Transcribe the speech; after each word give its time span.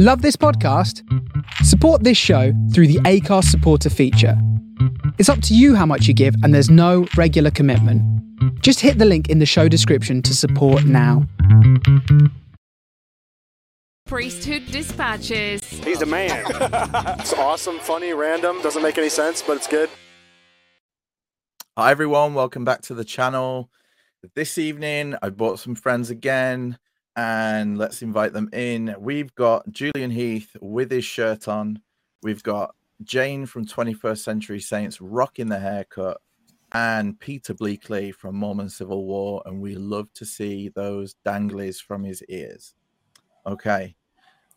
Love 0.00 0.22
this 0.22 0.36
podcast? 0.36 1.02
Support 1.64 2.04
this 2.04 2.16
show 2.16 2.52
through 2.72 2.86
the 2.86 3.00
Acast 3.00 3.46
supporter 3.46 3.90
feature. 3.90 4.40
It's 5.18 5.28
up 5.28 5.42
to 5.42 5.56
you 5.56 5.74
how 5.74 5.86
much 5.86 6.06
you 6.06 6.14
give, 6.14 6.36
and 6.44 6.54
there's 6.54 6.70
no 6.70 7.08
regular 7.16 7.50
commitment. 7.50 8.00
Just 8.62 8.78
hit 8.78 8.98
the 8.98 9.04
link 9.04 9.28
in 9.28 9.40
the 9.40 9.44
show 9.44 9.66
description 9.66 10.22
to 10.22 10.36
support 10.36 10.84
now. 10.84 11.26
Priesthood 14.06 14.66
Dispatches. 14.66 15.68
He's 15.68 15.98
the 15.98 16.06
man. 16.06 16.44
it's 17.18 17.32
awesome, 17.32 17.80
funny, 17.80 18.12
random, 18.12 18.62
doesn't 18.62 18.84
make 18.84 18.98
any 18.98 19.08
sense, 19.08 19.42
but 19.42 19.56
it's 19.56 19.66
good. 19.66 19.90
Hi 21.76 21.90
everyone, 21.90 22.34
welcome 22.34 22.64
back 22.64 22.82
to 22.82 22.94
the 22.94 23.04
channel. 23.04 23.68
This 24.36 24.58
evening 24.58 25.16
I 25.22 25.30
brought 25.30 25.58
some 25.58 25.74
friends 25.74 26.08
again 26.08 26.78
and 27.18 27.76
let's 27.76 28.00
invite 28.00 28.32
them 28.32 28.48
in. 28.52 28.94
We've 28.96 29.34
got 29.34 29.68
Julian 29.72 30.12
Heath 30.12 30.56
with 30.60 30.88
his 30.88 31.04
shirt 31.04 31.48
on. 31.48 31.82
We've 32.22 32.44
got 32.44 32.76
Jane 33.02 33.44
from 33.44 33.66
21st 33.66 34.18
Century 34.18 34.60
Saints 34.60 35.00
rocking 35.00 35.48
the 35.48 35.58
haircut 35.58 36.20
and 36.70 37.18
Peter 37.18 37.54
Bleakley 37.54 38.14
from 38.14 38.36
Mormon 38.36 38.68
Civil 38.68 39.04
War 39.04 39.42
and 39.46 39.60
we 39.60 39.74
love 39.74 40.06
to 40.14 40.24
see 40.24 40.68
those 40.68 41.16
danglies 41.26 41.82
from 41.82 42.04
his 42.04 42.22
ears. 42.28 42.74
Okay. 43.44 43.96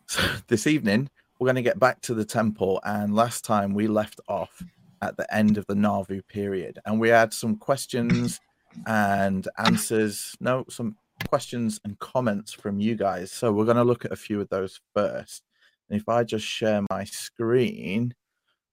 So 0.06 0.22
this 0.46 0.68
evening 0.68 1.10
we're 1.40 1.46
going 1.46 1.56
to 1.56 1.62
get 1.62 1.80
back 1.80 2.00
to 2.02 2.14
the 2.14 2.24
temple 2.24 2.80
and 2.84 3.12
last 3.12 3.44
time 3.44 3.74
we 3.74 3.88
left 3.88 4.20
off 4.28 4.62
at 5.00 5.16
the 5.16 5.34
end 5.34 5.58
of 5.58 5.66
the 5.66 5.74
Nauvoo 5.74 6.22
period 6.22 6.78
and 6.86 7.00
we 7.00 7.08
had 7.08 7.34
some 7.34 7.56
questions 7.56 8.38
and 8.86 9.48
answers 9.58 10.36
no 10.40 10.64
some 10.68 10.96
questions 11.28 11.80
and 11.84 11.98
comments 11.98 12.52
from 12.52 12.80
you 12.80 12.94
guys. 12.94 13.32
So 13.32 13.52
we're 13.52 13.64
going 13.64 13.76
to 13.76 13.84
look 13.84 14.04
at 14.04 14.12
a 14.12 14.16
few 14.16 14.40
of 14.40 14.48
those 14.48 14.80
first. 14.94 15.42
And 15.88 16.00
if 16.00 16.08
I 16.08 16.24
just 16.24 16.46
share 16.46 16.82
my 16.90 17.04
screen, 17.04 18.14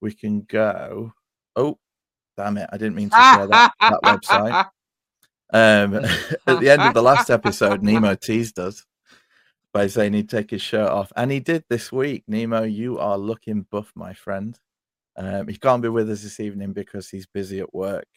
we 0.02 0.14
can 0.14 0.42
go. 0.42 1.14
Oh, 1.56 1.78
damn 2.38 2.58
it. 2.58 2.70
I 2.72 2.78
didn't 2.78 2.96
mean 2.96 3.10
to 3.10 3.16
share 3.16 3.48
that, 3.48 3.74
that 3.80 4.00
website. 4.04 4.66
Um, 5.52 5.96
at 6.48 6.60
the 6.60 6.70
end 6.70 6.82
of 6.82 6.94
the 6.94 7.02
last 7.02 7.30
episode, 7.30 7.84
Nemo 7.84 8.16
teased 8.22 8.60
us 8.60 8.86
by 9.74 9.88
saying 9.88 10.14
he'd 10.14 10.30
take 10.30 10.52
his 10.52 10.62
shirt 10.62 10.90
off. 10.90 11.12
And 11.16 11.32
he 11.32 11.40
did 11.40 11.64
this 11.70 11.92
week. 11.92 12.24
Nemo, 12.28 12.64
you 12.64 13.00
are 13.00 13.18
looking 13.18 13.66
buff, 13.72 13.92
my 13.96 14.14
friend. 14.14 14.58
Um, 15.18 15.48
he 15.48 15.58
can't 15.58 15.82
be 15.82 15.90
with 15.90 16.10
us 16.10 16.24
this 16.24 16.40
evening 16.40 16.74
because 16.74 17.10
he's 17.10 17.26
busy 17.26 17.60
at 17.60 17.74
work. 17.74 18.08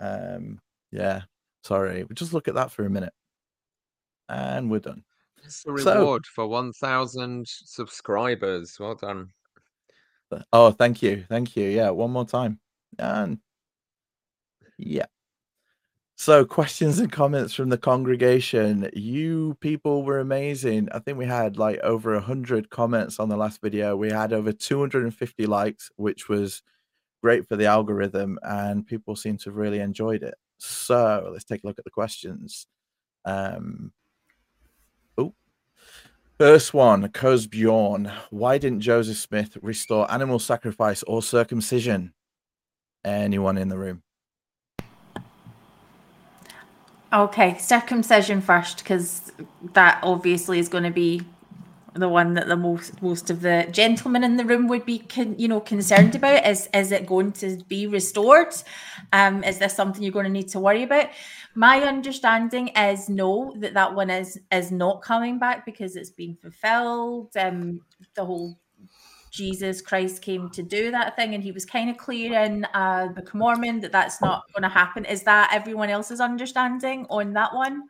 Um, 0.00 0.60
yeah, 0.92 1.22
sorry. 1.64 2.04
We'll 2.04 2.14
just 2.14 2.32
look 2.32 2.48
at 2.48 2.54
that 2.54 2.70
for 2.70 2.84
a 2.84 2.90
minute 2.90 3.12
and 4.28 4.70
we're 4.70 4.80
done. 4.80 5.02
It's 5.44 5.62
the 5.62 5.72
reward 5.72 6.24
so, 6.24 6.30
for 6.34 6.46
1,000 6.46 7.46
subscribers. 7.46 8.76
Well 8.78 8.94
done. 8.94 9.30
Oh, 10.52 10.70
thank 10.70 11.02
you. 11.02 11.24
Thank 11.28 11.56
you. 11.56 11.68
Yeah, 11.68 11.90
one 11.90 12.10
more 12.10 12.24
time. 12.24 12.60
And 12.98 13.38
yeah. 14.78 15.06
So, 16.16 16.44
questions 16.44 17.00
and 17.00 17.10
comments 17.10 17.52
from 17.52 17.68
the 17.70 17.78
congregation. 17.78 18.88
You 18.94 19.56
people 19.60 20.04
were 20.04 20.20
amazing. 20.20 20.88
I 20.92 21.00
think 21.00 21.18
we 21.18 21.26
had 21.26 21.58
like 21.58 21.80
over 21.80 22.12
100 22.14 22.70
comments 22.70 23.18
on 23.18 23.28
the 23.28 23.36
last 23.36 23.60
video. 23.60 23.96
We 23.96 24.10
had 24.10 24.32
over 24.32 24.52
250 24.52 25.46
likes, 25.46 25.90
which 25.96 26.28
was 26.28 26.62
great 27.22 27.48
for 27.48 27.56
the 27.56 27.66
algorithm, 27.66 28.38
and 28.42 28.86
people 28.86 29.16
seem 29.16 29.36
to 29.38 29.50
have 29.50 29.56
really 29.56 29.80
enjoyed 29.80 30.22
it. 30.22 30.34
So, 30.58 31.28
let's 31.32 31.44
take 31.44 31.64
a 31.64 31.66
look 31.66 31.78
at 31.78 31.84
the 31.84 31.90
questions. 31.90 32.66
Um, 33.24 33.92
First 36.38 36.74
one, 36.74 37.08
Cuz 37.10 37.46
Bjorn. 37.46 38.10
Why 38.30 38.58
didn't 38.58 38.80
Joseph 38.80 39.16
Smith 39.16 39.56
restore 39.62 40.10
animal 40.10 40.38
sacrifice 40.38 41.02
or 41.04 41.22
circumcision? 41.22 42.14
Anyone 43.04 43.58
in 43.58 43.68
the 43.68 43.78
room? 43.78 44.02
Okay, 47.12 47.58
circumcision 47.58 48.40
first, 48.40 48.78
because 48.78 49.32
that 49.74 50.00
obviously 50.02 50.58
is 50.58 50.68
going 50.68 50.84
to 50.84 50.90
be 50.90 51.20
the 51.94 52.08
one 52.08 52.34
that 52.34 52.48
the 52.48 52.56
most 52.56 53.02
most 53.02 53.30
of 53.30 53.40
the 53.42 53.68
gentlemen 53.70 54.24
in 54.24 54.36
the 54.36 54.44
room 54.44 54.66
would 54.68 54.86
be 54.86 54.98
con, 54.98 55.34
you 55.38 55.48
know 55.48 55.60
concerned 55.60 56.14
about 56.14 56.46
is 56.46 56.68
is 56.72 56.92
it 56.92 57.06
going 57.06 57.32
to 57.32 57.58
be 57.68 57.86
restored? 57.86 58.54
Um 59.12 59.44
is 59.44 59.58
this 59.58 59.74
something 59.74 60.02
you're 60.02 60.12
going 60.12 60.26
to 60.26 60.30
need 60.30 60.48
to 60.48 60.60
worry 60.60 60.84
about? 60.84 61.08
My 61.54 61.82
understanding 61.82 62.68
is 62.68 63.08
no 63.08 63.54
that 63.58 63.74
that 63.74 63.94
one 63.94 64.10
is 64.10 64.38
is 64.50 64.72
not 64.72 65.02
coming 65.02 65.38
back 65.38 65.66
because 65.66 65.96
it's 65.96 66.10
been 66.10 66.36
fulfilled. 66.36 67.36
Um 67.36 67.80
the 68.14 68.24
whole 68.24 68.58
jesus 69.30 69.80
christ 69.80 70.20
came 70.20 70.50
to 70.50 70.62
do 70.62 70.90
that 70.90 71.16
thing 71.16 71.34
and 71.34 71.42
he 71.42 71.52
was 71.52 71.64
kind 71.64 71.88
of 71.88 71.96
clear 71.96 72.38
in 72.38 72.66
uh 72.74 73.08
the 73.14 73.26
mormon 73.32 73.80
that 73.80 73.90
that's 73.90 74.20
not 74.20 74.42
going 74.52 74.62
to 74.62 74.68
happen. 74.68 75.04
Is 75.04 75.22
that 75.22 75.50
everyone 75.52 75.88
else's 75.88 76.20
understanding 76.20 77.06
on 77.08 77.32
that 77.32 77.54
one? 77.54 77.84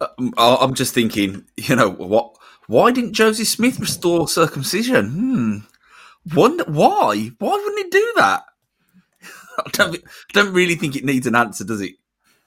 Um, 0.00 0.32
I'm 0.38 0.74
just 0.74 0.94
thinking, 0.94 1.44
you 1.56 1.76
know, 1.76 1.90
what? 1.90 2.36
Why 2.70 2.92
didn't 2.92 3.14
Joseph 3.14 3.48
Smith 3.48 3.80
restore 3.80 4.28
circumcision? 4.28 5.10
Hmm. 5.10 6.36
Wonder 6.36 6.62
why? 6.68 7.32
Why 7.40 7.50
wouldn't 7.50 7.78
he 7.78 7.90
do 7.90 8.12
that? 8.14 8.44
I 9.66 9.70
don't, 9.72 9.96
don't 10.32 10.52
really 10.52 10.76
think 10.76 10.94
it 10.94 11.04
needs 11.04 11.26
an 11.26 11.34
answer, 11.34 11.64
does 11.64 11.80
it? 11.80 11.94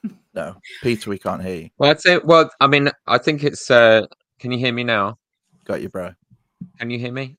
No, 0.33 0.55
Peter, 0.81 1.11
we 1.11 1.19
can't 1.19 1.43
hear 1.43 1.55
you. 1.55 1.69
Well, 1.77 1.91
that's 1.91 2.07
it. 2.07 2.25
Well, 2.25 2.49
I 2.59 2.65
mean, 2.65 2.89
I 3.05 3.19
think 3.19 3.43
it's. 3.43 3.69
uh 3.69 4.07
Can 4.39 4.51
you 4.51 4.57
hear 4.57 4.73
me 4.73 4.83
now? 4.83 5.19
Got 5.65 5.83
you, 5.83 5.89
bro. 5.89 6.13
Can 6.79 6.89
you 6.89 6.97
hear 6.97 7.11
me? 7.11 7.37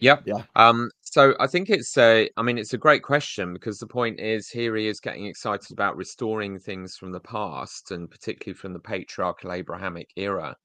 Yep. 0.00 0.22
Yeah. 0.24 0.42
Um. 0.56 0.90
So 1.02 1.36
I 1.38 1.46
think 1.46 1.70
it's 1.70 1.96
a. 1.96 2.28
I 2.36 2.42
mean, 2.42 2.58
it's 2.58 2.72
a 2.74 2.78
great 2.78 3.04
question 3.04 3.52
because 3.52 3.78
the 3.78 3.86
point 3.86 4.18
is 4.18 4.48
here 4.48 4.74
he 4.74 4.88
is 4.88 4.98
getting 4.98 5.26
excited 5.26 5.70
about 5.70 5.96
restoring 5.96 6.58
things 6.58 6.96
from 6.96 7.12
the 7.12 7.20
past 7.20 7.92
and 7.92 8.10
particularly 8.10 8.58
from 8.58 8.72
the 8.72 8.80
patriarchal 8.80 9.52
Abrahamic 9.52 10.08
era. 10.16 10.56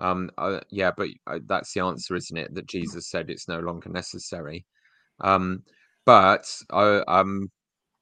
Um. 0.00 0.30
Uh, 0.38 0.60
yeah, 0.70 0.90
but 0.96 1.08
uh, 1.26 1.38
that's 1.46 1.72
the 1.72 1.80
answer, 1.80 2.16
isn't 2.16 2.36
it? 2.36 2.54
That 2.54 2.66
Jesus 2.66 3.08
said 3.08 3.30
it's 3.30 3.48
no 3.48 3.60
longer 3.60 3.90
necessary. 3.90 4.64
Um. 5.20 5.62
But 6.06 6.46
I 6.70 7.02
um 7.06 7.50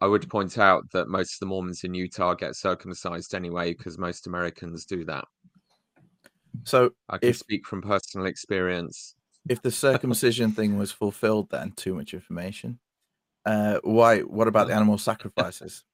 I 0.00 0.06
would 0.06 0.28
point 0.30 0.58
out 0.58 0.90
that 0.92 1.08
most 1.08 1.34
of 1.34 1.40
the 1.40 1.46
Mormons 1.46 1.82
in 1.82 1.94
Utah 1.94 2.34
get 2.34 2.54
circumcised 2.54 3.34
anyway 3.34 3.74
because 3.74 3.98
most 3.98 4.26
Americans 4.26 4.84
do 4.84 5.04
that. 5.06 5.24
So 6.64 6.90
I 7.08 7.18
can 7.18 7.30
if, 7.30 7.36
speak 7.36 7.66
from 7.66 7.82
personal 7.82 8.26
experience. 8.26 9.14
If 9.48 9.62
the 9.62 9.70
circumcision 9.70 10.52
thing 10.52 10.78
was 10.78 10.92
fulfilled, 10.92 11.50
then 11.50 11.72
too 11.72 11.94
much 11.94 12.14
information. 12.14 12.78
Uh, 13.44 13.80
why? 13.82 14.20
What 14.20 14.48
about 14.48 14.68
the 14.68 14.74
animal 14.76 14.98
sacrifices? 14.98 15.84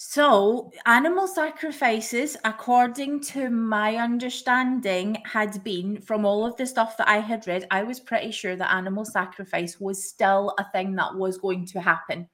So, 0.00 0.70
animal 0.86 1.26
sacrifices, 1.26 2.36
according 2.44 3.20
to 3.32 3.50
my 3.50 3.96
understanding, 3.96 5.20
had 5.24 5.64
been 5.64 6.00
from 6.00 6.24
all 6.24 6.46
of 6.46 6.56
the 6.56 6.68
stuff 6.68 6.96
that 6.98 7.08
I 7.08 7.16
had 7.18 7.48
read, 7.48 7.66
I 7.72 7.82
was 7.82 7.98
pretty 7.98 8.30
sure 8.30 8.54
that 8.54 8.72
animal 8.72 9.04
sacrifice 9.04 9.80
was 9.80 10.08
still 10.08 10.54
a 10.56 10.70
thing 10.70 10.94
that 10.94 11.16
was 11.16 11.36
going 11.36 11.66
to 11.66 11.80
happen. 11.80 12.28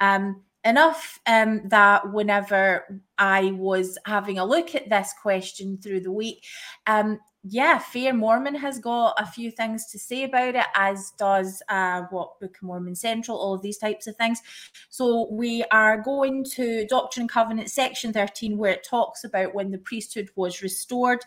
Um, 0.00 0.42
enough 0.64 1.20
um, 1.26 1.68
that 1.68 2.12
whenever 2.12 3.00
I 3.16 3.52
was 3.52 3.96
having 4.06 4.40
a 4.40 4.44
look 4.44 4.74
at 4.74 4.90
this 4.90 5.14
question 5.22 5.78
through 5.78 6.00
the 6.00 6.10
week, 6.10 6.44
um, 6.88 7.20
yeah, 7.46 7.78
Fair 7.78 8.14
Mormon 8.14 8.54
has 8.54 8.78
got 8.78 9.14
a 9.18 9.26
few 9.26 9.50
things 9.50 9.86
to 9.88 9.98
say 9.98 10.24
about 10.24 10.54
it, 10.54 10.64
as 10.74 11.12
does 11.18 11.62
uh, 11.68 12.02
what 12.10 12.40
Book 12.40 12.56
of 12.56 12.62
Mormon 12.62 12.94
Central, 12.94 13.36
all 13.36 13.54
of 13.54 13.60
these 13.60 13.76
types 13.76 14.06
of 14.06 14.16
things. 14.16 14.40
So 14.88 15.28
we 15.30 15.62
are 15.70 16.00
going 16.00 16.44
to 16.52 16.86
Doctrine 16.86 17.24
and 17.24 17.30
Covenant 17.30 17.70
section 17.70 18.14
13, 18.14 18.56
where 18.56 18.72
it 18.72 18.86
talks 18.88 19.24
about 19.24 19.54
when 19.54 19.70
the 19.70 19.78
priesthood 19.78 20.30
was 20.36 20.62
restored. 20.62 21.20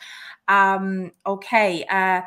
Um, 0.47 1.11
okay, 1.27 1.85
uh, 1.85 2.22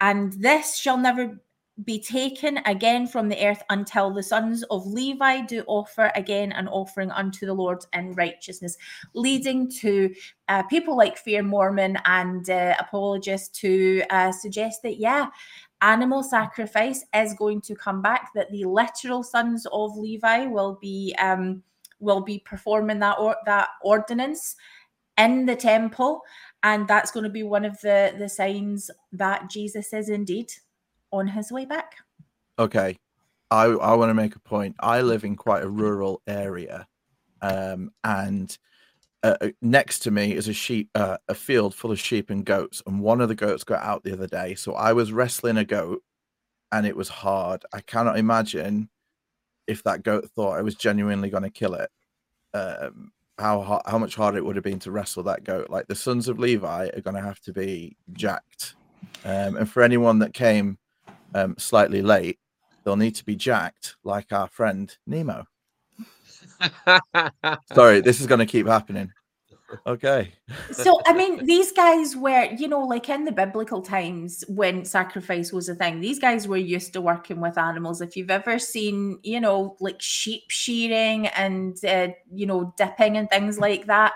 and 0.00 0.32
this 0.34 0.76
shall 0.76 0.98
never 0.98 1.40
be 1.84 1.98
taken 1.98 2.58
again 2.66 3.06
from 3.06 3.28
the 3.28 3.46
earth 3.46 3.62
until 3.70 4.12
the 4.12 4.22
sons 4.22 4.62
of 4.64 4.86
Levi 4.86 5.40
do 5.40 5.64
offer 5.66 6.12
again 6.14 6.52
an 6.52 6.68
offering 6.68 7.10
unto 7.10 7.46
the 7.46 7.54
Lord 7.54 7.84
in 7.94 8.12
righteousness, 8.12 8.76
leading 9.14 9.70
to 9.80 10.14
uh, 10.48 10.62
people 10.64 10.96
like 10.96 11.16
Fair 11.16 11.42
Mormon 11.42 11.96
and 12.04 12.48
uh, 12.50 12.76
apologists 12.78 13.58
to 13.60 14.02
uh, 14.10 14.30
suggest 14.32 14.82
that, 14.82 14.98
yeah, 14.98 15.28
animal 15.80 16.22
sacrifice 16.22 17.04
is 17.14 17.34
going 17.34 17.62
to 17.62 17.74
come 17.74 18.02
back, 18.02 18.30
that 18.34 18.50
the 18.50 18.64
literal 18.64 19.22
sons 19.22 19.66
of 19.72 19.96
Levi 19.96 20.46
will 20.46 20.78
be 20.80 21.14
um, 21.18 21.62
will 22.00 22.20
be 22.20 22.40
performing 22.40 22.98
that 22.98 23.16
or 23.18 23.36
that 23.46 23.68
ordinance 23.82 24.56
in 25.16 25.46
the 25.46 25.56
temple, 25.56 26.20
and 26.62 26.86
that's 26.86 27.10
going 27.10 27.24
to 27.24 27.30
be 27.30 27.44
one 27.44 27.64
of 27.64 27.80
the 27.80 28.14
the 28.18 28.28
signs 28.28 28.90
that 29.12 29.48
Jesus 29.48 29.92
is 29.94 30.10
indeed 30.10 30.52
on 31.12 31.26
his 31.26 31.52
way 31.52 31.64
back. 31.64 31.96
Okay. 32.58 32.98
I, 33.50 33.64
I 33.64 33.94
want 33.94 34.10
to 34.10 34.14
make 34.14 34.34
a 34.34 34.40
point. 34.40 34.76
I 34.80 35.02
live 35.02 35.24
in 35.24 35.36
quite 35.36 35.62
a 35.62 35.68
rural 35.68 36.22
area. 36.26 36.86
Um, 37.42 37.90
and 38.02 38.56
uh, 39.22 39.36
uh, 39.40 39.48
next 39.60 40.00
to 40.00 40.10
me 40.10 40.32
is 40.32 40.48
a 40.48 40.52
sheep, 40.52 40.88
uh, 40.94 41.18
a 41.28 41.34
field 41.34 41.74
full 41.74 41.90
of 41.90 42.00
sheep 42.00 42.30
and 42.30 42.44
goats, 42.44 42.82
and 42.86 43.00
one 43.00 43.20
of 43.20 43.28
the 43.28 43.34
goats 43.34 43.62
got 43.64 43.82
out 43.82 44.04
the 44.04 44.12
other 44.12 44.26
day. 44.26 44.54
So 44.54 44.74
I 44.74 44.92
was 44.92 45.12
wrestling 45.12 45.58
a 45.58 45.64
goat, 45.64 46.02
and 46.70 46.86
it 46.86 46.96
was 46.96 47.08
hard. 47.08 47.64
I 47.72 47.80
cannot 47.80 48.18
imagine 48.18 48.88
if 49.66 49.82
that 49.84 50.02
goat 50.02 50.30
thought 50.34 50.56
I 50.56 50.62
was 50.62 50.74
genuinely 50.74 51.30
going 51.30 51.42
to 51.42 51.50
kill 51.50 51.74
it. 51.74 51.90
Um, 52.54 53.12
how 53.38 53.62
ho- 53.62 53.82
how 53.86 53.98
much 53.98 54.14
harder 54.14 54.38
it 54.38 54.44
would 54.44 54.56
have 54.56 54.64
been 54.64 54.78
to 54.80 54.90
wrestle 54.90 55.22
that 55.24 55.44
goat. 55.44 55.68
Like 55.70 55.88
the 55.88 55.94
sons 55.94 56.28
of 56.28 56.38
Levi 56.38 56.88
are 56.88 57.00
going 57.00 57.16
to 57.16 57.22
have 57.22 57.40
to 57.40 57.52
be 57.52 57.96
jacked, 58.12 58.76
um, 59.24 59.56
and 59.56 59.70
for 59.70 59.82
anyone 59.82 60.20
that 60.20 60.32
came 60.32 60.78
um, 61.34 61.54
slightly 61.58 62.02
late, 62.02 62.38
they'll 62.84 62.96
need 62.96 63.14
to 63.16 63.24
be 63.24 63.36
jacked 63.36 63.96
like 64.04 64.32
our 64.32 64.48
friend 64.48 64.96
Nemo. 65.06 65.46
Sorry, 67.72 68.00
this 68.00 68.20
is 68.20 68.26
going 68.26 68.40
to 68.40 68.46
keep 68.46 68.66
happening. 68.66 69.12
Okay. 69.86 70.32
so 70.70 71.00
I 71.06 71.12
mean, 71.12 71.46
these 71.46 71.72
guys 71.72 72.16
were, 72.16 72.44
you 72.52 72.68
know, 72.68 72.80
like 72.80 73.08
in 73.08 73.24
the 73.24 73.32
biblical 73.32 73.82
times 73.82 74.44
when 74.48 74.84
sacrifice 74.84 75.52
was 75.52 75.68
a 75.68 75.74
thing. 75.74 76.00
These 76.00 76.18
guys 76.18 76.46
were 76.46 76.56
used 76.56 76.92
to 76.92 77.00
working 77.00 77.40
with 77.40 77.58
animals. 77.58 78.00
If 78.00 78.16
you've 78.16 78.30
ever 78.30 78.58
seen, 78.58 79.18
you 79.22 79.40
know, 79.40 79.76
like 79.80 80.00
sheep 80.00 80.44
shearing 80.48 81.26
and 81.28 81.82
uh, 81.84 82.08
you 82.32 82.46
know 82.46 82.74
dipping 82.76 83.16
and 83.16 83.30
things 83.30 83.58
like 83.58 83.86
that, 83.86 84.12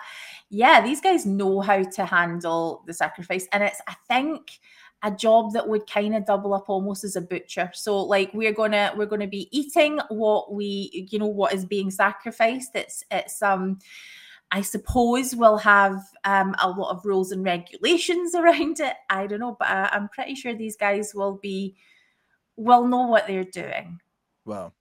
yeah, 0.51 0.81
these 0.83 1.01
guys 1.01 1.27
know 1.27 1.61
how 1.61 1.83
to 1.83 2.05
handle 2.05 2.85
the 2.87 2.95
sacrifice, 2.95 3.49
and 3.53 3.63
it's 3.63 3.81
I 3.87 3.95
think 4.09 4.61
a 5.07 5.11
job 5.11 5.53
that 5.53 5.69
would 5.69 5.87
kind 5.87 6.17
of 6.17 6.27
double 6.27 6.53
up 6.53 6.69
almost 6.69 7.05
as 7.05 7.15
a 7.15 7.21
butcher 7.21 7.71
so 7.73 8.03
like 8.03 8.29
we're 8.35 8.53
gonna 8.53 8.93
we're 8.97 9.07
gonna 9.07 9.27
be 9.27 9.49
eating 9.57 10.01
what 10.09 10.53
we 10.53 11.09
you 11.11 11.19
know 11.19 11.27
what 11.27 11.55
is 11.55 11.65
being 11.65 11.91
sacrificed 11.91 12.73
it's 12.75 13.05
it's 13.11 13.41
um 13.41 13.79
I 14.53 14.61
suppose 14.61 15.35
we'll 15.35 15.59
have 15.59 16.05
um, 16.23 16.55
a 16.63 16.71
lot 16.71 16.93
of 16.93 17.05
rules 17.05 17.33
and 17.33 17.45
regulations 17.45 18.33
around 18.37 18.79
it. 18.79 18.95
I 19.11 19.27
don't 19.27 19.41
know, 19.41 19.57
but 19.59 19.69
I, 19.69 19.89
I'm 19.93 20.09
pretty 20.09 20.37
sure 20.37 20.55
these 20.55 20.77
guys 20.77 21.13
will 21.15 21.35
be 21.43 21.75
will 22.55 22.87
know 22.87 23.07
what 23.07 23.27
they're 23.27 23.43
doing. 23.43 24.01
Well, 24.45 24.73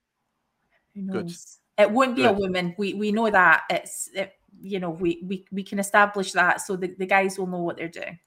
Who 0.94 1.01
knows? 1.01 1.57
Good. 1.77 1.86
It 1.86 1.92
won't 1.92 2.16
be 2.16 2.25
a 2.25 2.31
woman. 2.31 2.75
We 2.77 2.94
we 2.94 3.12
know 3.12 3.30
that. 3.30 3.63
It's 3.69 4.10
it, 4.13 4.33
you 4.62 4.80
know 4.80 4.92
we 4.92 5.22
we 5.25 5.45
we 5.51 5.63
can 5.63 5.80
establish 5.80 6.31
that, 6.33 6.62
so 6.62 6.75
the, 6.75 6.95
the 6.98 7.06
guys 7.07 7.38
will 7.38 7.48
know 7.48 7.60
what 7.60 7.75
they're 7.75 7.89
doing. 7.89 8.19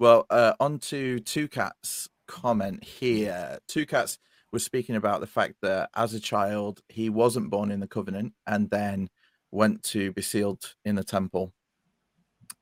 Well, 0.00 0.24
uh, 0.30 0.54
on 0.60 0.78
to 0.78 1.20
Two 1.20 1.46
Cats 1.46 2.08
comment 2.26 2.82
here. 2.82 3.58
Two 3.68 3.84
Cats 3.84 4.16
was 4.50 4.64
speaking 4.64 4.96
about 4.96 5.20
the 5.20 5.26
fact 5.26 5.56
that 5.60 5.90
as 5.94 6.14
a 6.14 6.20
child, 6.20 6.80
he 6.88 7.10
wasn't 7.10 7.50
born 7.50 7.70
in 7.70 7.80
the 7.80 7.86
covenant 7.86 8.32
and 8.46 8.70
then 8.70 9.10
went 9.50 9.82
to 9.82 10.10
be 10.12 10.22
sealed 10.22 10.74
in 10.86 10.94
the 10.94 11.04
temple. 11.04 11.52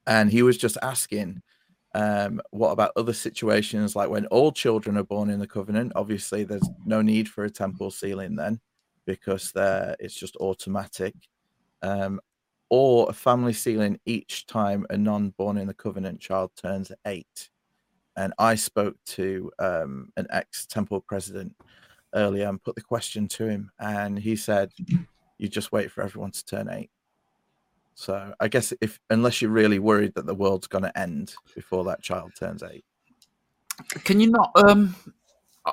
And 0.05 0.33
he 0.33 0.43
was 0.43 0.59
just 0.59 0.79
asking, 0.83 1.41
um, 1.95 2.41
what 2.51 2.73
about 2.73 2.91
other 2.97 3.13
situations 3.13 3.95
like 3.95 4.11
when 4.11 4.27
all 4.27 4.51
children 4.51 4.99
are 4.99 5.05
born 5.05 5.31
in 5.31 5.39
the 5.39 5.47
covenant? 5.47 5.93
Obviously, 5.95 6.43
there's 6.43 6.69
no 6.85 7.03
need 7.03 7.29
for 7.29 7.45
a 7.45 7.51
temple 7.51 7.93
sealing 7.93 8.35
then 8.35 8.59
because 9.07 9.53
there 9.53 9.95
it's 10.01 10.19
just 10.19 10.35
automatic. 10.39 11.15
Um, 11.83 12.21
or 12.71 13.09
a 13.09 13.13
family 13.13 13.53
sealing 13.53 13.99
each 14.05 14.47
time 14.47 14.87
a 14.91 14.97
non 14.97 15.31
born 15.31 15.59
in 15.59 15.67
the 15.67 15.75
covenant 15.75 16.21
child 16.21 16.51
turns 16.57 16.93
eight. 17.07 17.51
And 18.17 18.35
I 18.39 18.57
spoke 18.57 18.97
to 19.07 19.51
um, 19.59 20.13
an 20.17 20.27
ex 20.31 20.67
temple 20.67 21.01
president 21.01 21.55
earlier 22.15 22.49
and 22.49 22.63
put 22.63 22.75
the 22.75 22.83
question 22.83 23.29
to 23.29 23.47
him, 23.47 23.71
and 23.79 24.19
he 24.19 24.37
said, 24.37 24.73
You 25.39 25.49
just 25.49 25.73
wait 25.73 25.91
for 25.91 26.03
everyone 26.03 26.33
to 26.33 26.45
turn 26.45 26.69
eight. 26.71 26.91
So 27.95 28.33
I 28.39 28.49
guess 28.49 28.73
if 28.81 29.01
unless 29.11 29.43
you're 29.43 29.51
really 29.51 29.79
worried 29.79 30.15
that 30.15 30.27
the 30.27 30.35
world's 30.35 30.69
going 30.69 30.85
to 30.85 30.99
end 30.99 31.35
before 31.55 31.85
that 31.85 32.03
child 32.03 32.33
turns 32.39 32.63
eight, 32.63 32.85
Can 34.05 34.21
you 34.21 34.31
not? 34.31 34.53
Um, 34.57 34.95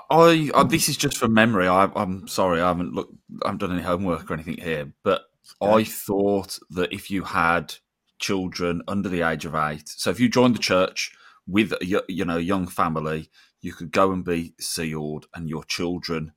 I, 0.10 0.50
I 0.54 0.64
this 0.64 0.90
is 0.90 0.98
just 0.98 1.18
from 1.18 1.34
memory. 1.34 1.68
I, 1.68 1.90
I'm 1.96 2.28
sorry, 2.28 2.62
I 2.62 2.68
haven't 2.68 2.94
looked. 2.94 3.14
I 3.44 3.48
haven't 3.48 3.60
done 3.60 3.74
any 3.74 3.82
homework 3.82 4.30
or 4.30 4.34
anything 4.34 4.58
here. 4.58 4.92
But 5.04 5.24
I 5.62 5.84
thought 5.84 6.60
that 6.72 6.94
if 6.94 7.10
you 7.12 7.24
had 7.24 7.76
children 8.20 8.82
under 8.88 9.10
the 9.10 9.22
age 9.22 9.46
of 9.46 9.56
eight, 9.56 9.88
so 9.88 10.10
if 10.10 10.20
you 10.20 10.30
joined 10.30 10.56
the 10.56 10.60
church 10.60 11.14
with 11.48 11.72
a, 11.74 11.78
y- 11.82 12.02
you 12.08 12.26
know 12.26 12.38
a 12.38 12.42
young 12.42 12.68
family, 12.68 13.30
you 13.62 13.74
could 13.74 13.92
go 13.92 14.12
and 14.12 14.24
be 14.24 14.54
sealed, 14.60 15.28
and 15.34 15.50
your 15.50 15.64
children 15.64 16.34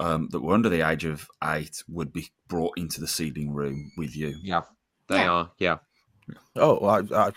um, 0.00 0.28
that 0.30 0.40
were 0.40 0.54
under 0.54 0.68
the 0.68 0.86
age 0.88 1.04
of 1.04 1.28
eight 1.44 1.82
would 1.88 2.12
be 2.12 2.28
brought 2.48 2.76
into 2.76 3.00
the 3.00 3.06
sealing 3.08 3.52
room 3.52 3.92
with 3.96 4.16
you. 4.16 4.36
yeah, 4.42 4.62
they 5.08 5.16
Yeah. 5.18 5.30
are. 5.30 5.52
Yeah. 5.58 5.78
oh, 6.56 6.84
I, 6.86 7.00
I, 7.26 7.32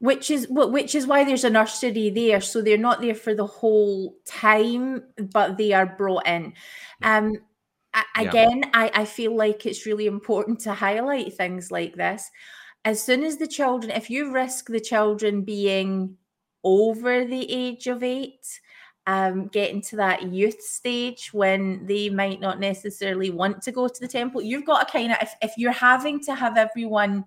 which 0.00 0.30
is 0.30 0.46
which 0.48 0.94
is 0.94 1.06
why 1.06 1.24
there's 1.24 1.44
a 1.44 1.50
nursery 1.50 2.10
there 2.10 2.40
so 2.40 2.62
they're 2.62 2.78
not 2.78 3.00
there 3.00 3.14
for 3.16 3.34
the 3.34 3.46
whole 3.46 4.14
time 4.24 5.02
but 5.32 5.56
they 5.58 5.72
are 5.72 5.86
brought 5.86 6.24
in 6.26 6.52
um 7.02 7.34
a- 7.94 8.22
Yeah. 8.22 8.30
again 8.30 8.64
I, 8.74 8.90
I 8.94 9.04
feel 9.04 9.34
like 9.36 9.66
it's 9.66 9.86
really 9.86 10.06
important 10.06 10.60
to 10.60 10.74
highlight 10.74 11.34
things 11.34 11.70
like 11.70 11.94
this 11.94 12.30
as 12.84 13.02
soon 13.02 13.24
as 13.24 13.36
the 13.36 13.46
children 13.46 13.92
if 13.92 14.10
you 14.10 14.32
risk 14.32 14.68
the 14.68 14.80
children 14.80 15.42
being 15.42 16.16
over 16.64 17.24
the 17.24 17.50
age 17.52 17.86
of 17.86 18.02
eight 18.02 18.60
um 19.06 19.46
getting 19.48 19.80
to 19.82 19.96
that 19.96 20.24
youth 20.24 20.60
stage 20.60 21.30
when 21.32 21.86
they 21.86 22.10
might 22.10 22.40
not 22.40 22.60
necessarily 22.60 23.30
want 23.30 23.62
to 23.62 23.72
go 23.72 23.88
to 23.88 24.00
the 24.00 24.08
temple 24.08 24.42
you've 24.42 24.66
got 24.66 24.86
to 24.86 24.92
kind 24.92 25.12
of 25.12 25.18
if, 25.22 25.34
if 25.42 25.52
you're 25.56 25.72
having 25.72 26.20
to 26.20 26.34
have 26.34 26.56
everyone 26.56 27.24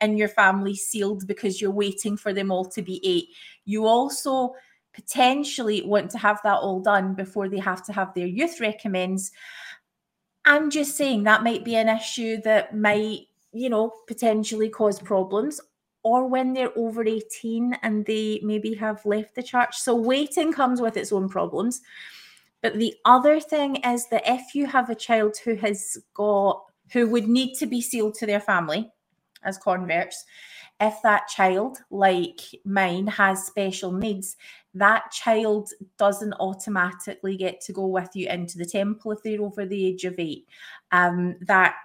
in 0.00 0.16
your 0.16 0.28
family 0.28 0.74
sealed 0.74 1.26
because 1.26 1.60
you're 1.60 1.70
waiting 1.70 2.16
for 2.16 2.32
them 2.32 2.50
all 2.50 2.64
to 2.64 2.82
be 2.82 3.00
eight. 3.04 3.28
You 3.64 3.86
also 3.86 4.54
potentially 4.92 5.82
want 5.82 6.10
to 6.12 6.18
have 6.18 6.40
that 6.44 6.58
all 6.58 6.80
done 6.80 7.14
before 7.14 7.48
they 7.48 7.58
have 7.58 7.84
to 7.86 7.92
have 7.92 8.14
their 8.14 8.26
youth 8.26 8.60
recommends. 8.60 9.32
I'm 10.44 10.70
just 10.70 10.96
saying 10.96 11.24
that 11.24 11.42
might 11.42 11.64
be 11.64 11.76
an 11.76 11.88
issue 11.88 12.40
that 12.42 12.76
might, 12.76 13.28
you 13.52 13.70
know, 13.70 13.92
potentially 14.06 14.68
cause 14.68 15.00
problems. 15.00 15.60
Or 16.02 16.28
when 16.28 16.52
they're 16.52 16.76
over 16.76 17.02
18 17.02 17.78
and 17.82 18.04
they 18.04 18.40
maybe 18.42 18.74
have 18.74 19.04
left 19.06 19.34
the 19.34 19.42
church. 19.42 19.76
So 19.76 19.94
waiting 19.94 20.52
comes 20.52 20.80
with 20.80 20.98
its 20.98 21.12
own 21.12 21.30
problems. 21.30 21.80
But 22.60 22.74
the 22.74 22.94
other 23.06 23.40
thing 23.40 23.76
is 23.76 24.06
that 24.08 24.22
if 24.26 24.54
you 24.54 24.66
have 24.66 24.90
a 24.90 24.94
child 24.94 25.36
who 25.42 25.54
has 25.56 25.96
got, 26.12 26.62
who 26.92 27.06
would 27.08 27.26
need 27.26 27.54
to 27.54 27.66
be 27.66 27.80
sealed 27.80 28.14
to 28.16 28.26
their 28.26 28.40
family, 28.40 28.90
as 29.44 29.56
converts, 29.56 30.24
if 30.80 31.00
that 31.02 31.28
child, 31.28 31.78
like 31.90 32.40
mine, 32.64 33.06
has 33.06 33.46
special 33.46 33.92
needs, 33.92 34.36
that 34.74 35.10
child 35.12 35.70
doesn't 35.98 36.34
automatically 36.34 37.36
get 37.36 37.60
to 37.62 37.72
go 37.72 37.86
with 37.86 38.10
you 38.14 38.28
into 38.28 38.58
the 38.58 38.66
temple 38.66 39.12
if 39.12 39.22
they're 39.22 39.40
over 39.40 39.64
the 39.66 39.86
age 39.86 40.04
of 40.04 40.18
eight. 40.18 40.46
Um, 40.92 41.36
that 41.42 41.76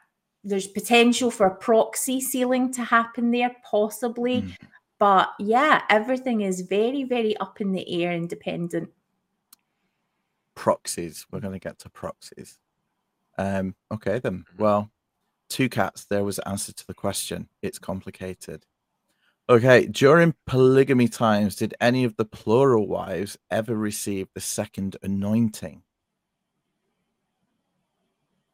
there's 0.44 0.68
potential 0.68 1.32
for 1.32 1.46
a 1.48 1.56
proxy 1.56 2.20
sealing 2.22 2.72
to 2.74 2.84
happen 2.84 3.32
there, 3.32 3.56
possibly. 3.64 4.42
Mm. 4.42 4.56
But 4.98 5.30
yeah, 5.40 5.84
everything 5.90 6.42
is 6.42 6.62
very, 6.62 7.04
very 7.04 7.38
up 7.38 7.62
in 7.62 7.72
the 7.72 8.04
air 8.04 8.12
and 8.12 8.28
dependent. 8.30 8.90
proxies. 10.56 11.26
We're 11.32 11.40
going 11.40 11.54
to 11.54 11.60
get 11.60 11.80
to 11.80 11.90
proxies. 11.90 12.58
Um, 13.38 13.76
okay, 13.92 14.20
then. 14.20 14.44
Well, 14.58 14.92
two 15.48 15.70
cats. 15.70 16.06
There 16.06 16.26
was 16.26 16.36
the 16.36 16.48
answer 16.48 16.74
to 16.74 16.88
the 16.88 16.94
question. 16.94 17.48
It's 17.62 17.80
complicated. 17.80 18.66
Okay, 19.50 19.88
during 19.88 20.36
polygamy 20.46 21.08
times, 21.08 21.56
did 21.56 21.74
any 21.82 22.04
of 22.04 22.16
the 22.18 22.26
plural 22.26 22.88
wives 22.88 23.36
ever 23.50 23.76
receive 23.76 24.28
the 24.36 24.42
second 24.42 24.96
anointing? 25.02 25.82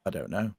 I 0.06 0.10
don't 0.10 0.30
know. 0.30 0.52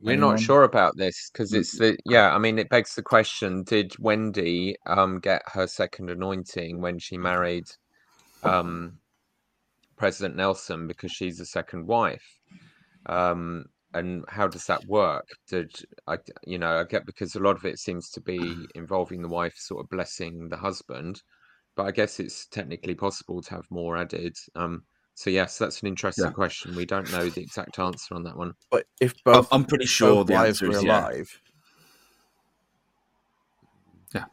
We're 0.00 0.12
Anyone? 0.12 0.30
not 0.30 0.40
sure 0.40 0.62
about 0.62 0.96
this 0.96 1.28
because 1.30 1.52
it's 1.52 1.76
the 1.76 1.98
yeah. 2.06 2.34
I 2.34 2.38
mean, 2.38 2.58
it 2.58 2.70
begs 2.70 2.94
the 2.94 3.02
question: 3.02 3.62
Did 3.64 3.92
Wendy 3.98 4.76
um 4.86 5.18
get 5.18 5.42
her 5.46 5.66
second 5.66 6.08
anointing 6.08 6.80
when 6.80 6.98
she 6.98 7.18
married 7.18 7.68
um 8.42 8.98
President 9.96 10.36
Nelson 10.36 10.86
because 10.86 11.12
she's 11.12 11.40
a 11.40 11.46
second 11.46 11.86
wife? 11.86 12.38
Um, 13.06 13.66
and 13.94 14.24
how 14.28 14.46
does 14.46 14.66
that 14.66 14.84
work? 14.86 15.26
Did 15.48 15.74
I, 16.06 16.18
you 16.44 16.58
know, 16.58 16.78
I 16.78 16.84
get 16.84 17.06
because 17.06 17.34
a 17.34 17.40
lot 17.40 17.56
of 17.56 17.64
it 17.64 17.78
seems 17.78 18.10
to 18.10 18.20
be 18.20 18.68
involving 18.74 19.22
the 19.22 19.28
wife 19.28 19.54
sort 19.56 19.84
of 19.84 19.90
blessing 19.90 20.48
the 20.48 20.56
husband, 20.56 21.22
but 21.76 21.86
I 21.86 21.90
guess 21.92 22.20
it's 22.20 22.46
technically 22.46 22.94
possible 22.94 23.40
to 23.42 23.50
have 23.50 23.64
more 23.70 23.96
added. 23.96 24.36
Um, 24.54 24.84
so 25.14 25.30
yes, 25.30 25.58
that's 25.58 25.80
an 25.80 25.88
interesting 25.88 26.26
Yeah. 26.26 26.32
question. 26.32 26.74
We 26.74 26.86
don't 26.86 27.10
know 27.10 27.28
the 27.28 27.40
exact 27.42 27.78
answer 27.78 28.14
on 28.14 28.22
that 28.24 28.36
one. 28.36 28.52
But 28.70 28.86
if 29.00 29.14
I'm, 29.26 29.32
both, 29.32 29.48
I'm 29.50 29.64
pretty 29.64 29.86
sure 29.86 30.16
both 30.16 30.26
the 30.28 30.34
wives 30.34 30.48
answer 30.62 30.66
were 30.66 30.76
is 30.76 30.84
yeah. 30.84 30.98
alive, 31.00 31.40
Yeah. 34.14 34.24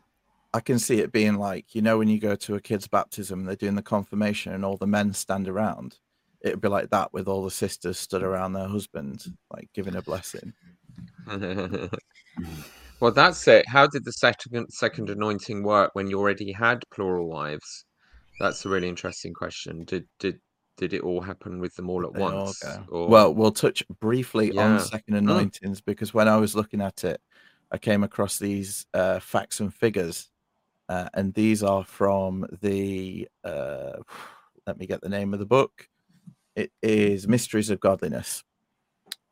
I 0.54 0.60
can 0.60 0.80
see 0.80 1.00
it 1.00 1.12
being 1.12 1.36
like 1.36 1.74
you 1.74 1.82
know 1.82 1.98
when 1.98 2.08
you 2.08 2.20
go 2.20 2.36
to 2.36 2.56
a 2.56 2.62
kid's 2.62 2.88
baptism, 2.88 3.46
they're 3.46 3.56
doing 3.56 3.76
the 3.76 3.82
confirmation, 3.82 4.54
and 4.54 4.66
all 4.66 4.78
the 4.78 4.88
men 4.88 5.14
stand 5.14 5.48
around. 5.48 5.98
It'd 6.46 6.62
be 6.62 6.68
like 6.68 6.92
that 6.92 7.12
with 7.12 7.28
all 7.28 7.44
the 7.44 7.50
sisters 7.52 7.98
stood 7.98 8.22
around 8.22 8.54
their 8.54 8.68
husband, 8.68 9.26
like 9.52 9.68
giving 9.74 9.96
a 9.96 10.02
blessing. 10.04 10.54
well, 13.00 13.12
that's 13.12 13.48
it. 13.48 13.68
How 13.68 13.88
did 13.88 14.06
the 14.06 14.12
second 14.12 14.68
second 14.70 15.10
anointing 15.10 15.64
work 15.64 15.90
when 15.96 16.08
you 16.08 16.20
already 16.20 16.52
had 16.52 16.84
plural 16.94 17.28
wives? 17.28 17.86
That's 18.40 18.64
a 18.66 18.70
really 18.70 18.88
interesting 18.88 19.34
question. 19.34 19.86
Did 19.86 20.06
did 20.20 20.40
did 20.78 20.94
it 20.94 21.02
all 21.02 21.20
happen 21.22 21.60
with 21.60 21.74
them 21.76 21.90
all 21.90 22.06
at 22.06 22.14
They 22.14 22.20
once? 22.20 22.60
go. 22.62 22.84
Or 22.90 23.10
Well, 23.10 23.34
we'll 23.34 23.52
touch 23.52 23.84
briefly 24.00 24.52
Yeah. 24.54 24.74
on 24.74 24.80
second 24.80 25.16
anointings 25.16 25.82
because 25.82 26.14
when 26.14 26.28
I 26.28 26.38
was 26.38 26.56
looking 26.56 26.82
at 26.82 27.04
it, 27.04 27.20
I 27.72 27.80
came 27.80 28.04
across 28.04 28.38
these 28.38 28.86
uh, 28.94 29.20
facts 29.20 29.60
and 29.62 29.74
figures, 29.74 30.30
uh, 30.90 31.10
and 31.16 31.34
these 31.34 31.64
are 31.64 31.84
from 31.84 32.46
the. 32.62 33.28
Uh, 33.44 33.94
let 34.68 34.78
me 34.78 34.86
get 34.86 35.02
the 35.02 35.10
name 35.10 35.34
of 35.34 35.40
the 35.40 35.46
book. 35.46 35.88
It 36.56 36.72
is 36.82 37.28
Mysteries 37.28 37.70
of 37.70 37.80
Godliness, 37.80 38.44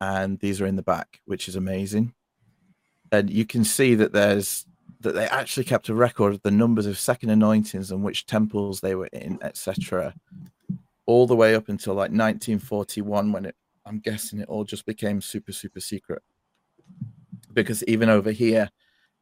and 0.00 0.38
these 0.38 0.60
are 0.60 0.66
in 0.66 0.76
the 0.76 0.82
back, 0.82 1.20
which 1.24 1.48
is 1.48 1.56
amazing. 1.56 2.14
And 3.12 3.30
you 3.30 3.46
can 3.46 3.64
see 3.64 3.94
that 3.94 4.12
there's 4.12 4.66
that 5.00 5.14
they 5.14 5.26
actually 5.26 5.64
kept 5.64 5.88
a 5.88 5.94
record 5.94 6.34
of 6.34 6.42
the 6.42 6.50
numbers 6.50 6.86
of 6.86 6.98
second 6.98 7.30
anointings 7.30 7.90
and 7.90 8.02
which 8.02 8.26
temples 8.26 8.80
they 8.80 8.94
were 8.94 9.08
in, 9.12 9.38
etc 9.42 10.14
all 11.06 11.26
the 11.26 11.36
way 11.36 11.54
up 11.54 11.68
until 11.68 11.94
like 11.94 12.10
1941 12.10 13.32
when 13.32 13.44
it 13.46 13.54
i'm 13.86 13.98
guessing 13.98 14.40
it 14.40 14.48
all 14.48 14.64
just 14.64 14.86
became 14.86 15.20
super 15.20 15.52
super 15.52 15.80
secret 15.80 16.22
because 17.52 17.82
even 17.84 18.08
over 18.08 18.30
here 18.30 18.70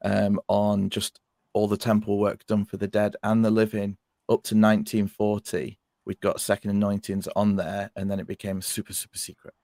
um 0.04 0.40
on 0.49 0.88
just 0.90 1.21
all 1.54 1.68
the 1.68 1.76
temple 1.76 2.18
work 2.18 2.44
done 2.47 2.64
for 2.64 2.76
the 2.76 2.88
dead 2.88 3.16
and 3.23 3.44
the 3.44 3.50
living 3.50 3.97
up 4.28 4.42
to 4.42 4.54
1940 4.54 5.78
we'd 6.04 6.21
got 6.21 6.40
second 6.40 6.71
anointings 6.71 7.28
on 7.37 7.56
there 7.56 7.90
and 7.97 8.11
then 8.11 8.21
it 8.21 8.26
became 8.26 8.61
super 8.61 8.92
super 8.92 9.18
secret 9.18 9.54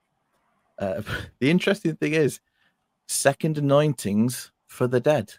uh, 0.78 1.02
the 1.40 1.50
interesting 1.50 1.96
thing 1.96 2.14
is 2.14 2.40
second 3.06 3.58
anointings 3.58 4.52
for 4.66 4.86
the 4.86 5.00
dead 5.00 5.34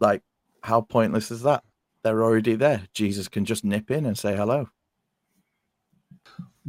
like 0.00 0.22
how 0.62 0.80
pointless 0.80 1.30
is 1.30 1.42
that 1.42 1.62
they're 2.02 2.22
already 2.22 2.54
there 2.54 2.82
jesus 2.94 3.28
can 3.28 3.44
just 3.44 3.64
nip 3.64 3.90
in 3.90 4.06
and 4.06 4.18
say 4.18 4.36
hello 4.36 4.68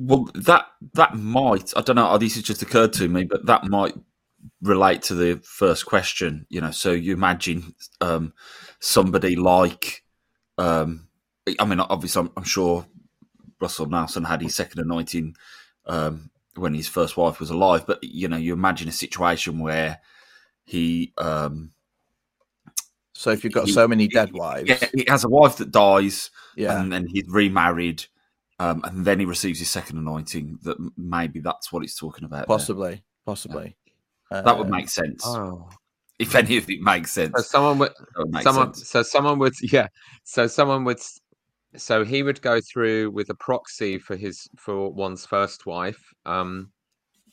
Well, 0.02 0.30
that 0.34 0.68
that 0.94 1.16
might 1.16 1.74
I 1.76 1.82
don't 1.82 1.98
know. 1.98 2.18
This 2.18 2.36
has 2.36 2.44
just 2.44 2.62
occurred 2.62 2.94
to 2.94 3.10
me, 3.10 3.26
but 3.26 3.46
that 3.48 3.66
might 3.66 3.94
relate 4.62 5.02
to 5.04 5.16
the 5.16 5.42
first 5.44 5.86
question. 5.86 6.46
You 6.50 6.62
know, 6.62 6.72
so 6.72 6.92
you 6.92 7.14
imagine 7.14 7.76
um, 8.00 8.34
somebody 8.80 9.36
like, 9.36 10.04
um, 10.58 11.09
I 11.60 11.66
mean, 11.66 11.80
obviously, 11.80 12.22
I'm, 12.22 12.32
I'm 12.38 12.44
sure 12.44 12.86
Russell 13.60 13.88
Nelson 13.88 14.24
had 14.24 14.42
his 14.42 14.56
second 14.56 14.80
anointing 14.82 15.36
um, 15.86 16.30
when 16.56 16.74
his 16.74 16.88
first 16.88 17.18
wife 17.18 17.40
was 17.40 17.50
alive, 17.50 17.86
but 17.88 18.04
you 18.04 18.28
know, 18.28 18.38
you 18.38 18.54
imagine 18.54 18.88
a 18.90 18.92
situation 18.92 19.60
where 19.60 20.00
he, 20.66 21.14
um, 21.18 21.72
so 23.14 23.32
if 23.32 23.44
you've 23.44 23.54
got 23.54 23.66
He- 23.66 23.72
so 23.74 23.88
many 23.88 24.08
dead 24.08 24.32
wives 24.34 24.70
yeah, 24.70 24.88
he 24.96 25.06
has 25.08 25.24
a 25.24 25.30
wife 25.30 25.58
that 25.58 25.72
dies, 25.72 26.30
yeah 26.56 26.80
and 26.80 26.92
then 26.92 27.08
he's 27.08 27.28
remarried. 27.28 28.06
Um, 28.62 28.82
and 28.84 29.06
then 29.06 29.20
he 29.20 29.26
receives 29.26 29.60
his 29.60 29.70
second 29.70 29.98
anointing. 30.00 30.60
That 30.64 30.76
maybe 30.98 31.40
that's 31.40 31.72
what 31.72 31.82
he's 31.82 31.96
talking 31.96 32.26
about. 32.26 32.40
there. 32.40 32.58
possibly 32.58 33.04
possibly 33.26 33.78
That 34.32 34.58
would 34.58 34.68
Uh, 34.68 34.70
make 34.70 34.90
sense. 34.90 35.24
oh, 35.26 35.70
if 36.18 36.36
any 36.36 36.58
of 36.58 36.70
it 36.70 36.82
makes 36.82 37.12
sense. 37.14 37.34
so 37.38 37.42
someone 37.42 37.80
would 37.80 37.94
would 38.18 38.32
make 38.34 38.44
someone 38.44 38.74
sense. 38.74 38.90
so 38.90 39.02
someone 39.04 39.40
would 39.40 39.54
yeah 39.72 39.88
so 40.26 40.46
someone 40.48 40.84
would 40.84 40.98
s- 40.98 41.19
so 41.76 42.04
he 42.04 42.24
would 42.24 42.42
go 42.42 42.60
through 42.62 43.12
with 43.12 43.30
a 43.30 43.36
proxy 43.36 43.98
for 44.00 44.16
his 44.16 44.48
for 44.58 44.92
one's 44.92 45.26
first 45.26 45.66
wife 45.66 46.02
um 46.26 46.72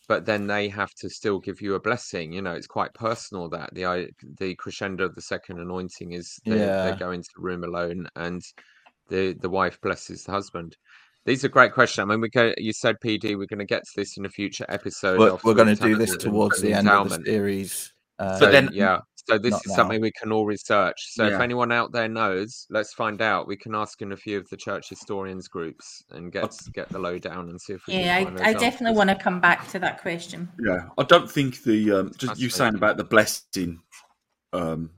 but 0.08 0.24
then 0.26 0.46
they 0.46 0.68
have 0.68 0.92
to 0.94 1.08
still 1.10 1.38
give 1.40 1.60
you 1.60 1.74
a 1.74 1.80
blessing 1.80 2.32
you 2.32 2.42
know 2.42 2.52
it's 2.52 2.66
quite 2.66 2.92
personal 2.94 3.48
that 3.48 3.68
the 3.74 3.84
i 3.86 4.06
the 4.38 4.54
crescendo 4.56 5.04
of 5.04 5.14
the 5.14 5.22
second 5.22 5.58
anointing 5.58 6.12
is 6.12 6.38
they, 6.44 6.58
Yeah. 6.58 6.90
they 6.90 6.96
go 6.96 7.10
into 7.12 7.28
the 7.34 7.42
room 7.42 7.64
alone 7.64 8.06
and 8.16 8.42
the 9.08 9.32
the 9.40 9.50
wife 9.50 9.80
blesses 9.80 10.24
the 10.24 10.32
husband 10.32 10.76
these 11.24 11.44
are 11.44 11.48
great 11.48 11.72
questions. 11.74 12.04
I 12.04 12.06
mean, 12.08 12.20
we 12.20 12.28
go. 12.28 12.52
You 12.56 12.72
said 12.72 12.94
PD. 13.04 13.36
We're 13.36 13.46
going 13.46 13.58
to 13.58 13.64
get 13.64 13.82
to 13.82 13.90
this 13.96 14.16
in 14.16 14.24
a 14.26 14.28
future 14.28 14.64
episode. 14.68 15.18
we're, 15.18 15.36
we're 15.42 15.54
going 15.54 15.74
to 15.74 15.82
do 15.82 15.96
this 15.96 16.16
towards 16.16 16.60
the 16.60 16.72
end 16.72 16.88
of 16.88 17.08
the 17.10 17.20
series 17.24 17.92
uh, 18.20 18.38
So 18.38 18.48
then- 18.48 18.70
yeah, 18.72 19.00
so 19.28 19.38
this 19.38 19.52
not 19.52 19.66
is 19.66 19.74
something 19.74 20.00
we 20.00 20.12
can 20.12 20.32
all 20.32 20.46
research. 20.46 20.96
So 21.10 21.26
if 21.26 21.40
anyone 21.40 21.72
out 21.72 21.92
there 21.92 22.08
knows, 22.08 22.66
let's 22.70 22.92
find 22.94 23.20
out. 23.20 23.48
We 23.48 23.56
can 23.56 23.74
ask 23.74 24.00
in 24.02 24.12
a 24.12 24.16
few 24.16 24.38
of 24.38 24.48
the 24.48 24.56
church 24.56 24.88
historians 24.88 25.48
groups 25.48 26.04
and 26.10 26.30
get 26.32 26.56
get 26.72 26.88
the 26.90 26.98
lowdown 26.98 27.48
and 27.48 27.60
see 27.60 27.72
if 27.72 27.86
we 27.86 27.94
Yeah, 27.94 28.18
can 28.18 28.34
find 28.34 28.46
I, 28.46 28.50
I 28.50 28.52
definitely 28.52 28.96
want 28.96 29.10
to 29.10 29.16
come 29.16 29.40
back 29.40 29.68
to 29.68 29.78
that 29.80 30.00
question. 30.00 30.48
Yeah, 30.64 30.88
I 30.96 31.02
don't 31.04 31.30
think 31.30 31.62
the 31.64 31.92
um, 31.92 32.10
just 32.16 32.28
That's 32.28 32.40
you 32.40 32.48
saying 32.48 32.74
right. 32.74 32.78
about 32.78 32.96
the 32.96 33.04
blessing, 33.04 33.80
um, 34.52 34.90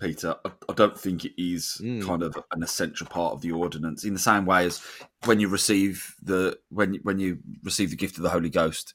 Peter. 0.00 0.36
I, 0.44 0.50
I 0.68 0.72
don't 0.74 0.98
think 0.98 1.24
it 1.24 1.32
is 1.36 1.80
Mm. 1.82 2.06
kind 2.06 2.22
of 2.22 2.38
an 2.52 2.62
essential 2.62 3.06
part 3.06 3.32
of 3.32 3.40
the 3.42 3.52
ordinance 3.52 4.04
in 4.04 4.12
the 4.12 4.18
same 4.18 4.46
way 4.46 4.64
as 4.64 4.80
when 5.24 5.40
you 5.40 5.48
receive 5.48 6.14
the 6.22 6.58
when 6.70 6.94
when 7.02 7.18
you 7.18 7.38
receive 7.62 7.90
the 7.90 7.96
gift 7.96 8.16
of 8.16 8.22
the 8.22 8.30
Holy 8.30 8.50
Ghost, 8.50 8.94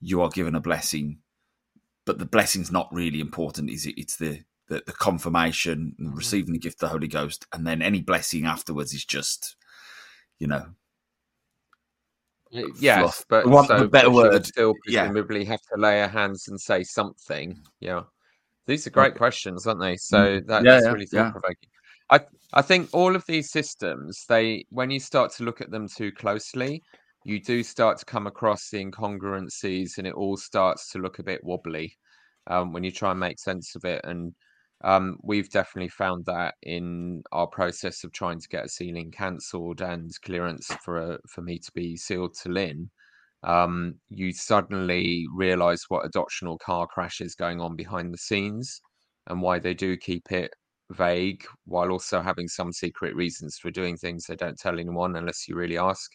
you 0.00 0.20
are 0.20 0.28
given 0.28 0.54
a 0.54 0.60
blessing, 0.60 1.18
but 2.06 2.18
the 2.18 2.24
blessing's 2.24 2.72
not 2.72 2.88
really 2.92 3.20
important, 3.20 3.68
is 3.68 3.84
it? 3.84 3.98
It's 3.98 4.16
the 4.16 4.40
the, 4.68 4.82
the 4.86 4.92
confirmation, 4.92 5.94
and 5.98 6.16
receiving 6.16 6.52
the 6.52 6.58
gift 6.58 6.76
of 6.82 6.88
the 6.88 6.92
Holy 6.92 7.06
Ghost, 7.08 7.46
and 7.52 7.66
then 7.66 7.82
any 7.82 8.00
blessing 8.00 8.46
afterwards 8.46 8.92
is 8.94 9.04
just, 9.04 9.54
you 10.40 10.46
know, 10.48 10.66
Yes, 12.50 13.00
fluff. 13.00 13.24
but 13.28 13.46
want 13.46 13.68
so 13.68 13.86
better 13.88 14.10
word, 14.10 14.46
still 14.46 14.74
yeah. 14.86 15.02
presumably 15.06 15.44
have 15.44 15.60
to 15.72 15.80
lay 15.80 16.00
our 16.00 16.08
hands 16.08 16.48
and 16.48 16.60
say 16.60 16.82
something. 16.84 17.60
Yeah, 17.80 18.02
these 18.66 18.86
are 18.86 18.90
great 18.90 19.16
questions, 19.16 19.66
aren't 19.66 19.80
they? 19.80 19.96
So 19.96 20.40
that, 20.46 20.62
Mm. 20.62 20.64
Yeah, 20.64 20.72
that's 20.72 20.84
yeah, 20.86 20.92
really 20.92 21.06
thought 21.06 21.32
provoking. 21.32 21.68
I 22.10 22.20
I 22.52 22.62
think 22.62 22.88
all 22.92 23.14
of 23.16 23.24
these 23.26 23.50
systems, 23.50 24.24
they 24.28 24.64
when 24.70 24.90
you 24.90 25.00
start 25.00 25.32
to 25.34 25.44
look 25.44 25.60
at 25.60 25.70
them 25.70 25.88
too 25.88 26.12
closely, 26.12 26.82
you 27.26 27.40
do 27.40 27.64
start 27.64 27.98
to 27.98 28.04
come 28.04 28.28
across 28.28 28.70
the 28.70 28.84
incongruencies, 28.84 29.98
and 29.98 30.06
it 30.06 30.14
all 30.14 30.36
starts 30.36 30.92
to 30.92 31.00
look 31.00 31.18
a 31.18 31.24
bit 31.24 31.42
wobbly 31.42 31.92
um, 32.46 32.72
when 32.72 32.84
you 32.84 32.92
try 32.92 33.10
and 33.10 33.18
make 33.18 33.40
sense 33.40 33.74
of 33.74 33.84
it. 33.84 34.00
And 34.04 34.32
um, 34.84 35.18
we've 35.24 35.50
definitely 35.50 35.88
found 35.88 36.24
that 36.26 36.54
in 36.62 37.24
our 37.32 37.48
process 37.48 38.04
of 38.04 38.12
trying 38.12 38.40
to 38.40 38.48
get 38.48 38.66
a 38.66 38.68
sealing 38.68 39.10
cancelled 39.10 39.80
and 39.80 40.12
clearance 40.22 40.68
for 40.84 40.98
a, 40.98 41.18
for 41.28 41.42
me 41.42 41.58
to 41.58 41.72
be 41.74 41.96
sealed 41.96 42.34
to 42.42 42.48
Lynn. 42.48 42.88
Um, 43.42 43.96
you 44.08 44.32
suddenly 44.32 45.26
realise 45.34 45.86
what 45.88 46.06
a 46.06 46.10
doctrinal 46.10 46.58
car 46.58 46.86
crash 46.86 47.20
is 47.20 47.34
going 47.34 47.60
on 47.60 47.74
behind 47.74 48.14
the 48.14 48.18
scenes, 48.18 48.80
and 49.26 49.42
why 49.42 49.58
they 49.58 49.74
do 49.74 49.96
keep 49.96 50.30
it 50.30 50.54
vague 50.92 51.44
while 51.64 51.90
also 51.90 52.20
having 52.22 52.46
some 52.46 52.72
secret 52.72 53.16
reasons 53.16 53.58
for 53.58 53.72
doing 53.72 53.96
things 53.96 54.26
they 54.26 54.36
don't 54.36 54.58
tell 54.58 54.78
anyone 54.78 55.16
unless 55.16 55.48
you 55.48 55.56
really 55.56 55.76
ask. 55.76 56.08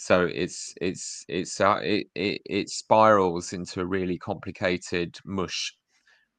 So 0.00 0.26
it's 0.26 0.72
it's 0.80 1.24
it's 1.28 1.60
uh, 1.60 1.80
it, 1.82 2.06
it 2.14 2.40
it 2.46 2.68
spirals 2.70 3.52
into 3.52 3.80
a 3.80 3.86
really 3.86 4.16
complicated 4.16 5.18
mush 5.24 5.74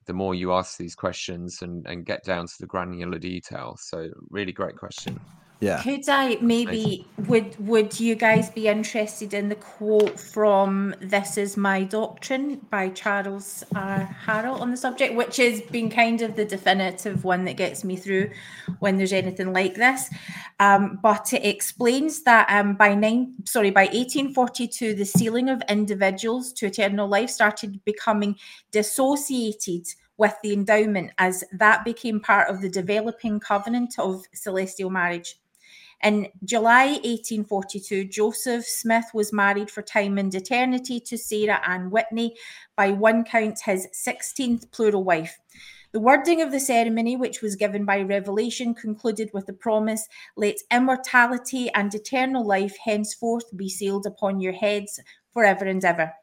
the 0.08 0.14
more 0.14 0.34
you 0.36 0.54
ask 0.54 0.78
these 0.78 0.96
questions 0.96 1.62
and, 1.62 1.86
and 1.88 2.06
get 2.06 2.24
down 2.24 2.48
to 2.48 2.54
the 2.60 2.68
granular 2.68 3.20
detail. 3.20 3.76
So 3.80 4.10
really 4.32 4.54
great 4.54 4.78
question. 4.78 5.20
Yeah 5.60 5.82
Could 5.82 6.08
I 6.08 6.38
maybe 6.42 7.06
would 7.28 7.56
would 7.68 8.00
you 8.00 8.16
guys 8.16 8.50
be 8.50 8.68
interested 8.68 9.34
in 9.34 9.50
the 9.50 9.56
quote 9.56 10.18
from 10.18 10.96
"This 11.02 11.38
Is 11.38 11.58
My 11.58 11.84
Doctrine" 11.84 12.56
by 12.70 12.90
Charles 12.90 13.64
R. 13.76 14.16
Harrell 14.26 14.62
on 14.62 14.72
the 14.72 14.78
subject, 14.78 15.16
which 15.16 15.36
has 15.38 15.62
been 15.62 15.90
kind 15.90 16.22
of 16.22 16.36
the 16.36 16.46
definitive 16.46 17.26
one 17.26 17.44
that 17.46 17.58
gets 17.58 17.84
me 17.84 17.98
through 17.98 18.32
when 18.80 18.96
there's 18.98 19.12
anything 19.12 19.52
like 19.52 19.76
this. 19.76 20.10
Um, 20.62 21.00
but 21.04 21.34
it 21.34 21.46
explains 21.46 22.24
that 22.24 22.48
um, 22.50 22.76
by 22.76 22.96
nine 22.96 23.34
sorry 23.46 23.72
by 23.72 23.84
1842, 23.86 24.94
the 24.94 25.06
sealing 25.06 25.50
of 25.50 25.62
individuals 25.68 26.54
to 26.54 26.68
eternal 26.68 27.08
life 27.08 27.30
started 27.30 27.84
becoming 27.84 28.38
dissociated 28.72 29.88
with 30.16 30.36
the 30.44 30.54
endowment 30.54 31.12
as 31.18 31.44
that 31.54 31.84
became 31.86 32.20
part 32.20 32.50
of 32.50 32.62
the 32.62 32.70
developing 32.70 33.40
covenant 33.40 33.96
of 33.98 34.24
celestial 34.34 34.90
marriage. 34.90 35.40
In 36.02 36.30
July 36.46 36.92
1842, 37.04 38.06
Joseph 38.06 38.66
Smith 38.66 39.08
was 39.14 39.34
married 39.34 39.70
for 39.70 39.82
time 39.82 40.18
and 40.18 40.34
eternity 40.34 41.02
to 41.02 41.18
Sarah 41.18 41.62
Ann 41.68 41.90
Whitney, 41.90 42.36
by 42.78 42.92
one 42.92 43.26
count 43.26 43.60
his 43.66 43.88
16th 43.94 44.72
plural 44.72 45.04
wife. 45.04 45.38
The 45.92 46.00
wording 46.00 46.42
of 46.42 46.52
the 46.52 46.60
ceremony, 46.60 47.18
which 47.18 47.42
was 47.42 47.58
given 47.58 47.84
by 47.84 48.02
revelation, 48.02 48.74
concluded 48.74 49.32
with 49.34 49.48
the 49.48 49.54
promise 49.54 50.08
Let 50.38 50.58
immortality 50.72 51.70
and 51.74 51.94
eternal 51.94 52.46
life 52.46 52.78
henceforth 52.86 53.58
be 53.58 53.68
sealed 53.68 54.06
upon 54.06 54.40
your 54.40 54.54
heads 54.54 55.02
forever 55.34 55.66
and 55.66 55.84
ever. 55.84 56.14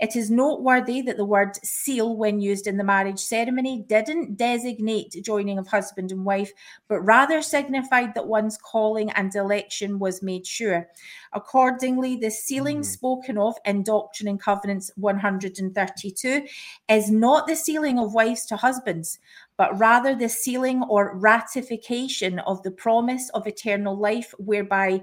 It 0.00 0.16
is 0.16 0.30
noteworthy 0.30 1.00
that 1.02 1.16
the 1.16 1.24
word 1.24 1.56
seal, 1.64 2.16
when 2.16 2.40
used 2.40 2.66
in 2.66 2.76
the 2.76 2.84
marriage 2.84 3.20
ceremony, 3.20 3.84
didn't 3.88 4.36
designate 4.36 5.16
joining 5.22 5.58
of 5.58 5.68
husband 5.68 6.12
and 6.12 6.24
wife, 6.24 6.52
but 6.88 7.00
rather 7.00 7.42
signified 7.42 8.14
that 8.14 8.26
one's 8.26 8.56
calling 8.56 9.10
and 9.10 9.34
election 9.34 9.98
was 9.98 10.22
made 10.22 10.46
sure. 10.46 10.88
Accordingly, 11.32 12.16
the 12.16 12.30
sealing 12.30 12.80
Mm. 12.80 12.84
spoken 12.84 13.38
of 13.38 13.56
in 13.64 13.82
Doctrine 13.82 14.28
and 14.28 14.40
Covenants 14.40 14.90
132 14.96 16.46
is 16.88 17.10
not 17.10 17.46
the 17.46 17.56
sealing 17.56 17.98
of 17.98 18.14
wives 18.14 18.46
to 18.46 18.56
husbands, 18.56 19.18
but 19.56 19.78
rather 19.78 20.14
the 20.14 20.28
sealing 20.28 20.82
or 20.82 21.16
ratification 21.16 22.38
of 22.40 22.62
the 22.62 22.70
promise 22.70 23.30
of 23.30 23.46
eternal 23.46 23.96
life, 23.96 24.34
whereby 24.38 25.02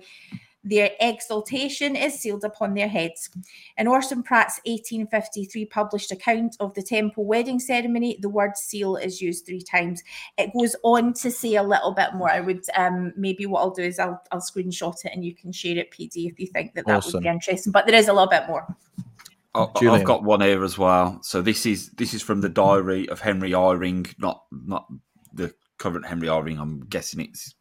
their 0.63 0.91
exaltation 0.99 1.95
is 1.95 2.19
sealed 2.19 2.43
upon 2.43 2.73
their 2.73 2.87
heads. 2.87 3.29
In 3.77 3.87
Orson 3.87 4.21
Pratt's 4.21 4.59
1853 4.65 5.65
published 5.65 6.11
account 6.11 6.55
of 6.59 6.73
the 6.75 6.83
temple 6.83 7.25
wedding 7.25 7.59
ceremony, 7.59 8.17
the 8.21 8.29
word 8.29 8.55
seal 8.55 8.95
is 8.95 9.21
used 9.21 9.45
three 9.45 9.61
times. 9.61 10.03
It 10.37 10.51
goes 10.57 10.75
on 10.83 11.13
to 11.13 11.31
say 11.31 11.55
a 11.55 11.63
little 11.63 11.93
bit 11.93 12.13
more. 12.13 12.31
I 12.31 12.41
would 12.41 12.63
um, 12.75 13.13
maybe 13.15 13.45
what 13.45 13.61
I'll 13.61 13.71
do 13.71 13.83
is 13.83 13.97
I'll, 13.97 14.21
I'll 14.31 14.39
screenshot 14.41 15.03
it 15.03 15.11
and 15.13 15.25
you 15.25 15.35
can 15.35 15.51
share 15.51 15.77
it, 15.77 15.91
PD, 15.91 16.29
if 16.31 16.39
you 16.39 16.47
think 16.47 16.75
that 16.75 16.85
that 16.85 17.05
would 17.05 17.23
be 17.23 17.27
interesting. 17.27 17.71
But 17.71 17.87
there 17.87 17.95
is 17.95 18.07
a 18.07 18.13
little 18.13 18.29
bit 18.29 18.47
more. 18.47 18.67
I- 19.53 19.67
Julian. 19.79 20.01
I've 20.01 20.07
got 20.07 20.23
one 20.23 20.41
here 20.41 20.63
as 20.63 20.77
well. 20.77 21.19
So 21.23 21.41
this 21.41 21.65
is 21.65 21.89
this 21.91 22.13
is 22.13 22.21
from 22.21 22.41
the 22.41 22.49
diary 22.49 23.09
of 23.09 23.19
Henry 23.19 23.51
Eyring, 23.51 24.13
not 24.17 24.43
not 24.51 24.87
the 25.33 25.53
current 25.77 26.05
Henry 26.05 26.29
Eyring. 26.29 26.59
I'm 26.59 26.81
guessing 26.81 27.21
it's 27.21 27.53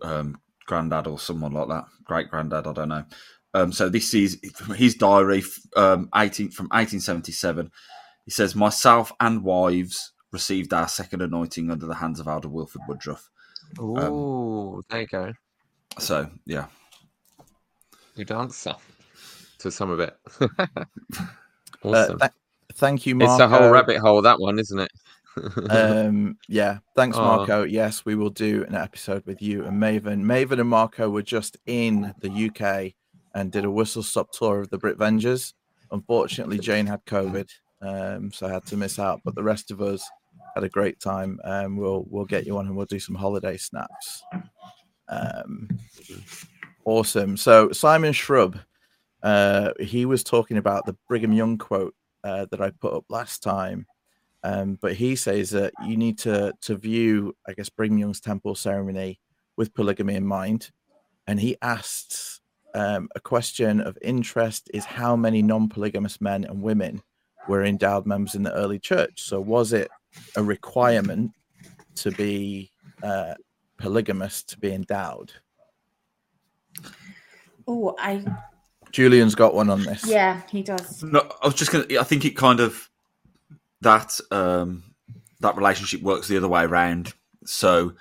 um, 0.00 0.40
granddad 0.72 1.06
or 1.06 1.18
someone 1.18 1.52
like 1.52 1.68
that, 1.68 1.84
great 2.04 2.30
granddad. 2.30 2.66
I 2.66 2.72
don't 2.72 2.88
know. 2.88 3.04
Um, 3.52 3.72
so 3.72 3.90
this 3.90 4.14
is 4.14 4.40
his 4.74 4.94
diary, 4.94 5.42
um, 5.76 6.08
18 6.14 6.50
from 6.50 6.66
1877. 6.68 7.70
He 8.24 8.30
says, 8.30 8.54
"Myself 8.54 9.12
and 9.20 9.44
wives 9.44 10.12
received 10.30 10.72
our 10.72 10.88
second 10.88 11.20
anointing 11.20 11.70
under 11.70 11.84
the 11.84 11.96
hands 11.96 12.20
of 12.20 12.26
Elder 12.26 12.48
Wilford 12.48 12.80
Woodruff." 12.88 13.28
Ooh, 13.78 14.82
there 14.88 15.02
you 15.02 15.06
go. 15.06 15.32
So 15.98 16.30
yeah, 16.46 16.66
Good 18.16 18.32
answer 18.32 18.74
to 19.58 19.70
some 19.70 19.90
of 19.90 20.00
it. 20.00 20.16
Uh, 21.84 21.88
awesome. 21.88 22.18
th- 22.20 22.30
thank 22.74 23.06
you, 23.06 23.16
Marco. 23.16 23.32
it's 23.32 23.40
a 23.40 23.48
whole 23.48 23.68
rabbit 23.68 23.98
hole, 23.98 24.22
that 24.22 24.38
one, 24.38 24.56
isn't 24.56 24.78
it? 24.78 24.92
Um 25.70 26.36
yeah 26.48 26.78
thanks 26.94 27.16
Oh. 27.20 27.22
marco. 27.22 27.62
Yes 27.64 28.04
we 28.04 28.14
will 28.14 28.30
do 28.30 28.64
an 28.64 28.74
episode 28.74 29.24
with 29.26 29.40
you 29.40 29.64
and 29.64 29.80
maven. 29.80 30.22
Maven 30.22 30.60
and 30.60 30.68
marco 30.68 31.08
were 31.08 31.22
just 31.22 31.56
in 31.66 32.14
the 32.20 32.50
uk 32.50 32.92
and 33.34 33.50
did 33.50 33.64
a 33.64 33.70
whistle 33.70 34.02
stop 34.02 34.30
tour 34.32 34.60
of 34.60 34.70
the 34.70 34.78
brit 34.78 34.98
vengers 34.98 35.54
unfortunately 35.90 36.58
jane 36.58 36.86
had 36.86 37.04
covid 37.06 37.48
um 37.80 38.30
so 38.32 38.46
i 38.46 38.50
had 38.52 38.64
to 38.66 38.76
miss 38.76 38.98
out 38.98 39.20
but 39.24 39.34
the 39.34 39.42
rest 39.42 39.70
of 39.70 39.80
us 39.80 40.08
had 40.54 40.64
a 40.64 40.68
great 40.68 41.00
time. 41.00 41.40
Um 41.44 41.76
we'll 41.78 42.04
we'll 42.10 42.26
get 42.26 42.46
you 42.46 42.58
on 42.58 42.66
and 42.66 42.76
we'll 42.76 42.84
do 42.86 42.98
some 43.00 43.14
holiday 43.14 43.56
snaps 43.56 44.22
um 45.08 45.68
awesome. 46.84 47.36
So 47.36 47.70
simon 47.72 48.12
shrub 48.12 48.58
uh 49.22 49.72
he 49.80 50.04
was 50.04 50.22
talking 50.24 50.58
about 50.58 50.84
the 50.84 50.96
brigham 51.08 51.32
young 51.32 51.56
quote 51.56 51.94
uh, 52.24 52.46
that 52.50 52.60
i 52.60 52.70
put 52.70 52.92
up 52.92 53.04
last 53.08 53.42
time 53.42 53.86
um, 54.44 54.78
but 54.80 54.94
he 54.94 55.14
says 55.14 55.50
that 55.50 55.72
you 55.86 55.96
need 55.96 56.18
to 56.18 56.52
to 56.62 56.76
view, 56.76 57.36
I 57.46 57.52
guess, 57.52 57.68
Brigham 57.68 57.98
Young's 57.98 58.20
temple 58.20 58.54
ceremony 58.54 59.20
with 59.56 59.74
polygamy 59.74 60.14
in 60.14 60.26
mind. 60.26 60.70
And 61.26 61.38
he 61.38 61.56
asks 61.62 62.40
um, 62.74 63.08
a 63.14 63.20
question 63.20 63.80
of 63.80 63.96
interest: 64.02 64.70
is 64.74 64.84
how 64.84 65.14
many 65.14 65.42
non-polygamous 65.42 66.20
men 66.20 66.44
and 66.44 66.62
women 66.62 67.02
were 67.48 67.64
endowed 67.64 68.06
members 68.06 68.34
in 68.34 68.42
the 68.42 68.52
early 68.54 68.78
church? 68.78 69.22
So 69.22 69.40
was 69.40 69.72
it 69.72 69.88
a 70.36 70.42
requirement 70.42 71.32
to 71.96 72.10
be 72.10 72.70
uh, 73.02 73.34
polygamous 73.78 74.42
to 74.44 74.58
be 74.58 74.72
endowed? 74.72 75.32
Oh, 77.68 77.94
I 77.96 78.24
Julian's 78.90 79.36
got 79.36 79.54
one 79.54 79.70
on 79.70 79.84
this. 79.84 80.04
yeah, 80.06 80.42
he 80.50 80.62
does. 80.62 81.02
No, 81.04 81.30
I 81.40 81.46
was 81.46 81.54
just 81.54 81.70
gonna. 81.70 81.86
I 82.00 82.04
think 82.04 82.24
it 82.24 82.36
kind 82.36 82.58
of 82.58 82.88
that 83.82 84.18
um, 84.30 84.82
that 85.40 85.56
relationship 85.56 86.02
works 86.02 86.28
the 86.28 86.36
other 86.36 86.48
way 86.48 86.62
around. 86.62 87.14
So 87.44 87.94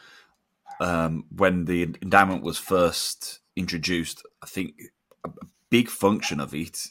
um, 0.79 1.25
when 1.35 1.65
the 1.65 1.83
endowment 1.83 2.43
was 2.43 2.57
first 2.57 3.39
introduced, 3.55 4.23
I 4.41 4.45
think 4.45 4.75
a 5.25 5.29
big 5.69 5.89
function 5.89 6.39
of 6.39 6.53
it 6.53 6.87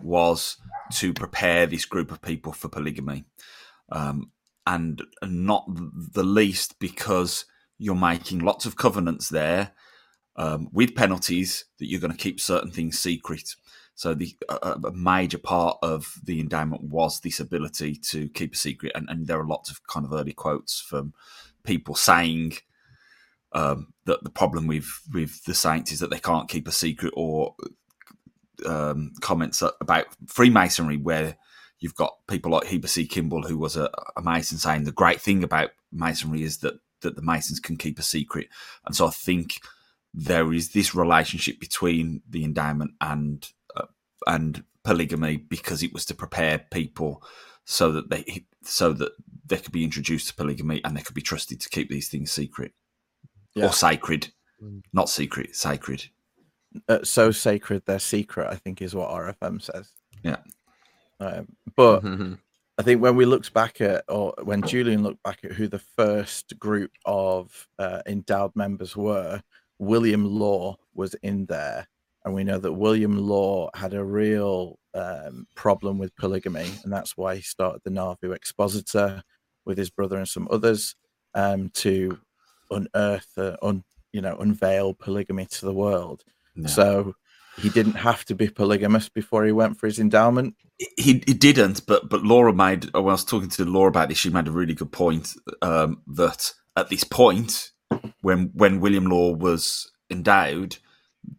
was 0.00 0.56
to 0.92 1.12
prepare 1.12 1.66
this 1.66 1.84
group 1.84 2.10
of 2.10 2.22
people 2.22 2.52
for 2.52 2.68
polygamy, 2.68 3.24
um, 3.90 4.30
and 4.66 5.02
not 5.22 5.64
the 5.68 6.24
least 6.24 6.78
because 6.78 7.44
you're 7.78 7.94
making 7.94 8.40
lots 8.40 8.66
of 8.66 8.76
covenants 8.76 9.28
there 9.28 9.72
um, 10.36 10.68
with 10.72 10.94
penalties 10.94 11.64
that 11.78 11.86
you're 11.86 12.00
going 12.00 12.12
to 12.12 12.18
keep 12.18 12.40
certain 12.40 12.70
things 12.70 12.98
secret. 12.98 13.54
So 13.98 14.14
the 14.14 14.32
a, 14.48 14.78
a 14.84 14.92
major 14.92 15.38
part 15.38 15.78
of 15.82 16.20
the 16.22 16.38
endowment 16.38 16.84
was 16.84 17.18
this 17.18 17.40
ability 17.40 17.96
to 18.10 18.28
keep 18.28 18.54
a 18.54 18.56
secret, 18.56 18.92
and, 18.94 19.10
and 19.10 19.26
there 19.26 19.40
are 19.40 19.46
lots 19.46 19.72
of 19.72 19.84
kind 19.88 20.06
of 20.06 20.12
early 20.12 20.32
quotes 20.32 20.80
from 20.80 21.14
people 21.64 21.96
saying 21.96 22.52
um, 23.50 23.92
that 24.04 24.22
the 24.22 24.30
problem 24.30 24.68
with 24.68 24.86
with 25.12 25.42
the 25.46 25.54
saints 25.54 25.90
is 25.90 25.98
that 25.98 26.10
they 26.10 26.20
can't 26.20 26.48
keep 26.48 26.68
a 26.68 26.72
secret, 26.72 27.12
or 27.16 27.56
um, 28.64 29.14
comments 29.20 29.64
about 29.80 30.06
Freemasonry 30.28 30.96
where 30.96 31.36
you've 31.80 31.96
got 31.96 32.18
people 32.28 32.52
like 32.52 32.68
Heber 32.68 32.86
C. 32.86 33.04
Kimball, 33.04 33.42
who 33.42 33.58
was 33.58 33.76
a, 33.76 33.90
a 34.16 34.22
Mason, 34.22 34.58
saying 34.58 34.84
the 34.84 34.92
great 34.92 35.20
thing 35.20 35.42
about 35.42 35.70
Masonry 35.90 36.44
is 36.44 36.58
that 36.58 36.74
that 37.00 37.16
the 37.16 37.22
Masons 37.22 37.58
can 37.58 37.76
keep 37.76 37.98
a 37.98 38.04
secret, 38.04 38.46
and 38.86 38.94
so 38.94 39.08
I 39.08 39.10
think 39.10 39.60
there 40.14 40.52
is 40.52 40.70
this 40.70 40.94
relationship 40.94 41.58
between 41.58 42.22
the 42.30 42.44
endowment 42.44 42.92
and 43.00 43.44
and 44.28 44.62
polygamy 44.84 45.36
because 45.36 45.82
it 45.82 45.92
was 45.92 46.04
to 46.06 46.14
prepare 46.14 46.58
people 46.70 47.22
so 47.64 47.90
that 47.92 48.08
they 48.10 48.44
so 48.62 48.92
that 48.92 49.12
they 49.46 49.56
could 49.58 49.72
be 49.72 49.84
introduced 49.84 50.28
to 50.28 50.34
polygamy 50.34 50.82
and 50.84 50.96
they 50.96 51.00
could 51.02 51.14
be 51.14 51.20
trusted 51.22 51.60
to 51.60 51.68
keep 51.68 51.88
these 51.90 52.08
things 52.08 52.30
secret 52.30 52.72
Yeah. 53.54 53.66
or 53.66 53.72
sacred, 53.72 54.32
Mm. 54.62 54.82
not 54.92 55.08
secret, 55.08 55.54
sacred. 55.56 56.04
uh, 56.88 57.02
so 57.02 57.30
sacred 57.32 57.82
they're 57.86 57.98
secret 57.98 58.46
i 58.50 58.54
think 58.56 58.82
is 58.82 58.94
what 58.94 59.08
rfm 59.10 59.60
says 59.62 59.90
Yeah. 60.22 60.36
um, 61.18 61.48
but 61.74 62.02
Mhm. 62.02 62.38
i 62.76 62.82
think 62.82 63.00
when 63.00 63.16
we 63.16 63.24
looked 63.24 63.54
back 63.54 63.80
at 63.80 64.04
or 64.08 64.34
when 64.42 64.60
julian 64.62 65.02
looked 65.02 65.22
back 65.22 65.44
at 65.44 65.52
who 65.52 65.66
the 65.68 65.78
first 65.78 66.58
group 66.58 66.90
of 67.06 67.66
uh, 67.78 68.02
endowed 68.06 68.54
members 68.54 68.94
were 68.96 69.42
william 69.78 70.24
law 70.26 70.76
was 70.94 71.14
in 71.22 71.46
there 71.46 71.88
and 72.28 72.34
we 72.34 72.44
know 72.44 72.58
that 72.58 72.72
william 72.74 73.16
law 73.16 73.70
had 73.74 73.94
a 73.94 74.04
real 74.04 74.78
um, 74.94 75.46
problem 75.56 75.98
with 75.98 76.14
polygamy 76.16 76.70
and 76.84 76.92
that's 76.92 77.16
why 77.16 77.36
he 77.36 77.42
started 77.42 77.80
the 77.84 77.90
nauvoo 77.90 78.32
expositor 78.32 79.22
with 79.64 79.78
his 79.78 79.90
brother 79.90 80.16
and 80.18 80.28
some 80.28 80.46
others 80.50 80.94
um, 81.34 81.70
to 81.74 82.18
unearth 82.70 83.32
uh, 83.38 83.56
un, 83.62 83.82
you 84.12 84.20
know 84.20 84.36
unveil 84.36 84.94
polygamy 84.94 85.46
to 85.46 85.64
the 85.64 85.74
world 85.74 86.22
Yeah. 86.54 86.68
so 86.68 87.14
he 87.56 87.70
didn't 87.70 87.94
have 87.94 88.24
to 88.26 88.34
be 88.36 88.48
polygamous 88.48 89.08
before 89.08 89.44
he 89.44 89.50
went 89.52 89.78
for 89.78 89.86
his 89.88 89.98
endowment. 89.98 90.54
he, 90.96 91.24
he 91.26 91.34
didn't, 91.34 91.84
but 91.86 92.08
but 92.08 92.22
Laura 92.22 92.52
made. 92.52 92.84
When 92.94 92.94
I 92.94 92.98
was 93.00 93.24
talking 93.24 93.48
to 93.48 93.64
Laura 93.64 93.88
about 93.88 94.08
this, 94.10 94.18
she 94.18 94.30
made 94.30 94.46
a 94.46 94.52
really 94.52 94.74
good 94.74 94.92
point 94.92 95.34
um, 95.60 96.02
that 96.06 96.52
at 96.76 96.88
this 96.88 97.02
point, 97.02 97.72
when 98.20 98.50
when 98.54 98.78
William 98.78 99.06
Law 99.06 99.32
was 99.34 99.90
endowed, 100.08 100.76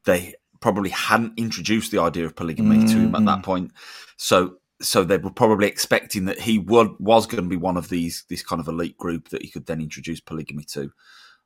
they 0.03 0.35
probably 0.59 0.89
hadn't 0.89 1.33
introduced 1.37 1.91
the 1.91 2.01
idea 2.01 2.25
of 2.25 2.35
polygamy 2.35 2.79
to 2.87 2.99
him 2.99 3.15
at 3.15 3.25
that 3.25 3.43
point. 3.43 3.71
So 4.17 4.55
so 4.81 5.03
they 5.03 5.17
were 5.17 5.29
probably 5.31 5.67
expecting 5.67 6.25
that 6.25 6.39
he 6.39 6.57
would 6.59 6.89
was 6.99 7.25
going 7.27 7.43
to 7.43 7.49
be 7.49 7.57
one 7.57 7.77
of 7.77 7.89
these 7.89 8.23
this 8.29 8.43
kind 8.43 8.59
of 8.61 8.67
elite 8.67 8.97
group 8.97 9.29
that 9.29 9.41
he 9.41 9.49
could 9.49 9.65
then 9.65 9.81
introduce 9.81 10.19
polygamy 10.21 10.63
to. 10.65 10.91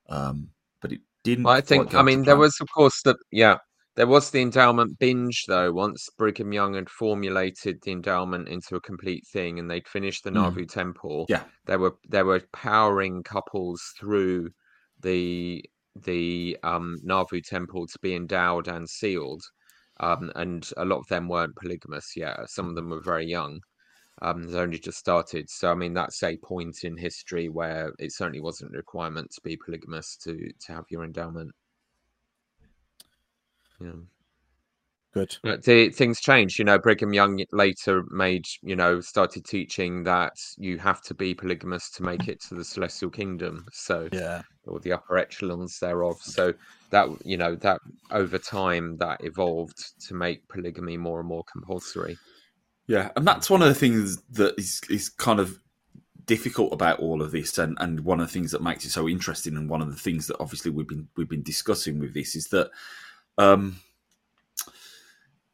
Um, 0.10 0.49
but 0.82 0.91
it 0.91 1.02
didn't. 1.23 1.45
Well, 1.45 1.56
I 1.56 1.62
think, 1.62 1.95
I 1.95 2.02
mean, 2.04 2.23
there 2.23 2.36
was, 2.36 2.58
of 2.62 2.67
course, 2.71 3.02
the 3.04 3.15
yeah, 3.32 3.58
there 3.95 4.08
was 4.08 4.30
the 4.32 4.41
endowment 4.41 4.99
binge 4.99 5.45
though. 5.47 5.71
Once 5.71 6.10
Brigham 6.17 6.52
Young 6.54 6.73
had 6.76 6.89
formulated 6.89 7.80
the 7.84 7.91
endowment 7.91 8.49
into 8.49 8.76
a 8.76 8.82
complete 8.82 9.26
thing, 9.32 9.60
and 9.60 9.69
they'd 9.69 9.88
finished 9.88 10.23
the 10.23 10.30
Mm. 10.30 10.36
Nauvoo 10.36 10.65
Temple, 10.65 11.26
Yeah. 11.30 11.43
there 11.65 11.80
were 11.80 11.95
there 12.10 12.26
were 12.26 12.41
powering 12.52 13.23
couples 13.23 13.82
through 13.97 14.49
the 14.99 15.63
the 15.95 16.58
um, 16.63 16.99
Nauvoo 17.03 17.41
Temple 17.41 17.88
to 17.88 17.99
be 17.99 18.15
endowed 18.15 18.67
and 18.67 18.89
sealed, 18.89 19.43
um, 19.99 20.32
and 20.36 20.69
a 20.77 20.86
lot 20.86 20.99
of 20.99 21.08
them 21.08 21.27
weren't 21.27 21.56
polygamous. 21.56 22.15
yet. 22.15 22.49
some 22.49 22.69
of 22.69 22.75
them 22.75 22.89
were 22.89 23.01
very 23.01 23.25
young. 23.25 23.62
Um, 24.21 24.43
they 24.43 24.60
only 24.60 24.79
just 24.79 24.99
started. 24.99 25.49
So 25.49 25.71
I 25.71 25.75
mean, 25.75 25.93
that's 25.93 26.21
a 26.23 26.38
point 26.38 26.84
in 26.84 26.97
history 26.97 27.49
where 27.49 27.91
it 27.99 28.13
certainly 28.13 28.41
wasn't 28.41 28.73
a 28.73 28.77
requirement 28.77 29.32
to 29.32 29.41
be 29.41 29.58
polygamous 29.58 30.17
to 30.23 30.51
to 30.65 30.73
have 30.73 30.86
your 30.89 31.03
endowment. 31.03 31.51
Yeah. 33.79 33.91
Good. 35.13 35.38
The, 35.43 35.89
things 35.89 36.19
changed. 36.19 36.58
You 36.58 36.65
know, 36.65 36.80
Brigham 36.80 37.13
Young 37.13 37.43
later 37.52 38.04
made, 38.10 38.45
you 38.63 38.76
know, 38.76 38.99
started 38.99 39.45
teaching 39.45 40.04
that 40.06 40.34
you 40.58 40.80
have 40.80 41.02
to 41.04 41.13
be 41.13 41.36
polygamous 41.36 41.91
to 41.91 42.04
make 42.04 42.28
it 42.28 42.41
to 42.49 42.56
the 42.56 42.63
celestial 42.63 43.12
kingdom. 43.12 43.65
So, 43.71 44.10
Yeah. 44.12 44.41
or 44.65 44.80
the 44.80 44.93
upper 44.93 45.17
echelons 45.17 45.78
thereof. 45.80 46.17
So 46.21 46.54
that, 46.89 47.10
you 47.23 47.38
know, 47.38 47.56
that 47.58 47.80
over 48.10 48.38
time 48.39 48.97
that 48.97 49.23
evolved 49.23 49.99
to 50.08 50.15
make 50.15 50.47
polygamy 50.47 50.97
more 50.97 51.19
and 51.19 51.28
more 51.30 51.43
compulsory. 51.52 52.17
Yeah, 52.88 53.12
and 53.15 53.26
that's 53.28 53.49
one 53.49 53.62
of 53.62 53.67
the 53.67 53.76
things 53.76 54.21
that 54.32 54.56
is 54.58 54.82
is 54.89 55.10
kind 55.10 55.39
of 55.39 55.60
difficult 56.26 56.73
about 56.73 56.99
all 56.99 57.21
of 57.21 57.32
this, 57.32 57.58
and, 57.58 57.78
and 57.80 58.02
one 58.02 58.19
of 58.19 58.28
the 58.28 58.34
things 58.34 58.52
that 58.52 58.62
makes 58.62 58.86
it 58.86 58.89
so 58.91 59.08
interesting, 59.08 59.56
and 59.56 59.69
one 59.69 59.82
of 59.82 59.89
the 59.89 59.99
things 59.99 60.28
that 60.28 60.38
obviously 60.39 60.71
we've 60.71 60.88
been 60.88 61.08
we've 61.15 61.30
been 61.30 61.43
discussing 61.43 61.99
with 61.99 62.13
this 62.13 62.36
is 62.36 62.47
that 62.47 62.71
um, 63.38 63.78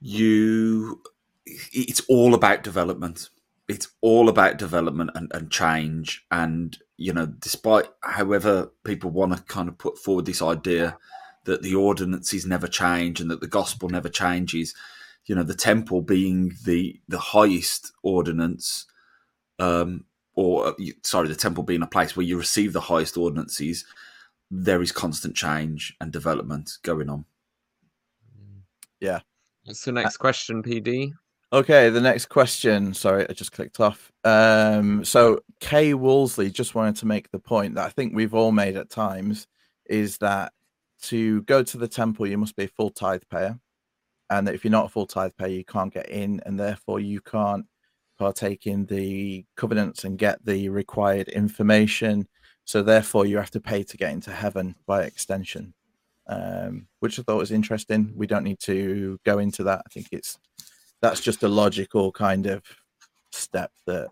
you 0.01 1.01
it's 1.45 2.01
all 2.07 2.33
about 2.33 2.63
development. 2.63 3.29
It's 3.67 3.89
all 4.01 4.29
about 4.29 4.57
development 4.57 5.11
and, 5.15 5.31
and 5.33 5.51
change, 5.51 6.25
and 6.31 6.77
you 6.97 7.13
know, 7.13 7.27
despite 7.27 7.85
however 8.01 8.71
people 8.83 9.11
want 9.11 9.35
to 9.35 9.43
kind 9.43 9.69
of 9.69 9.77
put 9.77 9.97
forward 9.97 10.25
this 10.25 10.41
idea 10.41 10.97
that 11.45 11.61
the 11.61 11.75
ordinances 11.75 12.45
never 12.45 12.67
change 12.67 13.21
and 13.21 13.31
that 13.31 13.41
the 13.41 13.47
gospel 13.47 13.89
never 13.89 14.09
changes, 14.09 14.75
you 15.25 15.35
know, 15.35 15.43
the 15.43 15.55
temple 15.55 16.01
being 16.01 16.53
the 16.65 16.99
the 17.07 17.19
highest 17.19 17.91
ordinance, 18.03 18.85
um, 19.59 20.05
or 20.33 20.75
sorry, 21.03 21.27
the 21.27 21.35
temple 21.35 21.63
being 21.63 21.83
a 21.83 21.87
place 21.87 22.15
where 22.15 22.25
you 22.25 22.37
receive 22.37 22.73
the 22.73 22.81
highest 22.81 23.17
ordinances, 23.17 23.85
there 24.49 24.81
is 24.81 24.91
constant 24.91 25.35
change 25.35 25.95
and 26.01 26.11
development 26.11 26.71
going 26.81 27.09
on. 27.09 27.25
What's 29.69 29.85
the 29.85 29.91
next 29.91 30.17
question, 30.17 30.63
PD? 30.63 31.13
Okay, 31.53 31.91
the 31.91 32.01
next 32.01 32.25
question. 32.25 32.91
Sorry, 32.91 33.29
I 33.29 33.33
just 33.33 33.51
clicked 33.51 33.79
off. 33.79 34.11
Um, 34.23 35.05
so 35.05 35.41
Kay 35.59 35.93
Wolseley 35.93 36.49
just 36.49 36.73
wanted 36.73 36.95
to 36.95 37.05
make 37.05 37.29
the 37.29 37.37
point 37.37 37.75
that 37.75 37.85
I 37.85 37.89
think 37.89 38.15
we've 38.15 38.33
all 38.33 38.51
made 38.51 38.77
at 38.77 38.89
times 38.89 39.45
is 39.85 40.17
that 40.17 40.53
to 41.03 41.43
go 41.43 41.61
to 41.61 41.77
the 41.77 41.87
temple, 41.87 42.25
you 42.25 42.39
must 42.39 42.55
be 42.55 42.63
a 42.63 42.67
full 42.69 42.89
tithe 42.89 43.21
payer, 43.29 43.59
and 44.31 44.47
that 44.47 44.55
if 44.55 44.63
you're 44.63 44.71
not 44.71 44.87
a 44.87 44.89
full 44.89 45.05
tithe 45.05 45.33
payer, 45.37 45.49
you 45.49 45.65
can't 45.65 45.93
get 45.93 46.09
in, 46.09 46.41
and 46.47 46.59
therefore 46.59 46.99
you 46.99 47.21
can't 47.21 47.67
partake 48.17 48.65
in 48.65 48.87
the 48.87 49.45
covenants 49.55 50.03
and 50.03 50.17
get 50.17 50.43
the 50.43 50.69
required 50.69 51.27
information. 51.27 52.27
So 52.65 52.81
therefore, 52.81 53.27
you 53.27 53.37
have 53.37 53.51
to 53.51 53.61
pay 53.61 53.83
to 53.83 53.97
get 53.97 54.13
into 54.13 54.31
heaven 54.31 54.77
by 54.87 55.03
extension, 55.03 55.75
um, 56.29 56.87
which 56.99 57.19
I 57.19 57.23
thought 57.23 57.37
was 57.37 57.51
interesting. 57.51 58.13
We 58.15 58.27
don't 58.27 58.43
need 58.43 58.59
to 58.61 59.19
go 59.25 59.39
into 59.39 59.63
that. 59.63 59.81
I 59.85 59.89
think 59.93 60.07
it's 60.11 60.37
that's 61.01 61.19
just 61.19 61.43
a 61.43 61.47
logical 61.49 62.11
kind 62.11 62.45
of 62.45 62.61
step 63.31 63.71
that 63.87 64.09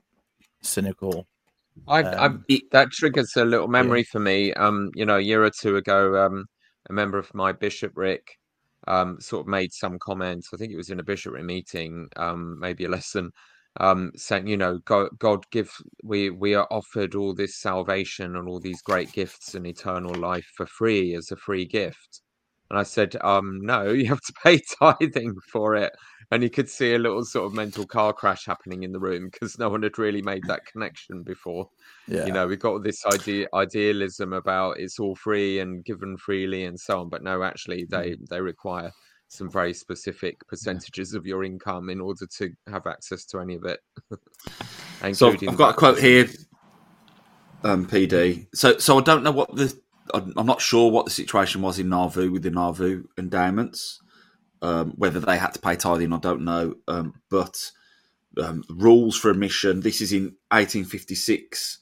cynical. 0.61 1.27
I, 1.87 2.01
Um, 2.01 2.43
I 2.49 2.59
that 2.71 2.91
triggers 2.91 3.35
a 3.37 3.45
little 3.45 3.67
memory 3.67 4.03
for 4.03 4.19
me. 4.19 4.53
Um, 4.53 4.89
you 4.95 5.05
know, 5.05 5.17
a 5.17 5.21
year 5.21 5.43
or 5.43 5.51
two 5.51 5.77
ago, 5.77 6.25
um, 6.25 6.45
a 6.89 6.93
member 6.93 7.19
of 7.19 7.33
my 7.33 7.51
bishopric 7.51 8.23
um 8.87 9.19
sort 9.19 9.41
of 9.41 9.47
made 9.47 9.71
some 9.73 9.99
comments. 9.99 10.49
I 10.53 10.57
think 10.57 10.71
it 10.71 10.77
was 10.77 10.89
in 10.89 10.99
a 10.99 11.03
bishopric 11.03 11.43
meeting, 11.43 12.09
um, 12.15 12.59
maybe 12.59 12.85
a 12.85 12.89
lesson, 12.89 13.31
um, 13.79 14.11
saying, 14.15 14.47
you 14.47 14.57
know, 14.57 14.79
God, 14.85 15.09
God 15.19 15.45
give 15.51 15.71
we 16.03 16.29
we 16.29 16.53
are 16.55 16.67
offered 16.71 17.15
all 17.15 17.33
this 17.35 17.59
salvation 17.59 18.35
and 18.35 18.47
all 18.47 18.59
these 18.59 18.81
great 18.81 19.11
gifts 19.11 19.53
and 19.55 19.65
eternal 19.67 20.17
life 20.19 20.47
for 20.55 20.65
free 20.65 21.15
as 21.15 21.31
a 21.31 21.35
free 21.37 21.65
gift. 21.65 22.21
And 22.69 22.79
I 22.79 22.83
said, 22.83 23.15
um, 23.23 23.59
no, 23.61 23.89
you 23.91 24.07
have 24.07 24.21
to 24.21 24.33
pay 24.43 24.59
tithing 24.79 25.35
for 25.51 25.75
it. 25.75 25.93
And 26.31 26.43
you 26.43 26.49
could 26.49 26.69
see 26.69 26.93
a 26.93 26.99
little 26.99 27.23
sort 27.25 27.45
of 27.47 27.53
mental 27.53 27.85
car 27.87 28.11
crash 28.13 28.45
happening 28.45 28.83
in 28.83 28.91
the 28.91 28.99
room 28.99 29.29
because 29.31 29.57
no 29.57 29.69
one 29.69 29.83
had 29.83 29.97
really 29.97 30.21
made 30.21 30.47
that 30.47 30.65
connection 30.65 31.23
before 31.23 31.69
Yeah, 32.07 32.23
you 32.23 32.31
know 32.31 32.47
we've 32.47 32.59
got 32.59 32.83
this 32.83 33.05
idea 33.05 33.47
idealism 33.53 34.33
about 34.33 34.79
it's 34.79 34.99
all 34.99 35.15
free 35.15 35.59
and 35.59 35.85
given 35.85 36.17
freely 36.17 36.65
and 36.65 36.79
so 36.79 36.99
on 37.01 37.09
but 37.09 37.23
no 37.23 37.43
actually 37.43 37.85
they 37.89 38.15
Mm. 38.15 38.27
they 38.29 38.41
require 38.41 38.91
some 39.29 39.49
very 39.49 39.73
specific 39.73 40.47
percentages 40.47 41.13
of 41.13 41.25
your 41.25 41.43
income 41.43 41.89
in 41.89 41.99
order 41.99 42.25
to 42.25 42.49
have 42.67 42.87
access 42.87 43.25
to 43.25 43.39
any 43.39 43.55
of 43.55 43.65
it 43.65 43.79
So 45.13 45.31
I've 45.31 45.57
got 45.57 45.71
a 45.71 45.77
quote 45.77 45.99
here, 45.99 46.27
um, 47.63 47.85
PD. 47.87 48.47
So 48.53 48.77
so 48.77 48.97
I 48.97 49.01
don't 49.01 49.23
know 49.23 49.31
what 49.31 49.55
the 49.55 49.73
I'm 50.13 50.45
not 50.45 50.61
sure 50.61 50.89
what 50.89 51.05
the 51.05 51.11
situation 51.11 51.61
was 51.61 51.79
in 51.79 51.89
Nauvoo 51.89 52.31
with 52.31 52.43
the 52.43 52.49
Nauvoo 52.49 53.03
endowments. 53.17 54.01
Um, 54.61 54.93
whether 54.95 55.19
they 55.19 55.37
had 55.37 55.53
to 55.53 55.59
pay 55.59 55.75
tithing, 55.75 56.13
I 56.13 56.17
don't 56.17 56.43
know. 56.43 56.75
Um, 56.87 57.21
but 57.29 57.71
um, 58.41 58.63
rules 58.69 59.15
for 59.15 59.29
admission. 59.29 59.81
This 59.81 60.01
is 60.01 60.11
in 60.13 60.23
1856 60.49 61.77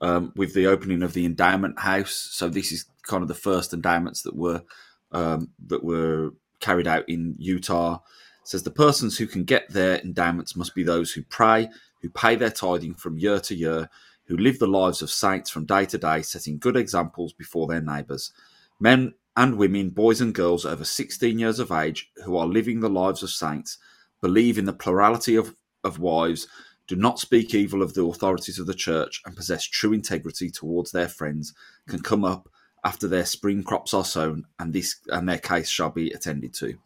um, 0.00 0.32
with 0.36 0.54
the 0.54 0.68
opening 0.68 1.02
of 1.02 1.14
the 1.14 1.24
endowment 1.24 1.80
house. 1.80 2.14
So 2.14 2.48
this 2.48 2.70
is 2.70 2.84
kind 3.02 3.22
of 3.22 3.28
the 3.28 3.34
first 3.34 3.74
endowments 3.74 4.22
that 4.22 4.36
were 4.36 4.62
um, 5.10 5.50
that 5.66 5.82
were 5.82 6.30
carried 6.62 6.86
out 6.86 7.06
in 7.08 7.34
Utah. 7.38 7.98
Says 8.44 8.62
the 8.62 8.70
persons 8.70 9.18
who 9.18 9.26
can 9.26 9.44
get 9.44 9.68
their 9.70 9.98
endowments 9.98 10.56
must 10.56 10.74
be 10.74 10.82
those 10.82 11.12
who 11.12 11.22
pray, 11.22 11.68
who 12.00 12.08
pay 12.08 12.34
their 12.34 12.50
tithing 12.50 12.94
from 12.94 13.18
year 13.18 13.38
to 13.40 13.54
year, 13.54 13.90
who 14.26 14.36
live 14.36 14.58
the 14.58 14.66
lives 14.66 15.02
of 15.02 15.10
saints 15.10 15.50
from 15.50 15.66
day 15.66 15.84
to 15.86 15.98
day, 15.98 16.22
setting 16.22 16.58
good 16.58 16.76
examples 16.76 17.32
before 17.32 17.66
their 17.66 17.82
neighbours. 17.82 18.32
Men 18.80 19.14
and 19.36 19.56
women, 19.56 19.90
boys 19.90 20.20
and 20.20 20.34
girls 20.34 20.64
over 20.64 20.84
16 20.84 21.38
years 21.38 21.58
of 21.58 21.70
age 21.70 22.10
who 22.24 22.36
are 22.36 22.46
living 22.46 22.80
the 22.80 22.88
lives 22.88 23.22
of 23.22 23.30
saints, 23.30 23.78
believe 24.20 24.58
in 24.58 24.64
the 24.64 24.72
plurality 24.72 25.36
of, 25.36 25.54
of 25.84 25.98
wives, 25.98 26.46
do 26.86 26.96
not 26.96 27.18
speak 27.18 27.54
evil 27.54 27.82
of 27.82 27.94
the 27.94 28.04
authorities 28.04 28.58
of 28.58 28.66
the 28.66 28.74
church, 28.74 29.22
and 29.24 29.36
possess 29.36 29.64
true 29.64 29.92
integrity 29.92 30.50
towards 30.50 30.90
their 30.90 31.08
friends, 31.08 31.54
can 31.88 32.00
come 32.00 32.24
up 32.24 32.48
after 32.84 33.06
their 33.08 33.24
spring 33.24 33.62
crops 33.62 33.94
are 33.94 34.04
sown, 34.04 34.44
and 34.58 34.72
this 34.72 34.96
and 35.08 35.28
their 35.28 35.38
case 35.38 35.68
shall 35.68 35.90
be 35.90 36.10
attended 36.10 36.54
to. 36.54 36.76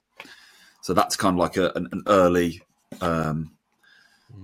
So 0.83 0.95
that's 0.95 1.17
kind 1.17 1.35
of 1.35 1.41
like 1.41 1.57
a, 1.57 1.73
an, 1.75 1.89
an 1.93 2.03
early, 2.07 2.63
um, 3.01 3.53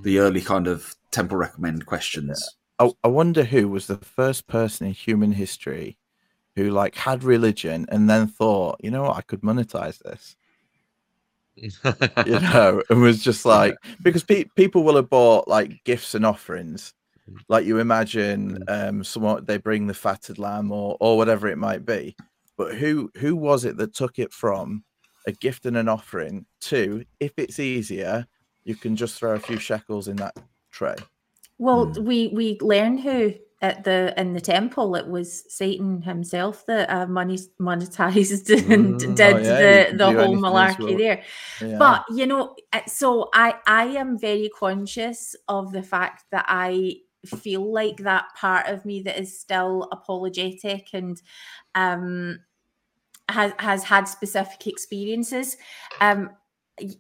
the 0.03 0.19
early 0.19 0.41
kind 0.41 0.67
of 0.67 0.97
temple 1.11 1.37
recommend 1.37 1.87
questions. 1.87 2.57
I, 2.79 2.91
I 3.05 3.09
wonder 3.09 3.45
who 3.45 3.69
was 3.69 3.87
the 3.87 3.99
first 3.99 4.49
person 4.49 4.89
in 4.89 4.93
human 4.93 5.33
history 5.33 5.97
who 6.57 6.71
like 6.71 6.97
had 6.97 7.25
religion 7.25 7.87
and 7.89 8.11
then 8.11 8.27
thought, 8.27 8.81
you 8.83 8.91
know 8.91 9.05
what, 9.05 9.17
I 9.17 9.23
could 9.23 9.43
monetize 9.43 9.99
this. 10.01 10.37
you 12.27 12.41
know, 12.41 12.83
and 12.89 13.03
was 13.03 13.23
just 13.23 13.45
like 13.45 13.77
because 14.03 14.25
pe- 14.25 14.45
people 14.57 14.85
will 14.85 14.97
have 14.97 15.11
bought 15.11 15.47
like 15.47 15.85
gifts 15.85 16.15
and 16.15 16.25
offerings, 16.25 16.95
like 17.49 17.65
you 17.67 17.79
imagine, 17.79 18.59
um, 18.69 19.05
someone 19.05 19.45
they 19.45 19.59
bring 19.59 19.87
the 19.87 19.95
fatted 19.95 20.39
lamb 20.39 20.73
or 20.73 20.97
or 21.01 21.17
whatever 21.17 21.49
it 21.49 21.59
might 21.59 21.85
be, 21.87 22.17
but 22.57 22.75
who 22.75 23.11
who 23.17 23.37
was 23.37 23.65
it 23.65 23.77
that 23.77 23.95
took 23.95 24.19
it 24.19 24.33
from 24.33 24.85
a 25.27 25.33
gift 25.33 25.67
and 25.67 25.77
an 25.77 25.89
offering 25.89 26.45
to 26.61 27.05
if 27.21 27.33
it's 27.37 27.59
easier, 27.61 28.27
you 28.65 28.75
can 28.75 28.97
just 28.97 29.17
throw 29.19 29.35
a 29.35 29.39
few 29.39 29.59
shekels 29.59 30.09
in 30.09 30.17
that 30.17 30.37
tray. 30.71 30.97
Well, 31.59 31.87
Hmm. 31.87 32.05
we 32.05 32.29
we 32.29 32.59
learned 32.61 33.01
who 33.01 33.35
at 33.61 33.85
the 33.85 34.13
in 34.21 34.33
the 34.33 34.41
temple 34.41 34.97
it 34.97 35.07
was 35.07 35.45
Satan 35.49 36.03
himself 36.03 36.67
that 36.67 36.91
uh, 36.91 37.07
money 37.07 37.39
monetized 37.61 38.51
and 38.73 38.97
Mm. 38.97 39.17
did 39.17 39.35
Oh, 39.35 39.39
yeah, 39.39 39.91
the 39.91 39.97
the 39.97 40.07
whole 40.07 40.17
anything 40.25 40.43
malarkey 40.43 40.79
well. 40.89 40.97
there. 40.99 41.23
Yeah. 41.61 41.79
But 41.79 42.05
you 42.11 42.27
know, 42.27 42.57
uh, 42.73 42.81
so 42.89 43.31
I 43.33 43.55
I 43.67 43.85
am 43.85 44.19
very 44.19 44.51
conscious 44.59 45.37
of 45.47 45.71
the 45.73 45.83
fact 45.85 46.25
that 46.33 46.47
I 46.49 46.97
feel 47.27 47.73
like 47.73 47.99
that 47.99 48.27
part 48.37 48.67
of 48.67 48.85
me 48.85 49.03
that 49.03 49.19
is 49.19 49.39
still 49.39 49.89
apologetic 49.93 50.89
and 50.93 51.23
um 51.75 52.39
has 53.29 53.53
has 53.59 53.85
had 53.85 54.09
specific 54.09 54.67
experiences. 54.67 55.57
Um 56.01 56.31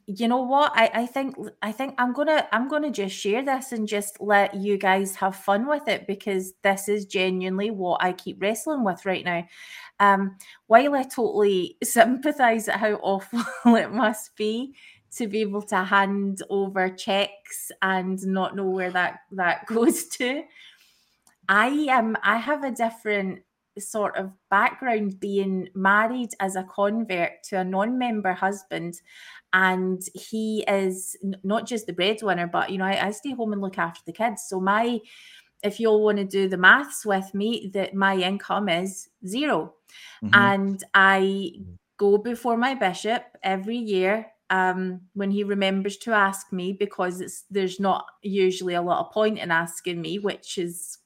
you 0.07 0.29
know 0.29 0.43
what 0.43 0.71
I, 0.75 0.91
I 0.95 1.07
think 1.07 1.35
i 1.63 1.73
think 1.73 1.95
i'm 1.97 2.13
gonna 2.13 2.47
i'm 2.53 2.69
gonna 2.69 2.91
just 2.91 3.17
share 3.17 3.43
this 3.43 3.73
and 3.73 3.89
just 3.89 4.21
let 4.21 4.55
you 4.55 4.77
guys 4.77 5.17
have 5.17 5.35
fun 5.35 5.67
with 5.67 5.89
it 5.89 6.07
because 6.07 6.53
this 6.63 6.89
is 6.89 7.07
genuinely 7.07 7.71
what 7.71 8.03
i 8.03 8.13
keep 8.13 8.41
wrestling 8.41 8.85
with 8.85 9.07
right 9.07 9.25
now 9.25 9.45
um 9.99 10.37
while 10.67 10.95
i 10.95 11.03
totally 11.03 11.79
sympathize 11.83 12.69
at 12.69 12.81
how 12.81 12.93
awful 13.03 13.43
it 13.77 13.91
must 13.91 14.37
be 14.37 14.75
to 15.17 15.27
be 15.29 15.41
able 15.43 15.63
to 15.63 15.85
hand 15.85 16.43
over 16.51 16.89
checks 16.89 17.71
and 17.83 18.25
not 18.27 18.57
know 18.57 18.69
where 18.69 18.91
that 18.91 19.21
that 19.33 19.67
goes 19.69 20.07
to. 20.07 20.43
I 21.49 21.69
am 21.91 22.17
i 22.23 22.37
have 22.37 22.65
a 22.65 22.71
different 22.71 23.41
sort 23.79 24.17
of 24.17 24.33
background 24.51 25.19
being 25.19 25.69
married 25.75 26.31
as 26.41 26.57
a 26.57 26.63
convert 26.65 27.43
to 27.43 27.59
a 27.59 27.65
non-member 27.65 28.35
husband 28.35 29.01
and 29.55 30.03
he 30.15 30.63
is 30.69 31.17
n- 31.25 31.37
not 31.43 31.67
just 31.67 31.87
the 31.87 31.93
breadwinner 31.93 32.47
but 32.47 32.69
you 32.71 32.77
know 32.79 32.85
I, 32.85 33.07
I 33.07 33.11
stay 33.13 33.33
home 33.33 33.53
and 33.53 33.63
look 33.63 33.79
after 33.79 34.03
the 34.05 34.13
kids. 34.13 34.45
So 34.47 34.61
my 34.61 35.01
if 35.63 35.81
you 35.81 35.89
all 35.89 36.05
want 36.05 36.19
to 36.19 36.25
do 36.25 36.49
the 36.49 36.59
maths 36.59 37.07
with 37.07 37.35
me 37.35 37.71
that 37.75 37.95
my 37.95 38.17
income 38.17 38.69
is 38.69 39.09
0 39.27 39.75
Mhm. 40.23 40.31
and 40.35 40.85
i 40.95 41.53
go 41.99 42.19
before 42.19 42.57
my 42.57 42.75
bishop 42.75 43.25
every 43.43 43.77
year 43.77 44.27
um, 44.53 45.01
when 45.15 45.31
he 45.31 45.45
remembers 45.45 45.97
to 45.97 46.13
ask 46.13 46.53
me 46.53 46.75
because 46.75 47.23
it's 47.23 47.45
there's 47.51 47.81
not 47.81 48.05
usually 48.23 48.75
a 48.75 48.83
lot 48.83 49.01
of 49.01 49.11
point 49.11 49.39
in 49.39 49.51
asking 49.51 50.01
me, 50.01 50.19
which 50.19 50.59
is 50.59 50.99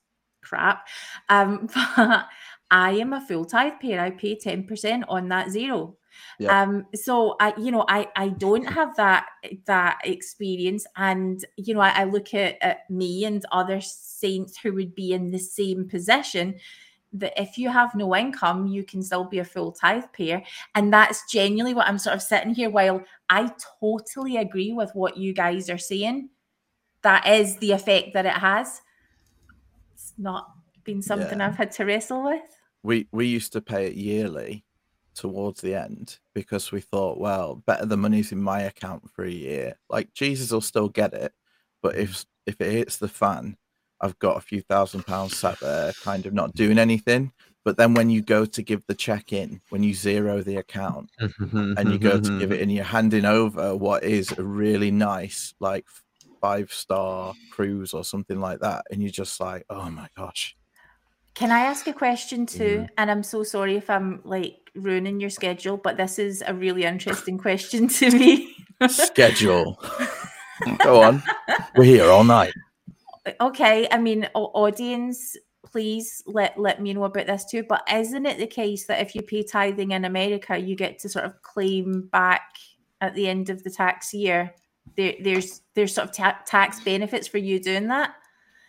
crap. 0.42 0.86
Um, 1.28 1.68
but 1.96 2.26
I 2.72 2.90
am 2.90 3.12
a 3.12 3.24
full 3.24 3.44
tithe 3.44 3.74
payer. 3.80 4.00
I 4.00 4.10
pay 4.10 4.36
10% 4.36 5.04
on 5.08 5.28
that 5.28 5.50
zero. 5.50 5.96
Yeah. 6.40 6.60
Um, 6.60 6.86
so 6.94 7.36
I, 7.38 7.54
you 7.56 7.70
know, 7.70 7.84
I 7.88 8.08
I 8.16 8.30
don't 8.30 8.64
have 8.64 8.96
that 8.96 9.26
that 9.66 9.98
experience, 10.02 10.86
and 10.96 11.44
you 11.56 11.74
know, 11.74 11.80
I, 11.80 11.90
I 11.90 12.04
look 12.04 12.32
at, 12.32 12.56
at 12.62 12.88
me 12.90 13.26
and 13.26 13.44
other 13.52 13.82
saints 13.82 14.56
who 14.56 14.72
would 14.72 14.94
be 14.94 15.12
in 15.12 15.30
the 15.30 15.38
same 15.38 15.86
position. 15.86 16.54
That 17.18 17.40
if 17.40 17.56
you 17.58 17.70
have 17.70 17.94
no 17.94 18.14
income, 18.16 18.66
you 18.66 18.84
can 18.84 19.02
still 19.02 19.24
be 19.24 19.38
a 19.38 19.44
full 19.44 19.72
tithe 19.72 20.04
payer, 20.12 20.42
and 20.74 20.92
that's 20.92 21.30
genuinely 21.30 21.74
what 21.74 21.88
I'm 21.88 21.98
sort 21.98 22.16
of 22.16 22.22
sitting 22.22 22.54
here. 22.54 22.70
While 22.70 23.02
I 23.30 23.52
totally 23.80 24.36
agree 24.36 24.72
with 24.72 24.90
what 24.94 25.16
you 25.16 25.32
guys 25.32 25.70
are 25.70 25.78
saying, 25.78 26.30
that 27.02 27.26
is 27.26 27.56
the 27.58 27.72
effect 27.72 28.14
that 28.14 28.26
it 28.26 28.32
has. 28.32 28.82
It's 29.94 30.12
not 30.18 30.50
been 30.84 31.02
something 31.02 31.38
Yeah. 31.38 31.48
I've 31.48 31.56
had 31.56 31.72
to 31.72 31.84
wrestle 31.84 32.24
with. 32.24 32.42
we 32.82 33.08
we 33.12 33.26
used 33.26 33.52
to 33.52 33.60
pay 33.60 33.86
it 33.86 33.94
yearly 33.94 34.64
towards 35.14 35.60
the 35.60 35.74
end 35.74 36.18
because 36.34 36.70
we 36.70 36.80
thought, 36.80 37.18
well, 37.18 37.56
better 37.66 37.86
the 37.86 37.96
money's 37.96 38.32
in 38.32 38.40
my 38.40 38.62
account 38.62 39.10
for 39.10 39.24
a 39.24 39.30
year. 39.30 39.78
Like 39.88 40.12
Jesus 40.12 40.52
will 40.52 40.60
still 40.60 40.88
get 40.88 41.14
it, 41.14 41.32
but 41.82 41.96
if 41.96 42.24
if 42.46 42.60
it 42.60 42.72
hits 42.72 42.98
the 42.98 43.08
fan, 43.08 43.56
I've 44.00 44.18
got 44.18 44.36
a 44.36 44.40
few 44.40 44.60
thousand 44.60 45.06
pounds 45.06 45.36
sat 45.36 45.58
there, 45.60 45.92
kind 46.02 46.26
of 46.26 46.34
not 46.34 46.54
doing 46.54 46.78
anything. 46.78 47.32
But 47.64 47.76
then 47.76 47.94
when 47.94 48.10
you 48.10 48.22
go 48.22 48.44
to 48.44 48.62
give 48.62 48.82
the 48.86 48.94
check 48.94 49.32
in, 49.32 49.60
when 49.70 49.82
you 49.82 49.92
zero 49.92 50.40
the 50.40 50.56
account 50.56 51.10
and 51.18 51.90
you 51.90 51.98
go 51.98 52.20
to 52.20 52.38
give 52.38 52.52
it 52.52 52.60
in, 52.60 52.70
you're 52.70 52.84
handing 52.84 53.24
over 53.24 53.74
what 53.74 54.04
is 54.04 54.30
a 54.30 54.42
really 54.42 54.92
nice, 54.92 55.52
like 55.58 55.84
five 56.40 56.72
star 56.72 57.34
cruise 57.50 57.92
or 57.92 58.04
something 58.04 58.38
like 58.40 58.60
that, 58.60 58.84
and 58.90 59.02
you're 59.02 59.10
just 59.10 59.40
like, 59.40 59.64
oh 59.68 59.90
my 59.90 60.08
gosh. 60.16 60.56
Can 61.34 61.50
I 61.50 61.60
ask 61.60 61.88
a 61.88 61.92
question 61.92 62.46
too? 62.46 62.78
Mm-hmm. 62.78 62.94
And 62.98 63.10
I'm 63.10 63.22
so 63.24 63.42
sorry 63.42 63.76
if 63.76 63.90
I'm 63.90 64.20
like 64.24 64.70
ruining 64.76 65.18
your 65.20 65.30
schedule, 65.30 65.76
but 65.76 65.96
this 65.96 66.20
is 66.20 66.44
a 66.46 66.54
really 66.54 66.84
interesting 66.84 67.36
question 67.36 67.88
to 67.88 68.10
me. 68.10 68.54
schedule. 68.88 69.82
Go 70.84 71.02
on. 71.02 71.22
We're 71.74 71.84
here 71.84 72.10
all 72.10 72.24
night. 72.24 72.52
Okay, 73.40 73.86
I 73.90 73.98
mean, 73.98 74.28
audience, 74.34 75.36
please 75.64 76.22
let 76.26 76.58
let 76.58 76.80
me 76.80 76.94
know 76.94 77.04
about 77.04 77.26
this 77.26 77.44
too. 77.44 77.62
But 77.68 77.82
isn't 77.92 78.26
it 78.26 78.38
the 78.38 78.46
case 78.46 78.86
that 78.86 79.00
if 79.00 79.14
you 79.14 79.22
pay 79.22 79.42
tithing 79.42 79.90
in 79.92 80.04
America, 80.04 80.56
you 80.56 80.76
get 80.76 80.98
to 81.00 81.08
sort 81.08 81.24
of 81.24 81.40
claim 81.42 82.08
back 82.12 82.42
at 83.00 83.14
the 83.14 83.28
end 83.28 83.50
of 83.50 83.62
the 83.64 83.70
tax 83.70 84.12
year? 84.14 84.54
There, 84.96 85.14
there's 85.22 85.62
there's 85.74 85.94
sort 85.94 86.08
of 86.08 86.14
ta- 86.14 86.40
tax 86.46 86.80
benefits 86.80 87.26
for 87.26 87.38
you 87.38 87.58
doing 87.60 87.88
that, 87.88 88.14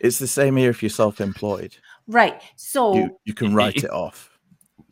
It's 0.00 0.18
the 0.18 0.26
same 0.26 0.56
here 0.56 0.70
if 0.70 0.82
you're 0.82 0.90
self-employed. 0.90 1.76
right? 2.08 2.42
So 2.56 2.94
You 2.94 3.18
you 3.24 3.34
can 3.34 3.54
write 3.54 3.84
it 3.84 3.90
off. 3.90 4.36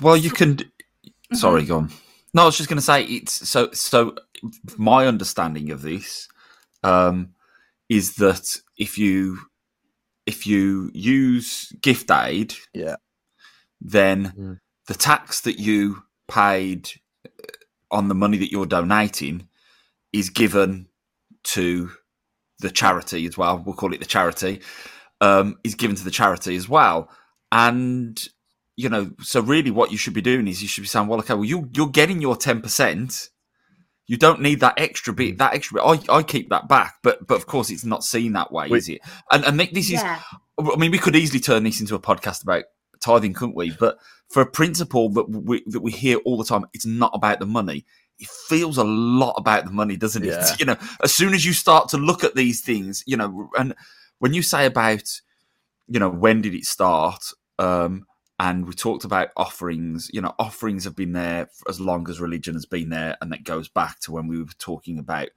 Well, 0.01 0.17
you 0.17 0.31
can. 0.31 0.55
d- 0.57 0.71
Sorry, 1.33 1.65
go 1.65 1.79
on. 1.79 1.91
No, 2.35 2.43
I 2.43 2.45
was 2.47 2.57
just 2.57 2.69
going 2.69 2.77
to 2.79 2.83
say 2.83 3.03
it's 3.05 3.49
so. 3.49 3.71
So, 3.73 4.15
my 4.77 5.07
understanding 5.07 5.71
of 5.73 5.83
this 5.83 6.29
um, 6.85 7.31
is 7.89 8.15
that 8.17 8.57
if 8.79 8.97
you 8.99 9.39
if 10.27 10.47
you 10.47 10.91
use 10.95 11.73
gift 11.81 12.11
aid, 12.11 12.55
Yeah. 12.75 12.97
then 13.81 14.33
Mm. 14.37 14.61
the 14.87 14.95
tax 14.95 15.41
that 15.43 15.59
you 15.59 16.03
paid 16.29 16.91
uh, 17.25 17.31
on 17.91 18.09
the 18.09 18.15
money 18.15 18.37
that 18.39 18.51
you're 18.51 18.67
donating 18.67 19.49
is 20.13 20.31
given 20.31 20.89
to 21.45 21.91
the 22.59 22.71
charity 22.71 23.27
as 23.27 23.37
well. 23.39 23.63
We'll 23.65 23.77
call 23.77 23.93
it 23.95 24.01
the 24.01 24.07
charity. 24.07 24.61
Um, 25.21 25.59
is 25.65 25.75
given 25.75 25.97
to 25.97 26.05
the 26.05 26.11
charity 26.11 26.57
as 26.57 26.69
well, 26.69 27.11
and 27.51 28.23
you 28.77 28.91
know, 28.91 29.13
so 29.23 29.41
really, 29.41 29.71
what 29.71 29.91
you 29.91 29.97
should 29.97 30.13
be 30.13 30.21
doing 30.21 30.47
is 30.47 30.61
you 30.61 30.69
should 30.69 30.83
be 30.83 30.87
saying, 30.89 31.07
well, 31.07 31.21
okay, 31.21 31.33
well, 31.33 31.45
you 31.45 31.71
you're 31.73 31.89
getting 31.89 32.21
your 32.21 32.37
ten 32.37 32.61
percent. 32.61 33.31
You 34.07 34.17
don't 34.17 34.41
need 34.41 34.61
that 34.61 34.75
extra 34.79 35.13
bit. 35.13 35.39
That 35.39 35.55
extra 35.55 35.81
bit, 35.83 36.09
I, 36.11 36.19
I 36.19 36.23
keep 36.23 36.51
that 36.51 36.69
back, 36.69 36.97
but 37.03 37.27
but 37.27 37.35
of 37.37 37.47
course, 37.47 37.71
it's 37.71 37.85
not 37.85 38.05
seen 38.05 38.33
that 38.35 38.53
way, 38.53 38.69
We- 38.69 38.79
is 38.79 38.89
it? 38.89 39.01
And 39.31 39.45
and 39.45 39.59
this 39.61 39.87
is 39.87 40.03
yeah, 40.03 40.21
I 40.59 40.77
mean, 40.77 40.91
we 40.91 40.99
could 40.99 41.17
easily 41.17 41.41
turn 41.41 41.65
this 41.65 41.81
into 41.81 41.95
a 41.95 42.01
podcast 42.01 42.43
about 42.43 42.65
tithing, 43.01 43.35
couldn't 43.35 43.57
we? 43.57 43.71
But 43.73 43.99
for 44.29 44.43
a 44.43 44.47
principle 44.47 45.09
that 45.11 45.29
we 45.29 45.63
that 45.67 45.81
we 45.81 45.91
hear 45.93 46.19
all 46.19 46.37
the 46.39 46.45
time, 46.45 46.67
it's 46.73 46.87
not 46.87 47.11
about 47.15 47.41
the 47.41 47.47
money. 47.47 47.85
It 48.19 48.29
feels 48.29 48.79
a 48.79 48.85
lot 48.85 49.35
about 49.37 49.67
the 49.67 49.73
money, 49.73 49.97
doesn't 49.97 50.25
it? 50.25 50.29
Yeah. 50.29 50.55
You 50.59 50.65
know, 50.67 50.77
as 51.03 51.13
soon 51.13 51.35
as 51.35 51.45
you 51.45 51.53
start 51.53 51.91
to 51.91 51.99
look 51.99 52.25
at 52.25 52.35
these 52.35 52.61
things, 52.63 53.03
you 53.07 53.17
know, 53.17 53.51
and 53.59 53.75
when 54.21 54.33
you 54.33 54.41
say 54.43 54.65
about, 54.67 55.03
you 55.89 55.99
know, 56.01 56.09
when 56.09 56.41
did 56.43 56.55
it 56.55 56.65
start? 56.65 57.23
Um, 57.59 58.07
and 58.39 58.67
we 58.67 58.75
talked 58.75 59.05
about 59.05 59.31
offerings. 59.37 60.11
You 60.13 60.21
know, 60.21 60.35
offerings 60.39 60.85
have 60.85 60.97
been 60.97 61.13
there 61.13 61.49
as 61.69 61.81
long 61.81 62.09
as 62.09 62.21
religion 62.21 62.55
has 62.55 62.67
been 62.67 62.91
there, 62.91 63.17
and 63.21 63.33
that 63.33 63.45
goes 63.45 63.69
back 63.69 64.01
to 64.01 64.13
when 64.13 64.29
we 64.29 64.39
were 64.39 64.47
talking 64.59 64.99
about 64.99 65.29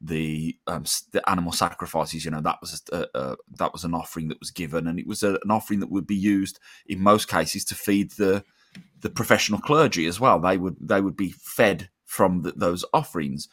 the 0.00 0.56
um, 0.66 0.84
the 1.12 1.28
animal 1.28 1.52
sacrifices. 1.52 2.24
You 2.24 2.30
know, 2.30 2.40
that 2.40 2.58
was 2.60 2.82
a, 2.92 3.06
a, 3.14 3.36
that 3.56 3.72
was 3.72 3.84
an 3.84 3.94
offering 3.94 4.28
that 4.28 4.40
was 4.40 4.50
given, 4.50 4.86
and 4.86 4.98
it 4.98 5.06
was 5.06 5.22
a, 5.22 5.38
an 5.44 5.50
offering 5.50 5.80
that 5.80 5.90
would 5.90 6.06
be 6.06 6.16
used 6.16 6.58
in 6.86 7.00
most 7.02 7.28
cases 7.28 7.64
to 7.66 7.74
feed 7.74 8.12
the 8.12 8.44
the 9.00 9.10
professional 9.10 9.60
clergy 9.60 10.06
as 10.06 10.18
well. 10.18 10.40
They 10.40 10.56
would 10.56 10.76
they 10.80 11.00
would 11.00 11.16
be 11.16 11.30
fed 11.30 11.90
from 12.04 12.42
the, 12.42 12.52
those 12.52 12.84
offerings. 12.94 13.48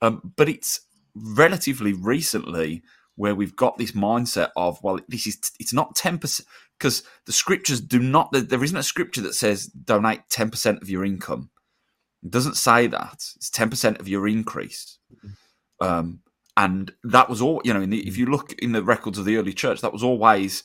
Um, 0.00 0.32
but 0.36 0.48
it's 0.48 0.80
relatively 1.14 1.92
recently 1.92 2.82
where 3.16 3.34
we've 3.34 3.56
got 3.56 3.78
this 3.78 3.92
mindset 3.92 4.50
of 4.56 4.82
well, 4.82 5.00
this 5.08 5.26
is 5.26 5.38
it's 5.60 5.72
not 5.72 5.96
ten 5.96 6.18
percent 6.18 6.48
because 6.78 7.02
the 7.26 7.32
scriptures 7.32 7.80
do 7.80 7.98
not. 7.98 8.32
there- 8.32 8.44
isn't 8.64 8.76
a 8.76 8.82
scripture 8.82 9.22
that 9.22 9.34
says 9.34 9.66
donate 9.66 10.22
ten 10.30 10.50
percent 10.50 10.82
of 10.82 10.90
your 10.90 11.04
income. 11.04 11.50
It 12.24 12.30
doesn't 12.30 12.56
say 12.56 12.86
that. 12.88 13.24
It's 13.36 13.50
ten 13.50 13.70
percent 13.70 14.00
of 14.00 14.08
your 14.08 14.28
increase. 14.28 14.98
Um, 15.80 16.20
and 16.56 16.92
that 17.04 17.30
was 17.30 17.42
all 17.42 17.62
you 17.64 17.74
know. 17.74 17.82
In 17.82 17.90
the, 17.90 18.06
if 18.08 18.16
you 18.18 18.26
look 18.26 18.54
in 18.54 18.72
the 18.72 18.84
records 18.84 19.18
of 19.18 19.24
the 19.26 19.36
early 19.38 19.52
church, 19.54 19.80
that 19.82 19.92
was 19.92 20.02
always 20.04 20.64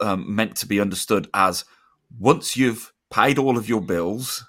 um, 0.00 0.34
meant 0.34 0.56
to 0.58 0.66
be 0.66 0.80
understood 0.80 1.28
as 1.34 1.64
once 2.18 2.56
you've 2.56 2.92
paid 3.12 3.38
all 3.38 3.58
of 3.58 3.68
your 3.68 3.80
bills, 3.82 4.44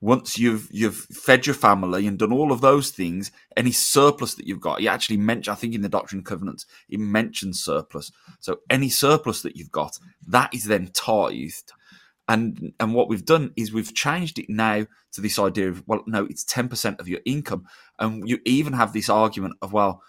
once 0.00 0.38
you've 0.38 0.68
you've 0.70 0.96
fed 0.96 1.46
your 1.46 1.54
family 1.54 2.06
and 2.06 2.18
done 2.18 2.32
all 2.32 2.52
of 2.52 2.60
those 2.62 2.90
things, 2.90 3.30
any 3.56 3.72
surplus 3.72 4.34
that 4.34 4.46
you've 4.46 4.60
got, 4.60 4.80
he 4.80 4.88
actually 4.88 5.18
mentioned, 5.18 5.52
I 5.52 5.56
think 5.56 5.74
in 5.74 5.82
the 5.82 5.88
Doctrine 5.90 6.20
and 6.20 6.26
Covenants, 6.26 6.64
it 6.88 6.98
mentions 7.00 7.62
surplus. 7.62 8.10
So 8.40 8.60
any 8.70 8.88
surplus 8.88 9.42
that 9.42 9.56
you've 9.56 9.72
got, 9.72 9.98
that 10.28 10.54
is 10.54 10.64
then 10.64 10.88
tithed. 10.94 11.72
And 12.28 12.72
and 12.80 12.94
what 12.94 13.08
we've 13.08 13.24
done 13.24 13.52
is 13.56 13.72
we've 13.72 13.92
changed 13.94 14.38
it 14.38 14.48
now 14.48 14.86
to 15.12 15.20
this 15.20 15.38
idea 15.38 15.68
of 15.68 15.82
well, 15.86 16.02
no, 16.06 16.24
it's 16.26 16.44
ten 16.44 16.68
percent 16.68 17.00
of 17.00 17.08
your 17.08 17.20
income, 17.24 17.66
and 17.98 18.26
you 18.28 18.38
even 18.46 18.72
have 18.72 18.92
this 18.92 19.10
argument 19.10 19.54
of 19.60 19.72
well, 19.72 20.02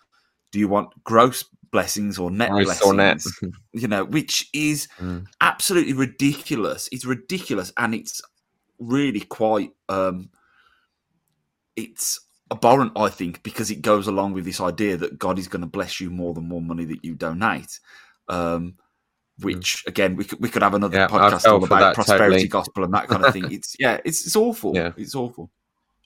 do 0.52 0.60
you 0.60 0.68
want 0.68 1.04
gross 1.04 1.44
blessings 1.72 2.20
or 2.20 2.30
net 2.30 2.52
Gross 2.52 2.66
blessings? 2.66 2.86
or 2.92 2.94
net. 2.94 3.24
you 3.74 3.88
know, 3.88 4.06
which 4.06 4.48
is 4.54 4.88
Mm. 5.00 5.26
absolutely 5.42 5.94
ridiculous. 5.94 6.88
It's 6.92 7.06
ridiculous, 7.06 7.74
and 7.78 7.96
it's 7.96 8.22
really 8.82 9.22
quite 9.22 9.72
um, 9.88 10.30
it's 11.76 12.20
abhorrent, 12.52 12.92
I 12.98 13.08
think, 13.10 13.44
because 13.44 13.72
it 13.72 13.82
goes 13.82 14.08
along 14.08 14.34
with 14.34 14.44
this 14.46 14.60
idea 14.60 14.98
that 14.98 15.18
God 15.18 15.40
is 15.40 15.48
going 15.48 15.62
to 15.62 15.68
bless 15.68 16.02
you 16.02 16.10
more 16.10 16.34
than 16.34 16.48
more 16.48 16.62
money 16.62 16.86
that 16.86 17.06
you 17.06 17.16
donate. 17.16 17.80
Um, 18.28 18.76
which 19.40 19.84
again, 19.88 20.16
we 20.16 20.26
could 20.26 20.40
we 20.40 20.50
could 20.50 20.62
have 20.62 20.74
another 20.74 20.98
Yeah, 20.98 21.08
podcast 21.08 21.44
fell 21.44 21.56
all 21.56 21.64
about 21.64 21.96
prosperity 21.96 22.34
totally. 22.34 22.48
gospel 22.48 22.84
and 22.84 22.94
that 22.94 23.08
kind 23.08 23.26
of 23.26 23.34
thing. 23.34 23.46
It's 23.52 23.76
yeah, 23.80 24.00
it's 24.06 24.26
it's 24.26 24.36
awful. 24.36 24.76
Yeah. 24.76 24.92
It's 24.98 25.16
awful. 25.16 25.50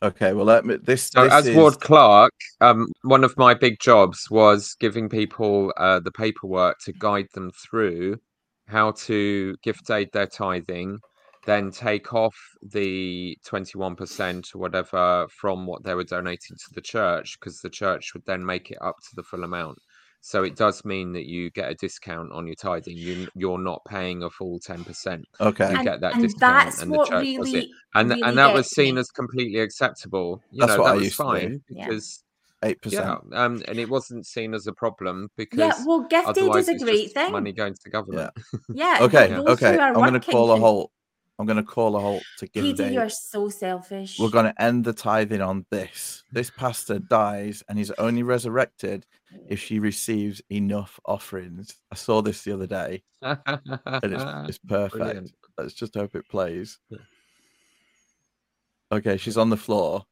Okay, 0.04 0.34
well 0.34 0.46
let 0.46 0.66
me 0.66 0.76
this, 0.78 1.10
So, 1.10 1.24
this 1.24 1.34
as 1.34 1.48
is, 1.48 1.56
ward 1.56 1.80
clerk, 1.80 2.32
um, 2.62 2.88
one 3.04 3.24
of 3.24 3.36
my 3.38 3.54
big 3.54 3.80
jobs 3.80 4.30
was 4.30 4.76
giving 4.80 5.10
people 5.10 5.74
uh, 5.78 6.00
the 6.00 6.12
paperwork 6.12 6.80
to 6.82 6.94
guide 6.94 7.28
them 7.34 7.52
through 7.52 8.20
how 8.68 8.92
to 8.92 9.56
gift 9.64 9.90
aid 9.90 10.10
their 10.14 10.28
tithing, 10.28 11.00
then 11.46 11.72
take 11.72 12.14
off 12.14 12.36
the 12.64 13.38
21% 13.46 14.56
or 14.56 14.58
whatever 14.60 15.28
from 15.30 15.66
what 15.66 15.84
they 15.84 15.94
were 15.94 16.04
donating 16.04 16.58
to 16.58 16.74
the 16.74 16.82
church, 16.82 17.38
because 17.40 17.62
the 17.62 17.70
church 17.70 18.14
would 18.14 18.26
then 18.26 18.46
make 18.46 18.72
it 18.72 18.78
up 18.82 18.96
to 19.10 19.16
the 19.16 19.24
full 19.24 19.44
amount. 19.44 19.78
So 20.22 20.44
it 20.44 20.56
does 20.56 20.84
mean 20.84 21.14
that 21.14 21.26
you 21.28 21.52
get 21.52 21.70
a 21.70 21.76
discount 21.76 22.32
on 22.32 22.48
your 22.48 22.56
tithing. 22.56 22.98
You, 22.98 23.28
you're 23.36 23.60
not 23.60 23.82
paying 23.88 24.24
a 24.24 24.30
full 24.32 24.60
10%. 24.60 25.24
okay. 25.40 25.70
You 25.70 25.76
and, 25.76 25.84
get 25.86 26.02
that 26.02 26.14
and 26.14 26.24
discount 26.24 26.40
that's 26.42 26.82
and 26.82 26.92
the 26.92 26.98
what 26.98 27.10
church 27.10 27.26
does 27.38 27.54
it. 27.54 27.58
really 27.58 27.72
And 27.94 28.10
really 28.10 28.22
and 28.24 28.38
that 28.40 28.52
was 28.52 28.72
seen 28.72 28.96
me. 28.96 29.02
as 29.02 29.12
completely 29.12 29.60
acceptable. 29.60 30.42
You 30.50 30.62
That's 30.62 30.78
know, 30.78 30.82
what 30.82 30.92
I 30.92 30.96
was 30.96 31.04
used 31.04 31.18
to 31.18 31.24
do. 31.24 31.30
fine 31.30 31.64
Yeah. 31.70 31.86
because 31.90 32.24
Eight 32.64 32.80
yeah, 32.86 33.16
percent. 33.18 33.34
um, 33.36 33.62
and 33.68 33.78
it 33.78 33.88
wasn't 33.88 34.26
seen 34.26 34.56
as 34.56 34.66
a 34.66 34.74
problem 34.74 35.30
because 35.38 35.60
yeah 35.60 35.74
well 35.86 36.00
gift 36.10 36.30
aid 36.30 36.38
otherwise 36.38 36.68
is 36.70 36.82
a 36.82 36.86
great 36.86 37.04
just 37.04 37.14
thing 37.14 37.32
money 37.32 37.52
going 37.52 37.74
to 37.76 37.80
the 37.84 37.92
government. 37.92 38.32
yeah 38.74 38.98
Okay, 39.02 39.28
those 39.28 39.46
okay. 39.50 39.78
I'm 39.78 39.94
gonna 39.94 40.20
call 40.20 40.52
a 40.52 40.58
halt. 40.58 40.90
I'm 41.38 41.46
going 41.46 41.58
to 41.58 41.64
call 41.64 41.98
a 41.98 42.00
halt 42.00 42.24
to 42.38 42.48
give 42.48 42.64
Petey, 42.64 42.84
day. 42.84 42.94
you're 42.94 43.10
so 43.10 43.50
selfish. 43.50 44.18
We're 44.20 44.30
going 44.30 44.46
to 44.46 44.62
end 44.62 44.86
the 44.86 44.94
tithing 44.94 45.42
on 45.42 45.66
this. 45.70 46.24
This 46.32 46.50
pastor 46.50 47.00
dies 47.00 47.62
and 47.68 47.78
he's 47.78 47.92
only 47.92 48.24
resurrected 48.24 49.06
if 49.50 49.60
she 49.60 49.80
receives 49.80 50.42
enough 50.50 50.98
offerings. 51.06 51.76
I 51.92 51.96
saw 51.96 52.22
this 52.22 52.44
the 52.44 52.54
other 52.54 52.68
day 52.68 53.04
and 53.22 53.40
it's, 54.04 54.24
it's 54.50 54.58
perfect. 54.60 54.96
Brilliant. 54.96 55.32
Let's 55.58 55.74
just 55.74 55.96
hope 55.96 56.16
it 56.16 56.28
plays. 56.30 56.80
Okay, 58.92 59.18
she's 59.18 59.38
on 59.38 59.50
the 59.50 59.58
floor. 59.58 60.06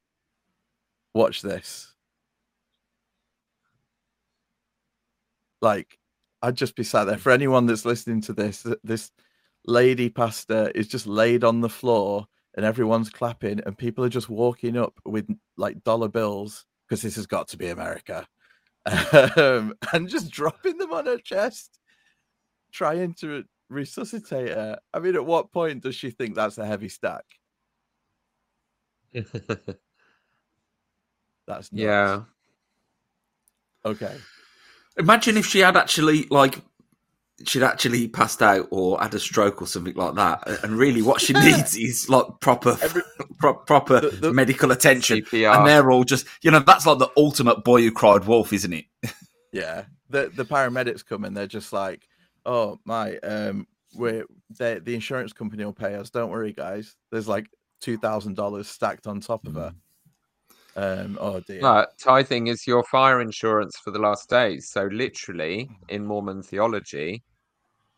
Watch 1.13 1.41
this. 1.41 1.93
Like, 5.61 5.97
I'd 6.41 6.55
just 6.55 6.75
be 6.75 6.83
sat 6.83 7.05
there. 7.05 7.17
For 7.17 7.31
anyone 7.31 7.65
that's 7.65 7.85
listening 7.85 8.19
to 8.21 8.33
this, 8.33 8.67
this 8.83 9.11
lady 9.65 10.09
pastor 10.09 10.71
is 10.75 10.87
just 10.87 11.07
laid 11.07 11.43
on 11.43 11.61
the 11.61 11.69
floor 11.69 12.25
and 12.55 12.65
everyone's 12.65 13.09
clapping 13.09 13.59
and 13.65 13.77
people 13.77 14.03
are 14.03 14.09
just 14.09 14.29
walking 14.29 14.77
up 14.77 14.93
with 15.05 15.27
like 15.57 15.83
dollar 15.83 16.07
bills 16.07 16.65
because 16.87 17.01
this 17.01 17.15
has 17.15 17.25
got 17.25 17.47
to 17.47 17.57
be 17.57 17.69
America 17.69 18.27
um, 19.37 19.73
and 19.93 20.09
just 20.09 20.29
dropping 20.29 20.77
them 20.77 20.93
on 20.93 21.05
her 21.05 21.17
chest, 21.17 21.79
trying 22.71 23.13
to 23.15 23.43
resuscitate 23.69 24.49
her. 24.49 24.77
I 24.93 24.99
mean, 24.99 25.15
at 25.15 25.25
what 25.25 25.51
point 25.51 25.83
does 25.83 25.95
she 25.95 26.11
think 26.11 26.35
that's 26.35 26.57
a 26.57 26.65
heavy 26.65 26.89
stack? 26.89 27.23
That's 29.13 29.27
nuts. 31.47 31.69
yeah. 31.71 32.23
Okay. 33.85 34.15
Imagine 34.97 35.37
if 35.37 35.45
she 35.45 35.59
had 35.59 35.75
actually 35.75 36.27
like 36.29 36.61
she'd 37.47 37.63
actually 37.63 38.07
passed 38.07 38.41
out 38.41 38.67
or 38.71 38.99
had 38.99 39.13
a 39.13 39.19
stroke 39.19 39.61
or 39.61 39.67
something 39.67 39.95
like 39.95 40.15
that, 40.15 40.63
and 40.63 40.77
really 40.77 41.01
what 41.01 41.21
she 41.21 41.33
needs 41.33 41.75
is 41.75 42.09
like 42.09 42.25
proper, 42.41 42.77
pro- 43.39 43.53
proper 43.55 43.99
The- 44.01 44.09
the- 44.09 44.33
medical 44.33 44.71
attention. 44.71 45.19
CPR. 45.21 45.57
And 45.57 45.67
they're 45.67 45.91
all 45.91 46.03
just, 46.03 46.25
you 46.41 46.51
know, 46.51 46.59
that's 46.59 46.85
like 46.85 46.99
the 46.99 47.09
ultimate 47.17 47.63
boy 47.63 47.81
who 47.81 47.91
cried 47.91 48.25
wolf, 48.25 48.53
isn't 48.53 48.73
it? 48.73 48.85
Yeah. 49.51 49.83
The 50.09 50.31
the 50.35 50.45
paramedics 50.45 51.05
come 51.05 51.25
and 51.25 51.37
they're 51.37 51.45
just 51.45 51.71
like, 51.73 52.07
"Oh 52.43 52.79
my, 52.85 53.17
um, 53.17 53.67
we're 53.93 54.25
they, 54.57 54.79
the 54.79 54.95
insurance 54.95 55.31
company 55.31 55.63
will 55.63 55.73
pay 55.73 55.93
us. 55.93 56.09
Don't 56.09 56.31
worry, 56.31 56.53
guys. 56.53 56.95
There's 57.11 57.27
like 57.27 57.45
two 57.79 57.97
thousand 57.99 58.35
dollars 58.35 58.67
stacked 58.67 59.05
on 59.05 59.19
top 59.21 59.45
of 59.45 59.53
her." 59.53 59.73
Um. 60.75 61.19
Oh 61.21 61.39
dear. 61.41 61.61
But 61.61 61.95
tithing 61.99 62.47
is 62.47 62.65
your 62.65 62.83
fire 62.85 63.21
insurance 63.21 63.77
for 63.77 63.91
the 63.91 63.99
last 63.99 64.27
days. 64.27 64.69
So 64.69 64.85
literally, 64.91 65.69
in 65.89 66.03
Mormon 66.03 66.41
theology, 66.41 67.21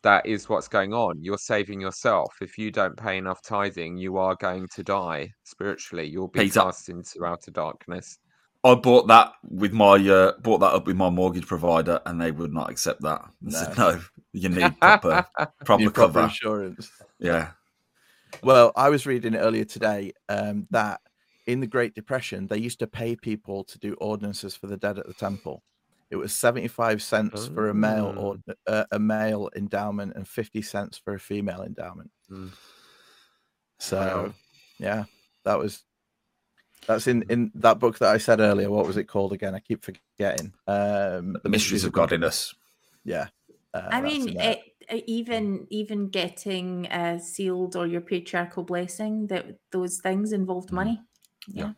that 0.05 0.25
is 0.25 0.47
what's 0.47 0.67
going 0.67 0.93
on. 0.93 1.17
You're 1.21 1.37
saving 1.39 1.81
yourself. 1.81 2.31
If 2.39 2.57
you 2.59 2.69
don't 2.71 2.95
pay 2.95 3.17
enough 3.17 3.41
tithing, 3.41 3.97
you 3.97 4.17
are 4.17 4.35
going 4.35 4.67
to 4.75 4.83
die 4.83 5.31
spiritually. 5.43 6.05
You'll 6.07 6.27
be 6.27 6.41
Peter. 6.41 6.61
cast 6.61 6.89
into 6.89 7.25
outer 7.25 7.49
darkness. 7.49 8.19
I 8.63 8.75
bought 8.75 9.07
that 9.07 9.31
with 9.43 9.73
my 9.73 9.95
uh, 9.95 10.33
bought 10.41 10.59
that 10.59 10.73
up 10.73 10.85
with 10.87 10.95
my 10.95 11.09
mortgage 11.09 11.47
provider, 11.47 11.99
and 12.05 12.21
they 12.21 12.31
would 12.31 12.53
not 12.53 12.69
accept 12.69 13.01
that. 13.01 13.21
They 13.41 13.51
said, 13.51 13.75
No. 13.77 13.91
no, 13.93 14.01
you 14.31 14.49
need 14.49 14.79
proper 14.79 15.25
proper 15.65 15.83
Need 15.83 15.93
proper 15.93 16.13
cover. 16.13 16.21
insurance. 16.23 16.91
Yeah, 17.19 17.49
Well, 18.43 18.71
I 18.75 18.89
was 18.89 19.05
reading 19.07 19.35
earlier 19.35 19.65
today 19.65 20.13
um, 20.29 20.67
that 20.71 21.01
in 21.47 21.59
the 21.61 21.67
Great 21.67 21.95
Depression, 21.95 22.45
they 22.47 22.57
used 22.57 22.79
to 22.79 22.87
pay 22.87 23.15
people 23.15 23.63
to 23.65 23.79
do 23.79 23.93
ordinances 23.95 24.55
for 24.55 24.67
the 24.67 24.77
dead 24.77 24.99
at 24.99 25.07
the 25.07 25.13
temple. 25.13 25.63
It 26.11 26.17
was 26.17 26.33
75 26.33 27.01
cents 27.01 27.47
for 27.47 27.69
a 27.69 27.73
male 27.73 28.13
or 28.15 28.37
uh, 28.67 28.85
a 28.91 28.99
male 28.99 29.49
endowment 29.55 30.13
and 30.15 30.27
50 30.27 30.61
cents 30.61 30.97
for 30.97 31.15
a 31.15 31.19
female 31.19 31.63
endowment. 31.63 32.11
Mm. 32.31 32.51
So, 33.79 33.97
Wow. 33.97 34.33
yeah, 34.77 35.03
that 35.43 35.57
was 35.57 35.83
that's 36.87 37.07
in 37.07 37.23
in 37.29 37.51
that 37.55 37.79
book 37.79 37.97
that 37.99 38.13
I 38.13 38.17
said 38.17 38.39
earlier. 38.39 38.69
What 38.69 38.85
was 38.85 38.97
it 38.97 39.05
called 39.05 39.33
again? 39.33 39.55
I 39.55 39.59
keep 39.59 39.83
forgetting. 39.83 40.53
Um, 40.67 41.37
the 41.43 41.49
mysteries 41.49 41.83
of 41.83 41.91
godliness. 41.91 42.53
Yeah. 43.03 43.27
uh, 43.73 43.89
I 43.91 44.01
mean, 44.01 44.39
it, 44.39 44.61
uh, 44.91 44.97
even 45.07 45.67
even 45.69 46.09
getting 46.09 46.87
uh, 46.87 47.19
sealed 47.19 47.75
or 47.75 47.87
your 47.87 48.01
patriarchal 48.01 48.63
blessing, 48.63 49.27
that 49.27 49.57
those 49.71 49.99
things 49.99 50.31
involved 50.31 50.71
money. 50.71 51.01
Yeah. 51.47 51.65
yeah. 51.65 51.71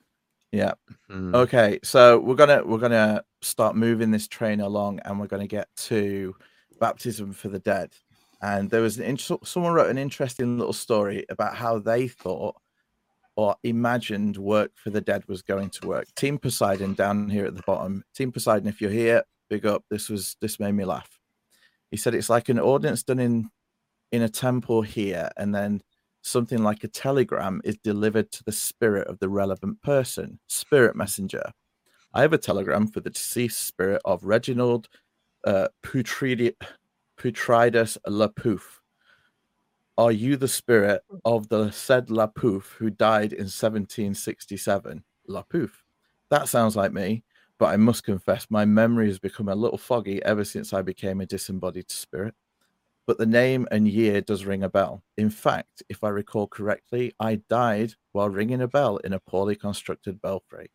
Mm. 1.11 1.35
Okay, 1.35 1.79
so 1.83 2.19
we're 2.19 2.35
gonna 2.35 2.63
we're 2.65 2.77
gonna 2.77 3.23
start 3.41 3.75
moving 3.75 4.11
this 4.11 4.27
train 4.27 4.61
along, 4.61 4.99
and 5.05 5.19
we're 5.19 5.27
gonna 5.27 5.47
get 5.47 5.67
to 5.77 6.35
baptism 6.79 7.33
for 7.33 7.49
the 7.49 7.59
dead. 7.59 7.91
And 8.41 8.69
there 8.69 8.81
was 8.81 8.99
an 8.99 9.17
someone 9.17 9.73
wrote 9.73 9.89
an 9.89 9.97
interesting 9.97 10.57
little 10.57 10.73
story 10.73 11.25
about 11.29 11.55
how 11.55 11.79
they 11.79 12.07
thought 12.07 12.55
or 13.35 13.55
imagined 13.63 14.35
work 14.37 14.71
for 14.75 14.89
the 14.89 15.01
dead 15.01 15.23
was 15.27 15.41
going 15.43 15.69
to 15.69 15.87
work. 15.87 16.07
Team 16.15 16.39
Poseidon 16.39 16.95
down 16.95 17.29
here 17.29 17.45
at 17.45 17.55
the 17.55 17.63
bottom. 17.67 18.03
Team 18.15 18.31
Poseidon, 18.31 18.67
if 18.67 18.81
you're 18.81 18.89
here, 18.89 19.23
big 19.49 19.65
up. 19.65 19.83
This 19.89 20.09
was 20.09 20.35
this 20.41 20.59
made 20.59 20.73
me 20.73 20.85
laugh. 20.85 21.19
He 21.91 21.97
said 21.97 22.15
it's 22.15 22.29
like 22.29 22.49
an 22.49 22.59
audience 22.59 23.03
done 23.03 23.19
in 23.19 23.49
in 24.11 24.21
a 24.23 24.29
temple 24.29 24.81
here, 24.81 25.29
and 25.37 25.53
then 25.53 25.81
something 26.27 26.63
like 26.63 26.83
a 26.83 26.87
telegram 26.87 27.61
is 27.63 27.77
delivered 27.77 28.31
to 28.31 28.43
the 28.43 28.51
spirit 28.51 29.07
of 29.07 29.19
the 29.19 29.29
relevant 29.29 29.81
person, 29.81 30.39
spirit 30.47 30.95
messenger. 30.95 31.51
I 32.13 32.21
have 32.21 32.33
a 32.33 32.37
telegram 32.37 32.87
for 32.87 32.99
the 32.99 33.09
deceased 33.09 33.65
spirit 33.65 34.01
of 34.05 34.23
Reginald 34.23 34.87
uh, 35.45 35.67
Putridi- 35.83 36.55
Putridus 37.19 37.97
Lapouf. 38.07 38.61
Are 39.97 40.11
you 40.11 40.37
the 40.37 40.47
spirit 40.47 41.01
of 41.25 41.49
the 41.49 41.71
said 41.71 42.07
Lapouf 42.07 42.73
who 42.77 42.89
died 42.89 43.33
in 43.33 43.45
1767? 43.45 45.03
Lapouf. 45.29 45.71
That 46.29 46.47
sounds 46.47 46.75
like 46.75 46.93
me, 46.93 47.23
but 47.57 47.67
I 47.67 47.77
must 47.77 48.03
confess 48.03 48.47
my 48.49 48.65
memory 48.65 49.07
has 49.07 49.19
become 49.19 49.49
a 49.49 49.55
little 49.55 49.77
foggy 49.77 50.23
ever 50.23 50.43
since 50.43 50.73
I 50.73 50.81
became 50.81 51.21
a 51.21 51.25
disembodied 51.25 51.89
spirit 51.89 52.35
but 53.07 53.17
the 53.17 53.25
name 53.25 53.65
and 53.71 53.87
year 53.87 54.19
does 54.19 54.45
ring 54.45 54.63
a 54.63 54.69
bell. 54.69 55.01
In 55.17 55.29
fact, 55.29 55.81
if 55.87 56.03
I 56.03 56.09
recall 56.09 56.45
correctly, 56.45 57.13
I 57.21 57.35
died 57.49 57.93
while 58.11 58.29
ringing 58.29 58.61
a 58.61 58.67
bell 58.67 58.97
in 58.97 59.13
a 59.13 59.19
poorly 59.19 59.55
constructed 59.55 60.21
belfry. 60.21 60.69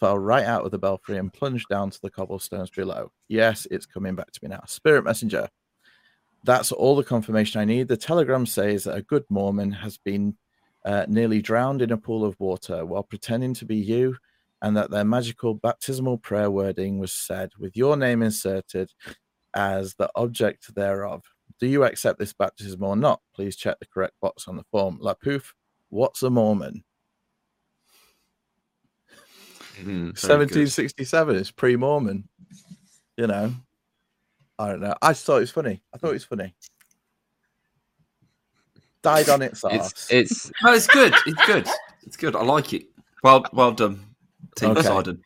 Fell 0.00 0.18
right 0.18 0.44
out 0.44 0.64
of 0.64 0.72
the 0.72 0.78
belfry 0.78 1.18
and 1.18 1.32
plunged 1.32 1.68
down 1.68 1.90
to 1.90 2.00
the 2.02 2.10
cobblestones 2.10 2.70
below. 2.70 3.12
Yes, 3.28 3.66
it's 3.70 3.86
coming 3.86 4.16
back 4.16 4.32
to 4.32 4.40
me 4.42 4.48
now. 4.48 4.62
Spirit 4.66 5.04
messenger. 5.04 5.48
That's 6.44 6.72
all 6.72 6.96
the 6.96 7.04
confirmation 7.04 7.60
I 7.60 7.64
need. 7.64 7.88
The 7.88 7.96
telegram 7.96 8.44
says 8.44 8.84
that 8.84 8.96
a 8.96 9.02
good 9.02 9.24
Mormon 9.28 9.72
has 9.72 9.98
been 9.98 10.36
uh, 10.84 11.06
nearly 11.08 11.40
drowned 11.40 11.82
in 11.82 11.92
a 11.92 11.96
pool 11.96 12.24
of 12.24 12.38
water 12.40 12.84
while 12.86 13.02
pretending 13.02 13.54
to 13.54 13.64
be 13.64 13.76
you, 13.76 14.16
and 14.62 14.76
that 14.76 14.90
their 14.90 15.04
magical 15.04 15.54
baptismal 15.54 16.18
prayer 16.18 16.50
wording 16.50 16.98
was 16.98 17.12
said 17.12 17.50
with 17.58 17.76
your 17.76 17.96
name 17.96 18.22
inserted 18.22 18.90
as 19.54 19.94
the 19.94 20.10
object 20.16 20.74
thereof. 20.74 21.22
Do 21.60 21.66
you 21.66 21.84
accept 21.84 22.18
this 22.18 22.32
baptism 22.32 22.82
or 22.82 22.96
not? 22.96 23.20
Please 23.34 23.56
check 23.56 23.78
the 23.80 23.86
correct 23.86 24.14
box 24.20 24.46
on 24.46 24.56
the 24.56 24.64
form. 24.70 24.98
La 25.00 25.14
Pouf, 25.14 25.52
what's 25.88 26.22
a 26.22 26.30
Mormon? 26.30 26.84
Hmm, 29.76 30.10
good. 30.10 30.22
1767 30.22 31.36
is 31.36 31.50
pre 31.50 31.76
Mormon. 31.76 32.28
You 33.16 33.26
know, 33.26 33.52
I 34.58 34.68
don't 34.68 34.80
know. 34.80 34.94
I 35.02 35.10
just 35.10 35.24
thought 35.24 35.38
it 35.38 35.40
was 35.40 35.50
funny. 35.50 35.82
I 35.94 35.98
thought 35.98 36.10
it 36.10 36.14
was 36.14 36.24
funny. 36.24 36.54
Died 39.02 39.28
on 39.28 39.42
its 39.42 39.64
It's 39.70 40.10
it's 40.10 40.52
No, 40.62 40.72
it's 40.72 40.86
good. 40.86 41.14
It's 41.26 41.46
good. 41.46 41.68
It's 42.04 42.16
good. 42.16 42.34
I 42.34 42.42
like 42.42 42.72
it. 42.72 42.86
Well, 43.22 43.44
well 43.52 43.72
done, 43.72 44.04
Team 44.56 44.70
Okay. 44.70 44.82
Poseidon. 44.82 45.22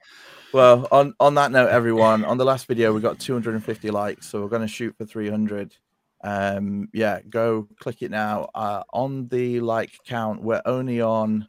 Well, 0.53 0.87
on 0.93 1.15
on 1.21 1.35
that 1.37 1.51
note, 1.51 1.69
everyone, 1.69 2.25
on 2.25 2.37
the 2.37 2.45
last 2.45 2.67
video 2.67 2.93
we 2.93 3.01
got 3.01 3.19
250 3.19 3.91
likes, 3.91 4.29
so 4.29 4.43
we're 4.43 4.49
going 4.49 4.63
to 4.63 4.69
shoot 4.69 4.95
for 4.97 5.07
300. 5.07 5.77
Um, 6.23 6.89
yeah, 6.93 7.21
go 7.29 7.69
click 7.81 8.03
it 8.03 8.11
now. 8.11 8.49
Uh, 8.55 8.83
on 8.93 9.29
the 9.29 9.61
like 9.61 9.91
count, 10.07 10.43
we're 10.43 10.63
only 10.65 11.01
on 11.01 11.49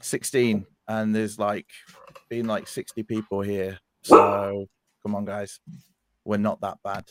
16, 0.00 0.66
and 0.88 1.14
there's 1.14 1.38
like 1.38 1.66
been 2.28 2.46
like 2.46 2.68
60 2.68 3.02
people 3.04 3.40
here. 3.40 3.78
So 4.02 4.66
come 5.02 5.14
on, 5.14 5.24
guys, 5.24 5.60
we're 6.24 6.36
not 6.36 6.60
that 6.60 6.78
bad. 6.84 7.04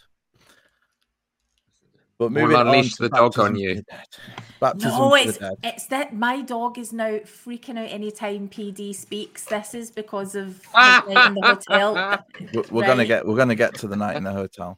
But 2.22 2.32
We'll 2.32 2.44
moving 2.44 2.58
on 2.58 2.68
unleash 2.68 2.94
to 2.98 3.04
the 3.04 3.10
dog 3.10 3.40
on 3.40 3.56
you. 3.56 3.82
for. 3.90 4.20
Baptism 4.60 4.92
No, 4.92 5.16
it's 5.16 5.40
the 5.40 5.58
it's 5.64 5.88
that 5.88 6.14
my 6.14 6.42
dog 6.42 6.78
is 6.78 6.94
now 6.94 7.18
freaking 7.20 7.80
out 7.80 7.90
anytime 7.90 8.48
PD 8.48 8.94
speaks. 8.94 9.46
This 9.46 9.74
is 9.74 9.90
because 9.90 10.36
of 10.36 10.46
his 10.64 10.74
night 10.76 11.04
in 11.08 11.34
the 11.34 11.42
hotel. 11.42 12.24
We're, 12.54 12.64
we're 12.70 12.86
gonna 12.86 13.08
get 13.08 13.26
we're 13.26 13.38
gonna 13.38 13.56
get 13.56 13.74
to 13.80 13.88
the 13.88 13.96
night 13.96 14.18
in 14.18 14.24
the 14.24 14.32
hotel. 14.32 14.78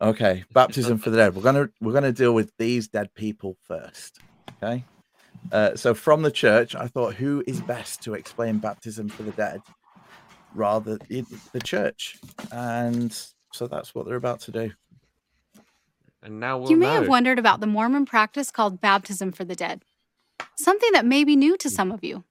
Okay, 0.00 0.44
baptism 0.52 0.98
for 0.98 1.10
the 1.10 1.16
dead. 1.16 1.34
We're 1.34 1.42
gonna 1.42 1.70
we're 1.80 1.92
gonna 1.92 2.12
deal 2.12 2.32
with 2.32 2.52
these 2.56 2.88
dead 2.88 3.12
people 3.14 3.56
first. 3.64 4.20
Okay. 4.62 4.84
Uh, 5.50 5.74
so 5.76 5.94
from 5.94 6.22
the 6.22 6.30
church, 6.30 6.74
I 6.74 6.86
thought 6.86 7.14
who 7.14 7.42
is 7.46 7.60
best 7.60 8.02
to 8.02 8.14
explain 8.14 8.58
baptism 8.58 9.08
for 9.08 9.22
the 9.24 9.32
dead, 9.32 9.60
rather 10.54 10.98
in 11.10 11.26
the 11.52 11.60
church, 11.60 12.18
and 12.52 13.12
so 13.52 13.66
that's 13.66 13.94
what 13.94 14.06
they're 14.06 14.16
about 14.16 14.40
to 14.40 14.52
do. 14.52 14.70
and 16.22 16.38
now 16.40 16.58
we'll 16.58 16.70
you 16.70 16.76
may 16.76 16.86
know. 16.86 17.00
have 17.00 17.08
wondered 17.08 17.38
about 17.38 17.60
the 17.60 17.66
Mormon 17.66 18.04
practice 18.06 18.50
called 18.50 18.80
baptism 18.80 19.32
for 19.32 19.44
the 19.44 19.54
dead. 19.56 19.82
something 20.56 20.90
that 20.92 21.06
may 21.06 21.24
be 21.24 21.34
new 21.36 21.56
to 21.56 21.70
some 21.70 21.90
of 21.90 22.04
you. 22.04 22.24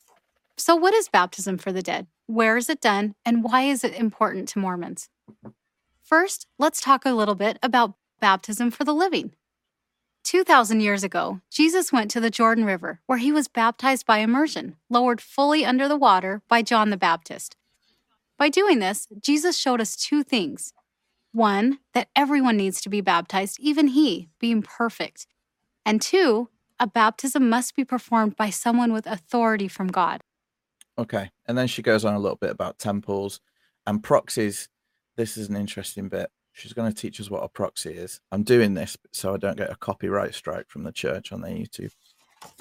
So, 0.58 0.76
what 0.76 0.94
is 0.94 1.10
baptism 1.10 1.58
for 1.58 1.72
the 1.72 1.82
dead? 1.82 2.08
Where 2.28 2.56
is 2.58 2.70
it 2.70 2.82
done? 2.82 3.16
And 3.26 3.44
why 3.44 3.64
is 3.64 3.84
it 3.84 3.94
important 3.94 4.48
to 4.50 4.60
Mormons? 4.60 5.10
First, 6.08 6.48
let's 6.58 6.80
talk 6.80 7.06
a 7.06 7.12
little 7.12 7.36
bit 7.36 7.60
about 7.62 7.96
baptism 8.22 8.72
for 8.72 8.86
the 8.86 8.94
living. 8.94 9.34
2,000 10.24 10.80
years 10.80 11.04
ago, 11.04 11.42
Jesus 11.52 11.92
went 11.92 12.10
to 12.12 12.22
the 12.22 12.30
Jordan 12.30 12.64
River 12.64 13.02
where 13.08 13.18
he 13.18 13.30
was 13.30 13.50
baptized 13.50 14.06
by 14.06 14.20
immersion, 14.20 14.78
lowered 14.90 15.20
fully 15.20 15.66
under 15.66 15.90
the 15.90 15.98
water 15.98 16.42
by 16.48 16.62
John 16.62 16.92
the 16.92 16.98
Baptist. 16.98 17.58
By 18.38 18.48
doing 18.48 18.80
this, 18.80 19.10
Jesus 19.22 19.58
showed 19.58 19.82
us 19.82 19.98
two 19.98 20.24
things. 20.24 20.72
One, 21.34 21.80
that 21.94 22.08
everyone 22.16 22.56
needs 22.56 22.80
to 22.82 22.90
be 22.90 23.02
baptized, 23.02 23.60
even 23.60 23.90
he, 23.90 24.30
being 24.40 24.62
perfect. 24.62 25.28
And 25.86 26.02
two, 26.02 26.48
a 26.80 26.88
baptism 26.88 27.50
must 27.50 27.76
be 27.76 27.84
performed 27.84 28.38
by 28.38 28.50
someone 28.50 28.94
with 28.94 29.08
authority 29.08 29.68
from 29.68 29.88
God. 29.88 30.22
Okay. 30.98 31.32
And 31.46 31.58
then 31.58 31.68
she 31.68 31.82
goes 31.82 32.06
on 32.06 32.14
a 32.14 32.20
little 32.20 32.38
bit 32.38 32.52
about 32.52 32.80
temples 32.80 33.42
and 33.86 34.02
proxies. 34.02 34.70
This 35.18 35.36
is 35.36 35.50
an 35.50 35.56
interesting 35.56 36.10
bit. 36.10 36.30
She's 36.54 36.74
going 36.74 36.92
to 36.92 36.96
teach 36.96 37.20
us 37.20 37.30
what 37.30 37.44
a 37.44 37.50
proxy 37.50 37.90
is. 37.90 38.22
I'm 38.32 38.44
doing 38.44 38.76
this 38.76 38.98
so 39.12 39.34
I 39.34 39.38
don't 39.38 39.58
get 39.58 39.72
a 39.72 39.76
copyright 39.76 40.36
strike 40.36 40.70
from 40.70 40.84
the 40.84 40.92
church 40.92 41.32
on 41.32 41.42
their 41.42 41.52
YouTube. 41.52 41.92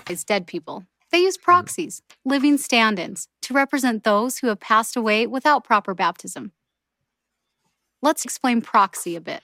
It's 0.09 0.25
dead 0.25 0.47
people. 0.47 0.87
They 1.13 1.19
use 1.19 1.37
mm-hmm. 1.37 1.45
proxies, 1.45 2.03
living 2.25 2.57
stand 2.57 2.99
ins, 2.99 3.29
to 3.43 3.55
represent 3.55 4.05
those 4.05 4.39
who 4.39 4.47
have 4.49 4.61
passed 4.61 4.97
away 4.97 5.27
without 5.27 5.65
proper 5.65 5.95
baptism. 5.95 6.53
Let's 8.01 8.25
explain 8.25 8.63
proxy 8.63 9.17
a 9.17 9.21
bit. 9.21 9.43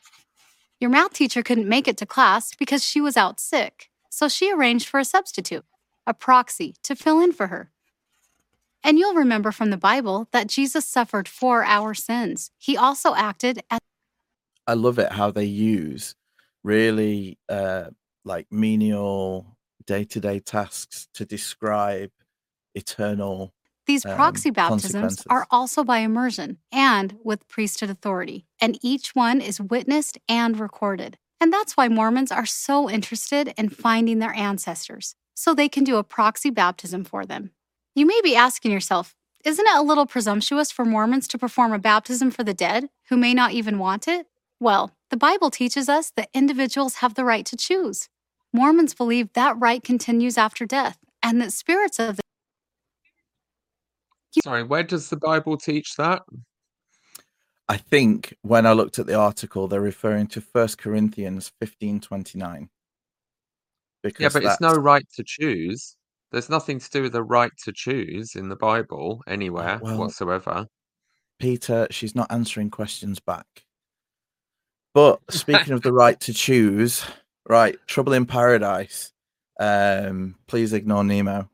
Your 0.81 0.91
math 0.91 1.13
teacher 1.13 1.43
couldn't 1.43 1.69
make 1.69 1.87
it 1.87 1.99
to 1.99 2.07
class 2.07 2.55
because 2.55 2.85
she 2.85 3.01
was 3.01 3.17
out 3.17 3.41
sick, 3.41 3.91
so 4.09 4.27
she 4.27 4.53
arranged 4.53 4.89
for 4.89 4.99
a 4.99 5.05
substitute, 5.05 5.65
a 6.07 6.15
proxy, 6.15 6.77
to 6.83 6.97
fill 6.97 7.21
in 7.21 7.33
for 7.33 7.49
her. 7.49 7.72
And 8.85 8.99
you'll 8.99 9.14
remember 9.14 9.53
from 9.53 9.70
the 9.70 9.76
Bible 9.76 10.28
that 10.33 10.49
Jesus 10.49 10.87
suffered 10.87 11.28
for 11.28 11.64
our 11.64 11.95
sins. 11.95 12.51
He 12.59 12.76
also 12.76 13.14
acted 13.14 13.62
as 13.70 13.78
I 14.66 14.74
love 14.74 14.99
it 14.99 15.12
how 15.12 15.30
they 15.30 15.45
use 15.45 16.14
really 16.62 17.39
uh, 17.49 17.91
like 18.24 18.47
menial 18.51 19.57
day 19.87 20.05
to 20.05 20.20
day 20.20 20.39
tasks 20.39 21.09
to 21.14 21.24
describe 21.24 22.11
eternal. 22.74 23.53
These 23.87 24.07
um, 24.07 24.14
proxy 24.14 24.51
baptisms 24.51 25.24
are 25.28 25.47
also 25.51 25.83
by 25.83 25.99
immersion 25.99 26.59
and 26.70 27.16
with 27.24 27.49
priesthood 27.49 27.91
authority, 27.91 28.47
and 28.61 28.78
each 28.83 29.14
one 29.14 29.41
is 29.41 29.61
witnessed 29.61 30.18
and 30.28 30.59
recorded. 30.59 31.18
And 31.41 31.53
that's 31.53 31.76
why 31.76 31.89
Mormons 31.89 32.30
are 32.30 32.47
so 32.47 32.89
interested 32.89 33.53
in 33.59 33.68
finding 33.68 34.20
their 34.20 34.33
ancestors, 34.35 35.16
so 35.35 35.53
they 35.53 35.68
can 35.68 35.83
do 35.83 35.97
a 35.97 36.05
proxy 36.05 36.51
baptism 36.51 37.03
for 37.03 37.26
them. 37.26 37.51
You 37.95 38.07
may 38.07 38.20
be 38.22 38.34
asking 38.34 38.72
yourself, 38.72 39.14
isn't 39.45 39.66
it 39.66 39.76
a 39.76 39.82
little 39.82 40.07
presumptuous 40.07 40.72
for 40.72 40.86
Mormons 40.86 41.28
to 41.28 41.38
perform 41.38 41.74
a 41.74 41.78
baptism 41.78 42.30
for 42.30 42.43
the 42.43 42.55
dead 42.55 42.88
who 43.11 43.18
may 43.18 43.34
not 43.34 43.53
even 43.53 43.78
want 43.78 44.09
it? 44.09 44.26
Well, 44.59 44.93
the 45.11 45.18
Bible 45.18 45.51
teaches 45.51 45.90
us 45.90 46.11
that 46.16 46.30
individuals 46.32 46.97
have 46.97 47.14
the 47.14 47.24
right 47.24 47.45
to 47.45 47.57
choose. 47.57 48.09
Mormons 48.51 48.95
believe 48.95 49.30
that 49.34 49.59
right 49.59 49.84
continues 49.84 50.38
after 50.38 50.64
death 50.64 50.99
and 51.22 51.38
that 51.43 51.53
spirits 51.53 51.99
of 51.99 52.16
the 52.16 52.22
Sorry, 54.43 54.62
where 54.62 54.82
does 54.82 55.11
the 55.11 55.18
Bible 55.18 55.59
teach 55.59 55.97
that? 55.97 56.22
I 57.68 57.76
think 57.76 58.34
when 58.40 58.66
I 58.66 58.72
looked 58.72 58.99
at 58.99 59.07
the 59.07 59.14
article, 59.14 59.68
they're 59.68 59.82
referring 59.82 60.28
to 60.28 60.40
First 60.40 60.78
Corinthians 60.78 61.53
fifteen 61.61 62.01
twenty 62.01 62.38
nine. 62.38 62.70
Because 64.03 64.22
Yeah, 64.22 64.40
but 64.40 64.45
it's 64.45 64.61
no 64.62 64.72
right 64.72 65.05
to 65.16 65.22
choose. 65.24 65.97
There's 66.33 66.49
nothing 66.49 66.78
to 66.78 66.91
do 66.91 67.03
with 67.03 67.12
the 67.12 67.22
right 67.22 67.53
to 67.64 67.72
choose 67.72 68.35
in 68.35 68.49
the 68.49 68.57
Bible 68.57 69.22
anywhere 69.26 69.78
well, 69.83 69.99
whatsoever. 69.99 70.66
Peter, 71.39 71.87
she's 71.91 72.14
not 72.14 72.33
answering 72.33 72.70
questions 72.70 73.20
back. 73.20 73.47
But 74.95 75.20
speaking 75.30 75.74
of 75.74 75.83
the 75.83 75.93
right 75.93 76.18
to 76.20 76.33
choose, 76.33 77.05
right, 77.49 77.76
Trouble 77.87 78.14
in 78.14 78.26
Paradise. 78.26 79.12
Um, 79.61 80.37
please 80.47 80.72
ignore 80.72 81.05
Nemo. 81.05 81.49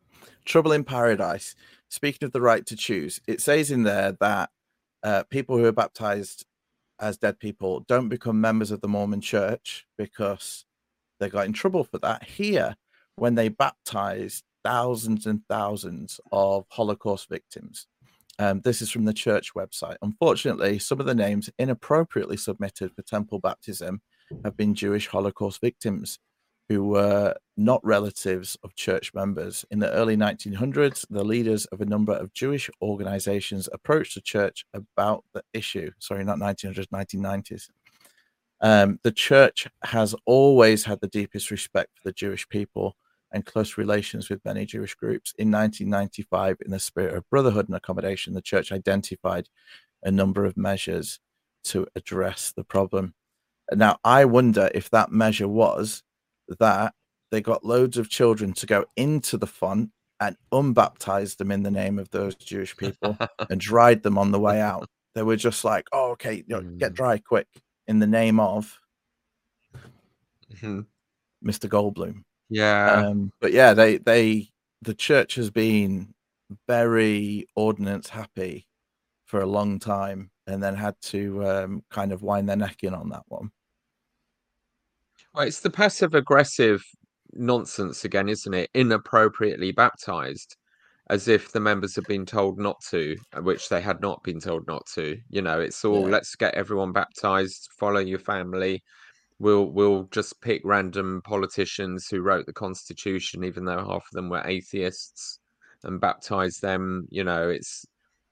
Trouble 0.44 0.72
in 0.72 0.84
Paradise. 0.84 1.56
Speaking 1.88 2.26
of 2.26 2.32
the 2.32 2.40
right 2.40 2.64
to 2.66 2.76
choose, 2.76 3.20
it 3.26 3.40
says 3.40 3.70
in 3.70 3.82
there 3.82 4.12
that 4.20 4.50
uh, 5.02 5.24
people 5.30 5.56
who 5.56 5.64
are 5.64 5.72
baptized 5.72 6.44
as 7.00 7.16
dead 7.16 7.38
people 7.38 7.80
don't 7.88 8.08
become 8.08 8.40
members 8.40 8.70
of 8.70 8.80
the 8.80 8.88
Mormon 8.88 9.20
church 9.20 9.86
because 9.96 10.64
they 11.18 11.28
got 11.28 11.46
in 11.46 11.52
trouble 11.52 11.84
for 11.84 11.98
that. 11.98 12.24
Here, 12.24 12.76
when 13.16 13.34
they 13.34 13.48
baptized 13.48 14.44
thousands 14.68 15.24
and 15.24 15.40
thousands 15.48 16.20
of 16.30 16.66
Holocaust 16.68 17.30
victims, 17.30 17.86
um, 18.38 18.60
this 18.64 18.82
is 18.82 18.90
from 18.90 19.06
the 19.06 19.14
church 19.14 19.54
website. 19.54 19.96
Unfortunately, 20.02 20.78
some 20.78 21.00
of 21.00 21.06
the 21.06 21.14
names 21.14 21.48
inappropriately 21.58 22.36
submitted 22.36 22.92
for 22.94 23.00
temple 23.02 23.38
baptism 23.38 24.02
have 24.44 24.58
been 24.58 24.74
Jewish 24.74 25.06
Holocaust 25.06 25.62
victims 25.62 26.18
who 26.68 26.84
were 26.84 27.34
not 27.56 27.82
relatives 27.82 28.58
of 28.62 28.74
church 28.74 29.14
members. 29.14 29.64
In 29.70 29.78
the 29.78 29.90
early 29.90 30.18
1900s, 30.18 31.06
the 31.08 31.24
leaders 31.24 31.64
of 31.66 31.80
a 31.80 31.86
number 31.86 32.12
of 32.12 32.34
Jewish 32.34 32.68
organizations 32.82 33.70
approached 33.72 34.16
the 34.16 34.20
church 34.20 34.66
about 34.74 35.24
the 35.32 35.42
issue. 35.54 35.90
Sorry, 35.98 36.24
not 36.24 36.38
1900s, 36.38 36.88
1990s. 36.88 37.70
Um, 38.60 39.00
the 39.02 39.12
church 39.12 39.66
has 39.84 40.14
always 40.26 40.84
had 40.84 41.00
the 41.00 41.08
deepest 41.08 41.50
respect 41.50 41.96
for 41.96 42.10
the 42.10 42.12
Jewish 42.12 42.46
people 42.50 42.96
and 43.32 43.44
close 43.44 43.76
relations 43.76 44.28
with 44.28 44.44
many 44.44 44.64
Jewish 44.64 44.94
groups. 44.94 45.32
In 45.38 45.50
1995, 45.50 46.58
in 46.64 46.70
the 46.70 46.78
spirit 46.78 47.14
of 47.14 47.28
brotherhood 47.30 47.68
and 47.68 47.76
accommodation, 47.76 48.32
the 48.34 48.42
church 48.42 48.72
identified 48.72 49.48
a 50.02 50.10
number 50.10 50.44
of 50.44 50.56
measures 50.56 51.20
to 51.64 51.86
address 51.96 52.52
the 52.56 52.64
problem. 52.64 53.14
Now, 53.72 53.98
I 54.04 54.24
wonder 54.24 54.70
if 54.74 54.88
that 54.90 55.12
measure 55.12 55.48
was 55.48 56.02
that 56.58 56.94
they 57.30 57.42
got 57.42 57.64
loads 57.66 57.98
of 57.98 58.08
children 58.08 58.54
to 58.54 58.66
go 58.66 58.86
into 58.96 59.36
the 59.36 59.46
font 59.46 59.90
and 60.20 60.36
unbaptize 60.52 61.36
them 61.36 61.50
in 61.50 61.62
the 61.62 61.70
name 61.70 61.98
of 61.98 62.10
those 62.10 62.34
Jewish 62.34 62.74
people 62.76 63.18
and 63.50 63.60
dried 63.60 64.02
them 64.02 64.16
on 64.16 64.30
the 64.30 64.40
way 64.40 64.60
out. 64.60 64.88
They 65.14 65.22
were 65.22 65.36
just 65.36 65.64
like, 65.64 65.86
oh, 65.92 66.12
okay, 66.12 66.36
you 66.36 66.44
know, 66.48 66.62
get 66.62 66.92
Mm. 66.92 66.96
dry 66.96 67.18
quick 67.18 67.46
in 67.86 67.98
the 67.98 68.06
name 68.06 68.40
of 68.40 68.78
Mhm. 70.54 70.86
Mr. 71.44 71.68
Goldblum. 71.68 72.24
Yeah. 72.50 72.92
Um, 72.92 73.32
but 73.40 73.52
yeah, 73.52 73.74
they 73.74 73.98
they 73.98 74.48
the 74.82 74.94
church 74.94 75.34
has 75.36 75.50
been 75.50 76.14
very 76.66 77.46
ordinance 77.56 78.08
happy 78.08 78.66
for 79.26 79.40
a 79.40 79.46
long 79.46 79.78
time, 79.78 80.30
and 80.46 80.62
then 80.62 80.74
had 80.74 80.94
to 81.02 81.46
um, 81.46 81.84
kind 81.90 82.12
of 82.12 82.22
wind 82.22 82.48
their 82.48 82.56
neck 82.56 82.82
in 82.82 82.94
on 82.94 83.10
that 83.10 83.24
one. 83.28 83.50
Well, 85.34 85.46
it's 85.46 85.60
the 85.60 85.70
passive 85.70 86.14
aggressive 86.14 86.82
nonsense 87.32 88.04
again, 88.04 88.28
isn't 88.28 88.54
it? 88.54 88.70
Inappropriately 88.74 89.72
baptized, 89.72 90.56
as 91.10 91.28
if 91.28 91.52
the 91.52 91.60
members 91.60 91.94
have 91.96 92.06
been 92.06 92.26
told 92.26 92.58
not 92.58 92.80
to, 92.90 93.16
uh, 93.36 93.42
which 93.42 93.68
they 93.68 93.80
had 93.80 94.00
not 94.00 94.22
been 94.22 94.40
told 94.40 94.66
not 94.66 94.86
to. 94.94 95.18
You 95.28 95.42
know, 95.42 95.60
it's 95.60 95.84
all 95.84 96.02
Yeah. 96.04 96.08
let's 96.08 96.34
get 96.36 96.54
everyone 96.54 96.92
baptized, 96.92 97.68
follow 97.78 98.00
your 98.00 98.18
family. 98.18 98.82
We'll 99.40 99.66
we'll 99.66 100.04
just 100.10 100.40
pick 100.40 100.62
random 100.64 101.22
politicians 101.24 102.08
who 102.08 102.22
wrote 102.22 102.46
the 102.46 102.52
Constitution, 102.52 103.44
even 103.44 103.64
though 103.64 103.84
half 103.84 104.04
of 104.06 104.10
them 104.12 104.28
were 104.28 104.42
atheists, 104.44 105.38
and 105.84 106.00
baptize 106.00 106.58
them. 106.58 107.06
You 107.10 107.24
know, 107.24 107.48
it's 107.48 107.86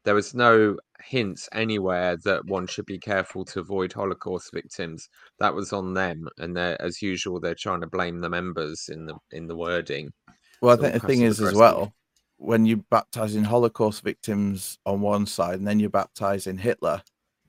there 0.05 0.15
was 0.15 0.35
no 0.35 0.77
hints 1.01 1.49
anywhere 1.53 2.17
that 2.25 2.45
one 2.47 2.67
should 2.67 2.87
be 2.87 2.99
careful 2.99 3.45
to 3.45 3.61
avoid 3.61 3.93
Holocaust 3.93 4.53
victims. 4.53 5.09
That 5.39 5.55
was 5.55 5.73
on 5.73 5.95
them, 5.95 6.29
and 6.39 6.57
they're 6.57 6.81
as 6.81 7.03
usual 7.03 7.41
they're 7.41 7.55
trying 7.55 7.81
to 7.83 7.87
blame 7.87 8.21
the 8.21 8.31
members 8.31 8.89
in 8.89 9.07
the 9.07 9.17
in 9.31 9.47
the 9.47 9.57
wording. 9.57 10.13
Well, 10.61 10.77
I 10.79 10.81
think 10.81 11.03
the 11.03 11.07
thing 11.07 11.23
is 11.23 11.41
as 11.41 11.55
well, 11.55 11.93
when 12.39 12.67
you 12.67 12.85
baptizing 12.91 13.45
Holocaust 13.45 14.03
victims 14.03 14.79
on 14.87 15.01
one 15.01 15.27
side, 15.27 15.59
and 15.59 15.67
then 15.67 15.79
you're 15.79 15.91
baptizing 15.91 16.59
Hitler 16.59 17.03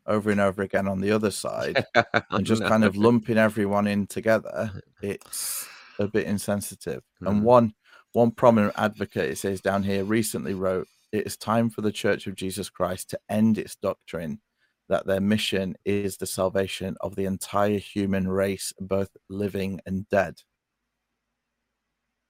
over 0.07 0.31
and 0.31 0.39
over 0.39 0.61
again 0.61 0.87
on 0.87 0.99
the 1.01 1.11
other 1.11 1.31
side, 1.31 1.85
and 2.31 2.45
just 2.45 2.63
kind 2.63 2.83
of 2.83 2.95
lumping 2.97 3.37
everyone 3.37 3.87
in 3.87 4.07
together, 4.07 4.71
it's 5.01 5.67
a 5.99 6.07
bit 6.07 6.25
insensitive. 6.27 7.03
And 7.21 7.41
Mm. 7.41 7.43
one 7.43 7.73
one 8.13 8.31
prominent 8.31 8.73
advocate, 8.77 9.29
it 9.31 9.37
says 9.37 9.61
down 9.61 9.83
here, 9.83 10.03
recently 10.03 10.53
wrote, 10.55 10.87
"It 11.11 11.27
is 11.27 11.37
time 11.37 11.69
for 11.69 11.81
the 11.81 11.91
Church 11.91 12.25
of 12.25 12.35
Jesus 12.35 12.69
Christ 12.69 13.09
to 13.11 13.19
end 13.29 13.57
its 13.57 13.75
doctrine 13.75 14.41
that 14.89 15.05
their 15.05 15.19
mission 15.21 15.75
is 15.85 16.17
the 16.17 16.25
salvation 16.25 16.95
of 17.01 17.15
the 17.15 17.25
entire 17.25 17.77
human 17.77 18.27
race, 18.27 18.73
both 18.79 19.09
living 19.29 19.79
and 19.85 20.07
dead." 20.09 20.41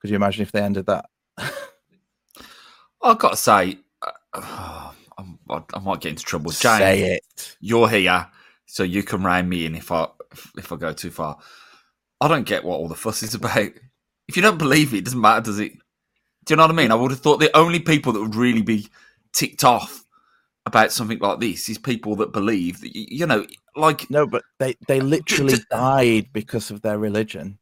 Could 0.02 0.10
you 0.10 0.16
imagine 0.16 0.42
if 0.44 0.52
they 0.52 0.62
ended 0.62 0.86
that? 0.88 1.06
I've 3.02 3.20
got 3.20 3.32
to 3.32 3.38
say, 3.38 3.80
uh, 4.34 4.92
I'm, 5.18 5.40
I 5.50 5.62
I 5.74 5.80
might 5.80 6.02
get 6.02 6.10
into 6.10 6.24
trouble. 6.24 6.52
James, 6.52 6.78
Say 6.80 7.02
it. 7.16 7.56
you're 7.60 7.90
here, 7.90 8.28
so 8.66 8.84
you 8.84 9.04
can 9.04 9.24
rein 9.24 9.50
me 9.50 9.66
in 9.66 9.76
if 9.76 9.92
I 9.92 10.08
if 10.58 10.72
I 10.72 10.76
go 10.76 10.94
too 10.94 11.12
far. 11.12 11.38
I 12.22 12.28
don't 12.28 12.46
get 12.48 12.64
what 12.64 12.76
all 12.78 12.88
the 12.88 12.96
fuss 12.96 13.24
is 13.24 13.34
about. 13.36 13.70
If 14.28 14.36
you 14.36 14.42
don't 14.42 14.58
believe 14.58 14.94
it, 14.94 14.98
it 15.00 15.06
doesn't 15.06 15.22
matter, 15.22 15.42
does 15.42 15.60
it? 15.60 15.72
Do 16.46 16.54
you 16.54 16.56
know 16.58 16.64
what 16.64 16.72
I 16.72 16.76
mean? 16.76 16.92
I 16.92 16.96
would 16.96 17.12
have 17.12 17.20
thought 17.20 17.38
the 17.40 17.56
only 17.56 17.80
people 17.80 18.12
that 18.14 18.22
would 18.22 18.36
really 18.36 18.62
be 18.62 18.88
ticked 19.34 19.64
off 19.64 20.04
about 20.66 20.92
something 20.92 21.20
like 21.20 21.40
this 21.40 21.70
is 21.70 21.78
people 21.78 22.16
that 22.18 22.34
believe 22.34 22.82
that 22.82 22.94
you 22.96 23.26
know, 23.26 23.46
like 23.76 24.10
No, 24.10 24.28
but 24.28 24.44
they 24.60 24.76
they 24.88 25.00
literally 25.16 25.52
just- 25.52 25.70
died 25.70 26.28
because 26.34 26.72
of 26.72 26.82
their 26.82 26.98
religion. 27.00 27.58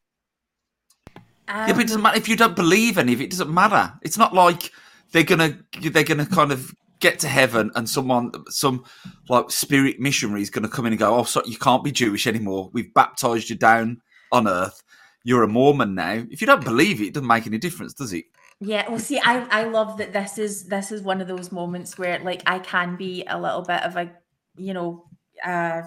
yeah, 1.48 1.68
but 1.68 1.78
it 1.80 1.82
doesn't 1.86 1.98
Um, 1.98 2.02
matter 2.02 2.18
if 2.18 2.28
you 2.28 2.36
don't 2.36 2.56
believe 2.56 2.98
any 2.98 3.12
of 3.12 3.20
it. 3.20 3.24
It 3.24 3.30
doesn't 3.30 3.52
matter. 3.52 3.92
It's 4.02 4.18
not 4.18 4.34
like 4.34 4.72
they're 5.12 5.22
gonna 5.22 5.58
they're 5.80 6.02
gonna 6.04 6.26
kind 6.26 6.50
of 6.52 6.74
get 7.10 7.18
to 7.20 7.28
heaven 7.28 7.70
and 7.74 7.88
someone 7.88 8.32
some 8.48 8.84
like 9.28 9.50
spirit 9.50 10.00
missionary 10.00 10.42
is 10.42 10.50
gonna 10.50 10.68
come 10.68 10.86
in 10.86 10.92
and 10.92 10.98
go, 10.98 11.14
oh, 11.14 11.42
you 11.44 11.58
can't 11.58 11.84
be 11.84 11.92
Jewish 11.92 12.26
anymore. 12.26 12.70
We've 12.72 12.92
baptized 12.94 13.50
you 13.50 13.56
down 13.56 14.00
on 14.32 14.48
earth. 14.48 14.82
You're 15.22 15.42
a 15.42 15.48
Mormon 15.48 15.94
now. 15.94 16.24
If 16.30 16.40
you 16.40 16.46
don't 16.46 16.64
believe 16.64 17.00
it, 17.00 17.08
it 17.08 17.14
doesn't 17.14 17.26
make 17.26 17.46
any 17.46 17.58
difference, 17.58 17.94
does 17.94 18.12
it? 18.12 18.24
Yeah, 18.60 18.88
well, 18.88 18.98
see, 18.98 19.20
I 19.22 19.46
I 19.50 19.64
love 19.64 19.98
that 19.98 20.12
this 20.12 20.38
is 20.38 20.64
this 20.64 20.90
is 20.90 21.02
one 21.02 21.20
of 21.20 21.28
those 21.28 21.52
moments 21.52 21.98
where 21.98 22.18
like 22.20 22.42
I 22.46 22.58
can 22.58 22.96
be 22.96 23.24
a 23.28 23.38
little 23.38 23.62
bit 23.62 23.82
of 23.82 23.96
a, 23.96 24.10
you 24.56 24.72
know, 24.72 25.04
uh, 25.44 25.82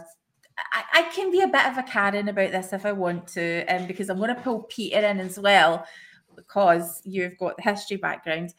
I, 0.74 0.84
I 0.94 1.02
can 1.14 1.32
be 1.32 1.42
a 1.42 1.48
bit 1.48 1.66
of 1.66 1.78
a 1.78 1.84
Karen 1.84 2.30
about 2.30 2.52
this 2.52 2.74
if 2.74 2.86
I 2.86 2.92
want 2.92 3.28
to, 3.30 3.66
um, 3.66 3.88
because 3.88 4.10
I'm 4.10 4.18
going 4.18 4.36
to 4.36 4.42
pull 4.42 4.64
Peter 4.64 5.00
in 5.00 5.20
as 5.20 5.40
well, 5.40 5.86
because 6.36 7.02
you've 7.04 7.38
got 7.38 7.58
the 7.58 7.64
history 7.64 7.98
background. 7.98 8.54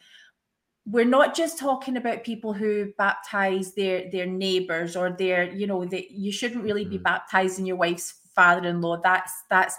We're 0.85 1.05
not 1.05 1.35
just 1.35 1.59
talking 1.59 1.95
about 1.97 2.23
people 2.23 2.53
who 2.53 2.91
baptize 2.97 3.73
their 3.75 4.09
their 4.11 4.25
neighbors 4.25 4.95
or 4.95 5.11
their, 5.11 5.51
you 5.51 5.67
know, 5.67 5.85
that 5.85 6.11
you 6.11 6.31
shouldn't 6.31 6.63
really 6.63 6.85
be 6.85 6.97
Mm. 6.97 7.03
baptizing 7.03 7.65
your 7.65 7.77
wife's 7.77 8.15
father-in-law. 8.35 9.01
That's 9.03 9.31
that's 9.49 9.75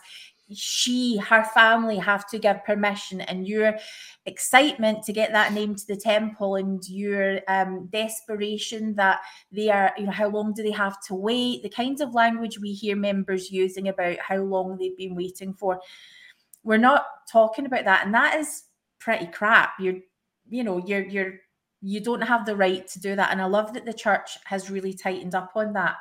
she, 0.55 1.17
her 1.17 1.45
family 1.45 1.97
have 1.97 2.29
to 2.29 2.39
give 2.39 2.63
permission, 2.65 3.23
and 3.23 3.49
your 3.49 3.79
excitement 4.27 5.03
to 5.05 5.13
get 5.13 5.33
that 5.33 5.53
name 5.55 5.75
to 5.75 5.87
the 5.87 5.97
temple 5.97 6.57
and 6.57 6.87
your 6.89 7.41
um, 7.49 7.89
desperation 7.91 8.95
that 8.97 9.21
they 9.51 9.71
are, 9.71 9.95
you 9.97 10.05
know, 10.05 10.13
how 10.13 10.29
long 10.29 10.53
do 10.53 10.63
they 10.63 10.71
have 10.73 11.01
to 11.07 11.15
wait? 11.15 11.63
The 11.63 11.71
kinds 11.71 12.01
of 12.03 12.13
language 12.15 12.59
we 12.59 12.73
hear 12.75 12.97
members 12.97 13.51
using 13.51 13.89
about 13.89 14.19
how 14.19 14.37
long 14.37 14.77
they've 14.77 14.97
been 14.97 15.15
waiting 15.15 15.55
for. 15.55 15.81
We're 16.65 16.77
not 16.77 17.07
talking 17.31 17.65
about 17.67 17.87
that, 17.87 18.05
and 18.05 18.15
that 18.15 18.39
is 18.39 18.65
pretty 18.99 19.27
crap. 19.27 19.73
You're, 19.81 20.01
you 20.53 20.63
know, 20.63 20.79
you're 20.79 21.03
you're 21.03 21.35
you 21.81 22.01
don't 22.01 22.21
have 22.21 22.47
the 22.47 22.55
right 22.55 22.87
to 22.89 23.01
do 23.01 23.17
that, 23.17 23.33
and 23.33 23.41
I 23.41 23.47
love 23.47 23.73
that 23.73 23.87
the 23.87 23.95
church 23.95 24.37
has 24.45 24.71
really 24.71 24.93
tightened 24.93 25.35
up 25.35 25.53
on 25.57 25.73
that. 25.73 25.97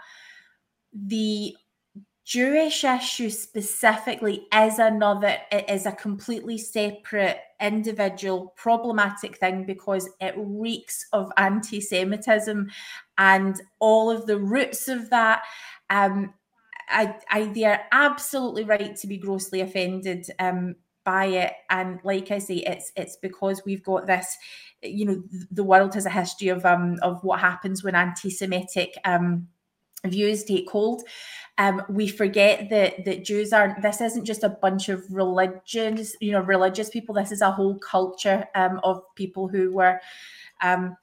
The 0.93 1.55
Jewish 2.25 2.83
issue 2.83 3.29
specifically 3.29 4.47
is 4.53 4.77
another 4.77 5.37
it 5.51 5.69
is 5.69 5.85
a 5.85 5.93
completely 5.93 6.57
separate 6.57 7.37
individual 7.61 8.53
problematic 8.57 9.37
thing 9.37 9.65
because 9.65 10.09
it 10.19 10.35
reeks 10.37 11.05
of 11.13 11.31
anti-Semitism 11.37 12.69
and 13.17 13.61
all 13.79 14.11
of 14.11 14.27
the 14.27 14.37
roots 14.37 14.87
of 14.87 15.09
that. 15.11 15.43
Um, 15.89 16.33
I, 16.89 17.15
I 17.29 17.45
they 17.45 17.63
are 17.63 17.81
absolutely 17.93 18.65
right 18.65 18.95
to 18.97 19.07
be 19.07 19.17
grossly 19.17 19.61
offended 19.61 20.27
um, 20.39 20.75
by 21.03 21.25
it, 21.25 21.53
and 21.69 21.99
like 22.03 22.31
I 22.31 22.39
say, 22.39 22.57
it's 22.57 22.91
it's 22.95 23.17
because 23.17 23.63
we've 23.65 23.83
got 23.83 24.07
this. 24.07 24.37
You 24.83 25.05
know, 25.05 25.23
the 25.51 25.63
world 25.63 25.93
has 25.93 26.05
a 26.05 26.09
history 26.09 26.49
of 26.49 26.65
um 26.65 26.97
of 27.01 27.23
what 27.23 27.39
happens 27.39 27.83
when 27.83 27.95
anti-Semitic 27.95 28.95
um 29.05 29.47
views 30.05 30.43
take 30.43 30.69
hold. 30.69 31.03
Um, 31.57 31.83
we 31.89 32.07
forget 32.07 32.69
that 32.69 33.05
that 33.05 33.23
Jews 33.23 33.53
aren't. 33.53 33.81
This 33.81 34.01
isn't 34.01 34.25
just 34.25 34.43
a 34.43 34.49
bunch 34.49 34.89
of 34.89 35.03
religions, 35.11 36.15
you 36.19 36.31
know, 36.31 36.41
religious 36.41 36.89
people. 36.89 37.13
This 37.13 37.31
is 37.31 37.41
a 37.41 37.51
whole 37.51 37.77
culture 37.77 38.47
um, 38.55 38.79
of 38.83 39.03
people 39.15 39.47
who 39.47 39.71
were. 39.71 39.99
Um, 40.61 40.97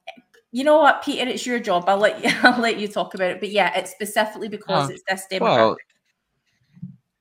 you 0.50 0.64
know 0.64 0.78
what, 0.78 1.02
Peter? 1.02 1.28
It's 1.28 1.46
your 1.46 1.60
job. 1.60 1.84
I'll 1.86 1.98
let 1.98 2.24
you. 2.24 2.30
I'll 2.42 2.60
let 2.60 2.78
you 2.78 2.88
talk 2.88 3.14
about 3.14 3.30
it. 3.30 3.40
But 3.40 3.50
yeah, 3.50 3.76
it's 3.78 3.90
specifically 3.90 4.48
because 4.48 4.90
Oh, 4.90 4.92
it's 4.92 5.02
this 5.08 5.26
demographic. 5.30 5.40
Well, 5.40 5.76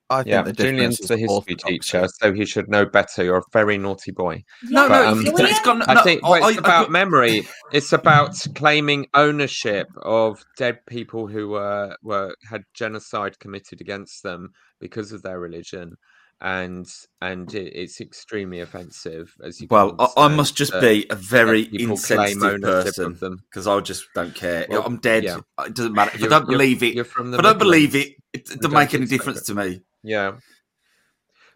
I 0.10 0.24
think 0.24 0.28
yeah, 0.28 0.42
the 0.44 0.54
Julian's 0.54 1.00
difference 1.00 1.08
the 1.10 1.18
history 1.18 1.36
orthodoxy. 1.36 1.74
teacher, 1.80 2.08
so 2.22 2.34
he 2.34 2.46
should 2.46 2.70
know 2.70 2.86
better. 2.86 3.24
You're 3.24 3.38
a 3.40 3.44
very 3.52 3.78
naughty 3.78 4.12
boy. 4.12 4.44
No, 4.64 4.84
Yeah, 4.84 4.88
no, 4.88 5.08
um, 5.10 5.26
it's, 5.28 5.40
it's 5.40 5.60
got. 5.62 5.78
No, 5.80 5.86
I 5.88 5.94
no, 5.96 6.02
think 6.04 6.24
I- 6.24 6.30
well, 6.30 6.48
it's 6.50 6.58
I- 6.58 6.62
about 6.62 6.88
I- 6.88 6.92
memory. 6.92 7.48
It's 7.74 7.92
about 7.92 8.36
claiming 8.56 9.08
ownership 9.14 9.88
of 10.02 10.42
dead 10.58 10.80
people 10.88 11.28
who 11.28 11.50
were 11.50 11.98
were 12.02 12.34
had 12.50 12.62
genocide 12.74 13.40
committed 13.40 13.82
against 13.82 14.24
them 14.24 14.52
because 14.80 15.12
of 15.12 15.22
their 15.24 15.40
religion, 15.40 15.98
and 16.40 16.88
and 17.22 17.54
it, 17.54 17.74
it's 17.76 18.00
extremely 18.00 18.62
offensive. 18.62 19.34
As 19.44 19.60
you 19.60 19.68
Well, 19.70 19.96
I, 20.00 20.08
I 20.16 20.28
must 20.30 20.56
just 20.56 20.72
be 20.80 21.06
a 21.10 21.16
very 21.16 21.64
that 21.64 21.72
people 21.72 21.98
claim 21.98 22.38
insensitive 22.42 22.62
person 22.62 23.38
because 23.50 23.68
I 23.68 23.80
just 23.82 24.06
don't 24.16 24.34
care. 24.34 24.66
Well, 24.70 24.84
I'm 24.86 24.98
dead. 25.00 25.26
yeah. 25.26 25.40
It 25.66 25.76
doesn't 25.76 25.94
matter 25.94 26.12
if 26.12 26.16
I 26.16 26.20
You're- 26.20 26.30
don't 26.30 26.48
believe 26.48 26.82
it. 26.84 26.94
You're 26.96 27.04
from 27.04 27.28
If 27.28 27.32
the 27.34 27.38
I 27.40 27.42
don't 27.52 27.60
believe 27.60 27.96
it, 27.96 28.14
it 28.34 28.46
doesn't 28.46 28.72
make 28.72 28.94
any 28.94 29.08
difference 29.08 29.44
to 29.48 29.56
me. 29.56 29.82
Yeah. 30.08 30.38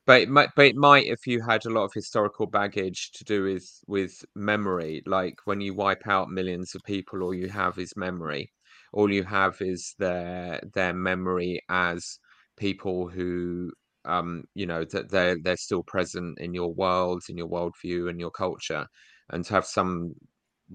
But 0.05 0.21
it 0.21 0.29
might, 0.29 0.49
but 0.55 0.65
it 0.67 0.75
might 0.75 1.07
if 1.07 1.25
you 1.25 1.41
had 1.41 1.65
a 1.65 1.69
lot 1.71 1.85
of 1.85 1.93
historical 1.93 2.45
baggage 2.45 3.11
to 3.13 3.23
do 3.23 3.43
with 3.43 3.67
with 3.87 4.23
memory. 4.35 5.01
Like 5.07 5.35
when 5.45 5.59
you 5.61 5.73
wipe 5.73 6.07
out 6.07 6.29
millions 6.29 6.75
of 6.75 6.83
people, 6.83 7.23
all 7.23 7.33
you 7.33 7.49
have 7.49 7.79
is 7.79 7.95
memory. 7.97 8.51
All 8.93 9.11
you 9.11 9.23
have 9.23 9.59
is 9.61 9.95
their 9.97 10.59
their 10.75 10.93
memory 10.93 11.61
as 11.69 12.19
people 12.57 13.09
who, 13.09 13.71
um, 14.05 14.43
you 14.53 14.67
know, 14.67 14.85
that 14.85 15.09
they're 15.09 15.37
they're 15.41 15.57
still 15.57 15.83
present 15.83 16.39
in 16.39 16.53
your 16.53 16.73
world, 16.73 17.23
in 17.29 17.37
your 17.37 17.49
worldview, 17.49 18.07
and 18.09 18.19
your 18.19 18.31
culture. 18.31 18.85
And 19.31 19.43
to 19.45 19.53
have 19.55 19.65
some 19.65 20.13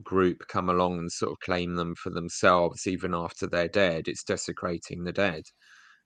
group 0.03 0.47
come 0.49 0.69
along 0.71 0.99
and 0.99 1.13
sort 1.13 1.33
of 1.33 1.41
claim 1.41 1.77
them 1.77 1.95
for 1.97 2.11
themselves, 2.11 2.87
even 2.87 3.15
after 3.15 3.47
they're 3.47 3.69
dead, 3.69 4.09
it's 4.09 4.25
desecrating 4.25 5.05
the 5.05 5.13
dead 5.13 5.45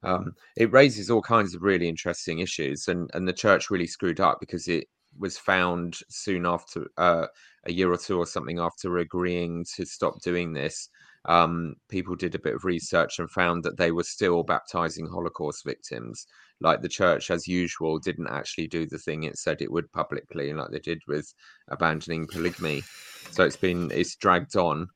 um, 0.02 0.32
it 0.56 0.72
raises 0.72 1.10
all 1.10 1.22
kinds 1.22 1.54
of 1.54 1.62
really 1.62 1.88
interesting 1.88 2.38
issues 2.38 2.88
and 2.88 3.10
and 3.14 3.26
the 3.28 3.32
church 3.32 3.70
really 3.70 3.86
screwed 3.86 4.20
up 4.20 4.38
because 4.40 4.68
it 4.68 4.86
was 5.18 5.38
found 5.38 5.98
soon 6.08 6.46
after 6.46 6.88
uh, 6.96 7.26
a 7.66 7.72
year 7.72 7.92
or 7.92 7.96
two 7.96 8.18
or 8.18 8.26
something 8.26 8.58
after 8.58 8.98
agreeing 8.98 9.64
to 9.76 9.84
stop 9.84 10.20
doing 10.22 10.52
this. 10.52 10.88
Um, 11.26 11.74
people 11.90 12.16
did 12.16 12.34
a 12.34 12.38
bit 12.38 12.54
of 12.54 12.64
research 12.64 13.18
and 13.18 13.30
found 13.30 13.62
that 13.64 13.76
they 13.76 13.92
were 13.92 14.04
still 14.04 14.42
baptizing 14.42 15.06
holocaust 15.06 15.64
victims. 15.64 16.26
Like 16.62 16.80
the 16.80 16.88
church 16.88 17.30
as 17.30 17.46
usual 17.46 17.98
didn't 17.98 18.28
actually 18.28 18.68
do 18.68 18.86
the 18.86 18.98
thing 18.98 19.24
it 19.24 19.36
said 19.36 19.60
it 19.60 19.70
would 19.70 19.92
publicly 19.92 20.52
like 20.52 20.70
they 20.70 20.78
did 20.78 21.00
with 21.06 21.32
abandoning 21.68 22.26
polygamy. 22.26 22.82
So 23.30 23.44
it's 23.44 23.56
been 23.56 23.90
it's 23.90 24.16
dragged 24.16 24.56
on 24.56 24.88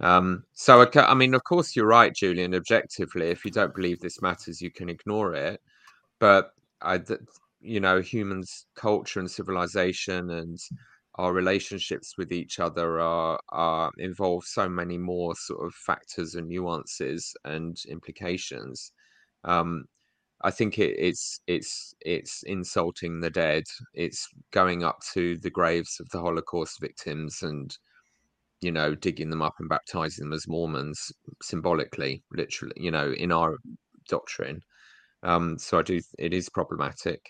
um, 0.00 0.44
so, 0.52 0.86
I, 0.94 1.14
mean, 1.14 1.34
of 1.34 1.44
course, 1.44 1.74
you're 1.74 1.86
right, 1.86 2.14
Julian. 2.14 2.54
Objectively, 2.54 3.28
if 3.28 3.44
you 3.44 3.50
don't 3.50 3.74
believe 3.74 4.00
this 4.00 4.20
matters, 4.20 4.60
you 4.60 4.70
can 4.70 4.88
ignore 4.88 5.34
it. 5.34 5.60
But 6.18 6.50
I, 6.82 7.00
you 7.60 7.80
know, 7.80 8.00
humans' 8.00 8.66
culture 8.74 9.20
and 9.20 9.30
civilization 9.30 10.30
and 10.30 10.58
our 11.16 11.32
relationships 11.32 12.18
with 12.18 12.30
each 12.32 12.60
other 12.60 13.00
are 13.00 13.40
are 13.48 13.90
involve 13.98 14.44
so 14.44 14.68
many 14.68 14.98
more 14.98 15.34
sort 15.34 15.66
of 15.66 15.74
factors 15.74 16.34
and 16.34 16.48
nuances 16.48 17.34
and 17.44 17.78
implications. 17.88 18.92
Um, 19.44 19.86
I 20.42 20.50
think 20.50 20.78
it, 20.78 20.94
it's 20.98 21.40
it's 21.46 21.94
it's 22.02 22.42
insulting 22.42 23.20
the 23.20 23.30
dead. 23.30 23.64
It's 23.94 24.28
going 24.52 24.84
up 24.84 25.00
to 25.14 25.38
the 25.38 25.50
graves 25.50 25.98
of 26.00 26.08
the 26.10 26.20
Holocaust 26.20 26.80
victims 26.80 27.42
and 27.42 27.76
you 28.60 28.72
know, 28.72 28.94
digging 28.94 29.30
them 29.30 29.42
up 29.42 29.54
and 29.58 29.68
baptizing 29.68 30.24
them 30.24 30.32
as 30.32 30.48
Mormons 30.48 31.12
symbolically, 31.42 32.22
literally, 32.32 32.74
you 32.76 32.90
know, 32.90 33.12
in 33.12 33.30
our 33.32 33.56
doctrine. 34.08 34.60
Um, 35.22 35.58
so 35.58 35.78
I 35.78 35.82
do, 35.82 36.00
it 36.18 36.32
is 36.32 36.48
problematic. 36.48 37.20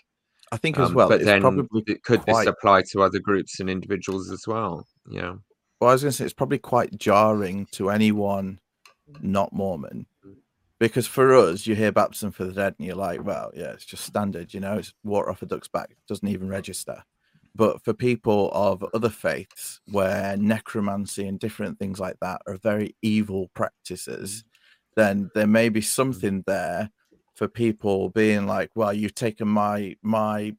I 0.51 0.57
think 0.57 0.77
as 0.79 0.89
Um, 0.89 0.95
well. 0.95 1.09
but 1.09 1.15
it's 1.21 1.25
then 1.25 1.41
probably 1.41 1.83
it- 1.87 2.03
could 2.03 2.21
quite- 2.21 2.45
this 2.45 2.47
apply 2.47 2.83
to 2.91 3.01
other 3.01 3.19
groups 3.19 3.59
and 3.59 3.69
individuals 3.69 4.31
as 4.31 4.47
well? 4.47 4.87
Yeah. 5.09 5.35
Well, 5.79 5.89
I 5.89 5.93
was 5.93 6.03
going 6.03 6.11
to 6.11 6.17
say 6.17 6.25
it's 6.25 6.33
probably 6.33 6.59
quite 6.59 6.97
jarring 6.97 7.65
to 7.73 7.89
anyone 7.89 8.59
not 9.21 9.51
Mormon, 9.53 10.05
because 10.79 11.07
for 11.07 11.33
us, 11.35 11.65
you 11.67 11.75
hear 11.75 11.91
baptism 11.91 12.31
for 12.31 12.43
the 12.45 12.51
dead, 12.53 12.75
and 12.77 12.85
you're 12.87 12.95
like, 12.95 13.23
well, 13.23 13.51
yeah, 13.55 13.71
it's 13.71 13.85
just 13.85 14.03
standard, 14.05 14.53
you 14.53 14.59
know, 14.59 14.77
it's 14.77 14.93
water 15.03 15.29
off 15.29 15.41
a 15.41 15.45
duck's 15.45 15.67
back, 15.67 15.95
doesn't 16.07 16.27
even 16.27 16.47
register. 16.49 17.03
But 17.57 17.83
for 17.83 17.93
people 17.93 18.51
of 18.53 18.85
other 18.93 19.09
faiths, 19.09 19.81
where 19.91 20.37
necromancy 20.37 21.27
and 21.27 21.39
different 21.39 21.79
things 21.79 21.99
like 21.99 22.17
that 22.21 22.41
are 22.47 22.57
very 22.57 22.95
evil 23.01 23.49
practices, 23.55 24.43
mm-hmm. 24.43 25.01
then 25.01 25.31
there 25.33 25.47
may 25.47 25.69
be 25.69 25.79
mm-hmm. 25.79 25.85
something 25.85 26.43
there 26.45 26.91
for 27.35 27.47
people 27.47 28.09
being 28.09 28.45
like, 28.45 28.69
well, 28.75 28.93
you've 28.93 29.15
taken 29.15 29.47
my 29.47 29.95
my 30.03 30.53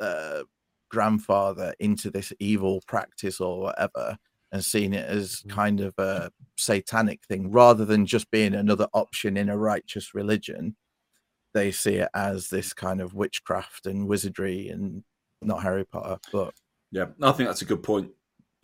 uh, 0.00 0.42
grandfather 0.90 1.74
into 1.78 2.10
this 2.10 2.32
evil 2.40 2.82
practice 2.86 3.40
or 3.40 3.60
whatever 3.60 4.18
and 4.50 4.64
seen 4.64 4.92
it 4.92 5.08
as 5.08 5.36
mm-hmm. 5.36 5.50
kind 5.50 5.80
of 5.80 5.94
a 5.98 6.30
satanic 6.58 7.24
thing 7.24 7.50
rather 7.50 7.84
than 7.84 8.04
just 8.04 8.30
being 8.30 8.54
another 8.54 8.88
option 8.92 9.36
in 9.36 9.48
a 9.48 9.56
righteous 9.56 10.14
religion 10.14 10.76
they 11.54 11.70
see 11.70 11.96
it 11.96 12.08
as 12.14 12.48
this 12.48 12.72
kind 12.72 13.00
of 13.00 13.14
witchcraft 13.14 13.86
and 13.86 14.08
wizardry 14.08 14.68
and 14.68 15.02
not 15.46 15.62
harry 15.62 15.84
potter 15.84 16.18
but 16.32 16.52
Yeah, 16.90 17.06
I 17.22 17.32
think 17.32 17.48
that's 17.48 17.62
a 17.62 17.66
good 17.66 17.82
point, 17.82 18.10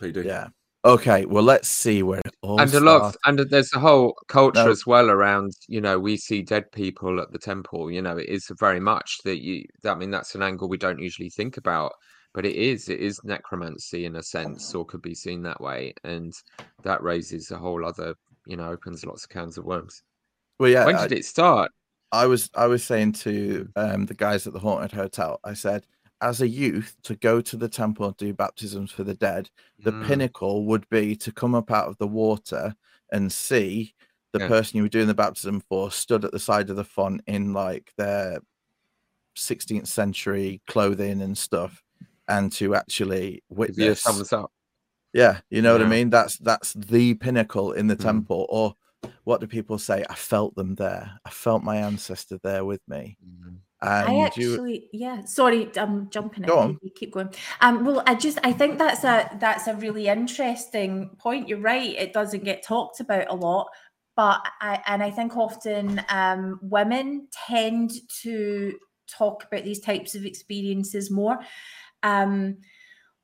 PD. 0.00 0.24
Yeah. 0.24 0.48
Okay. 0.84 1.24
Well, 1.24 1.42
let's 1.42 1.66
see 1.68 2.02
where 2.02 2.20
it 2.24 2.34
all 2.42 2.60
and 2.60 2.72
a 2.72 2.80
lot 2.80 3.16
and 3.24 3.38
there's 3.40 3.72
a 3.72 3.80
whole 3.80 4.14
culture 4.28 4.64
No. 4.64 4.70
as 4.70 4.86
well 4.86 5.10
around 5.10 5.52
you 5.66 5.80
know 5.80 5.98
we 5.98 6.16
see 6.16 6.40
dead 6.42 6.70
people 6.72 7.20
at 7.20 7.32
the 7.32 7.38
temple 7.38 7.90
you 7.90 8.00
know 8.00 8.16
it 8.16 8.28
is 8.28 8.50
very 8.60 8.78
much 8.80 9.18
that 9.24 9.42
you 9.42 9.64
i 9.84 9.94
mean 9.94 10.10
that's 10.10 10.34
an 10.36 10.42
angle 10.42 10.68
we 10.68 10.78
don't 10.78 11.00
usually 11.00 11.30
think 11.30 11.56
about 11.56 11.92
but 12.32 12.46
it 12.46 12.54
is 12.54 12.88
it 12.88 13.00
is 13.00 13.18
necromancy 13.24 14.04
in 14.04 14.14
a 14.16 14.22
sense 14.22 14.72
or 14.74 14.86
could 14.86 15.02
be 15.02 15.14
seen 15.16 15.42
that 15.42 15.60
way 15.60 15.92
and 16.04 16.32
that 16.84 17.02
raises 17.02 17.50
a 17.50 17.58
whole 17.58 17.84
other 17.84 18.14
you 18.46 18.56
know 18.56 18.70
opens 18.70 19.04
lots 19.04 19.24
of 19.24 19.30
cans 19.30 19.58
of 19.58 19.64
worms 19.64 20.02
Well, 20.60 20.70
yeah. 20.70 20.86
when 20.86 20.94
I- 20.96 21.08
did 21.08 21.18
it 21.18 21.24
start 21.24 21.72
I 22.12 22.24
was 22.26 22.48
I 22.54 22.66
was 22.68 22.82
saying 22.84 23.12
to 23.24 23.68
um, 23.76 24.06
the 24.06 24.14
guys 24.14 24.46
at 24.46 24.54
the 24.54 24.58
haunted 24.60 24.92
hotel, 24.92 25.40
I 25.44 25.52
said, 25.52 25.84
as 26.20 26.40
a 26.40 26.48
youth, 26.48 26.96
to 27.04 27.14
go 27.16 27.40
to 27.40 27.56
the 27.56 27.68
temple 27.68 28.06
and 28.06 28.16
do 28.16 28.32
baptisms 28.34 28.90
for 28.90 29.04
the 29.04 29.14
dead, 29.14 29.50
the 29.78 29.92
Mm. 29.92 30.06
pinnacle 30.06 30.64
would 30.66 30.88
be 30.88 31.14
to 31.16 31.32
come 31.32 31.54
up 31.54 31.70
out 31.70 31.86
of 31.88 31.96
the 31.98 32.08
water 32.08 32.74
and 33.12 33.32
see 33.32 33.94
the 34.32 34.40
Yeah. 34.40 34.48
person 34.48 34.76
you 34.76 34.82
were 34.82 34.88
doing 34.88 35.06
the 35.06 35.14
baptism 35.14 35.60
for 35.60 35.90
stood 35.90 36.24
at 36.24 36.32
the 36.32 36.38
side 36.38 36.70
of 36.70 36.76
the 36.76 36.84
font 36.84 37.22
in 37.26 37.52
like 37.52 37.92
their 37.96 38.40
16th 39.36 39.86
century 39.86 40.60
clothing 40.66 41.22
and 41.22 41.38
stuff, 41.38 41.82
and 42.26 42.50
to 42.52 42.74
actually 42.74 43.30
give 43.48 43.78
you 43.78 43.84
a 43.86 43.88
witness. 43.94 44.32
Yeah, 45.14 45.40
you 45.50 45.62
know 45.62 45.72
what 45.72 45.80
I 45.82 45.88
mean. 45.88 46.10
That's 46.10 46.36
that's 46.38 46.72
the 46.74 47.14
pinnacle 47.14 47.72
in 47.72 47.86
the 47.86 47.96
Mm. 47.96 48.02
temple. 48.02 48.46
Or 48.50 48.74
what 49.24 49.40
do 49.40 49.46
people 49.46 49.78
say? 49.78 50.04
I 50.10 50.14
felt 50.14 50.54
them 50.56 50.74
there. 50.74 51.18
I 51.24 51.30
felt 51.30 51.62
my 51.62 51.76
ancestor 51.76 52.38
there 52.42 52.64
with 52.64 52.82
me. 52.88 53.16
And 53.80 54.08
I 54.08 54.12
you, 54.12 54.24
actually, 54.24 54.88
yeah. 54.92 55.24
Sorry, 55.24 55.70
I'm 55.76 56.10
jumping. 56.10 56.44
Go 56.44 56.62
in. 56.62 56.68
on. 56.70 56.78
You 56.82 56.90
keep 56.90 57.12
going. 57.12 57.30
Um, 57.60 57.84
well, 57.84 58.02
I 58.06 58.14
just 58.14 58.38
I 58.42 58.52
think 58.52 58.78
that's 58.78 59.04
a 59.04 59.30
that's 59.38 59.68
a 59.68 59.74
really 59.76 60.08
interesting 60.08 61.10
point. 61.18 61.48
You're 61.48 61.60
right. 61.60 61.94
It 61.94 62.12
doesn't 62.12 62.44
get 62.44 62.64
talked 62.64 62.98
about 62.98 63.30
a 63.30 63.34
lot, 63.34 63.68
but 64.16 64.40
I 64.60 64.82
and 64.86 65.00
I 65.00 65.12
think 65.12 65.36
often 65.36 66.04
um, 66.08 66.58
women 66.60 67.28
tend 67.46 67.92
to 68.22 68.74
talk 69.06 69.44
about 69.44 69.64
these 69.64 69.80
types 69.80 70.16
of 70.16 70.24
experiences 70.24 71.10
more. 71.10 71.38
Um, 72.02 72.58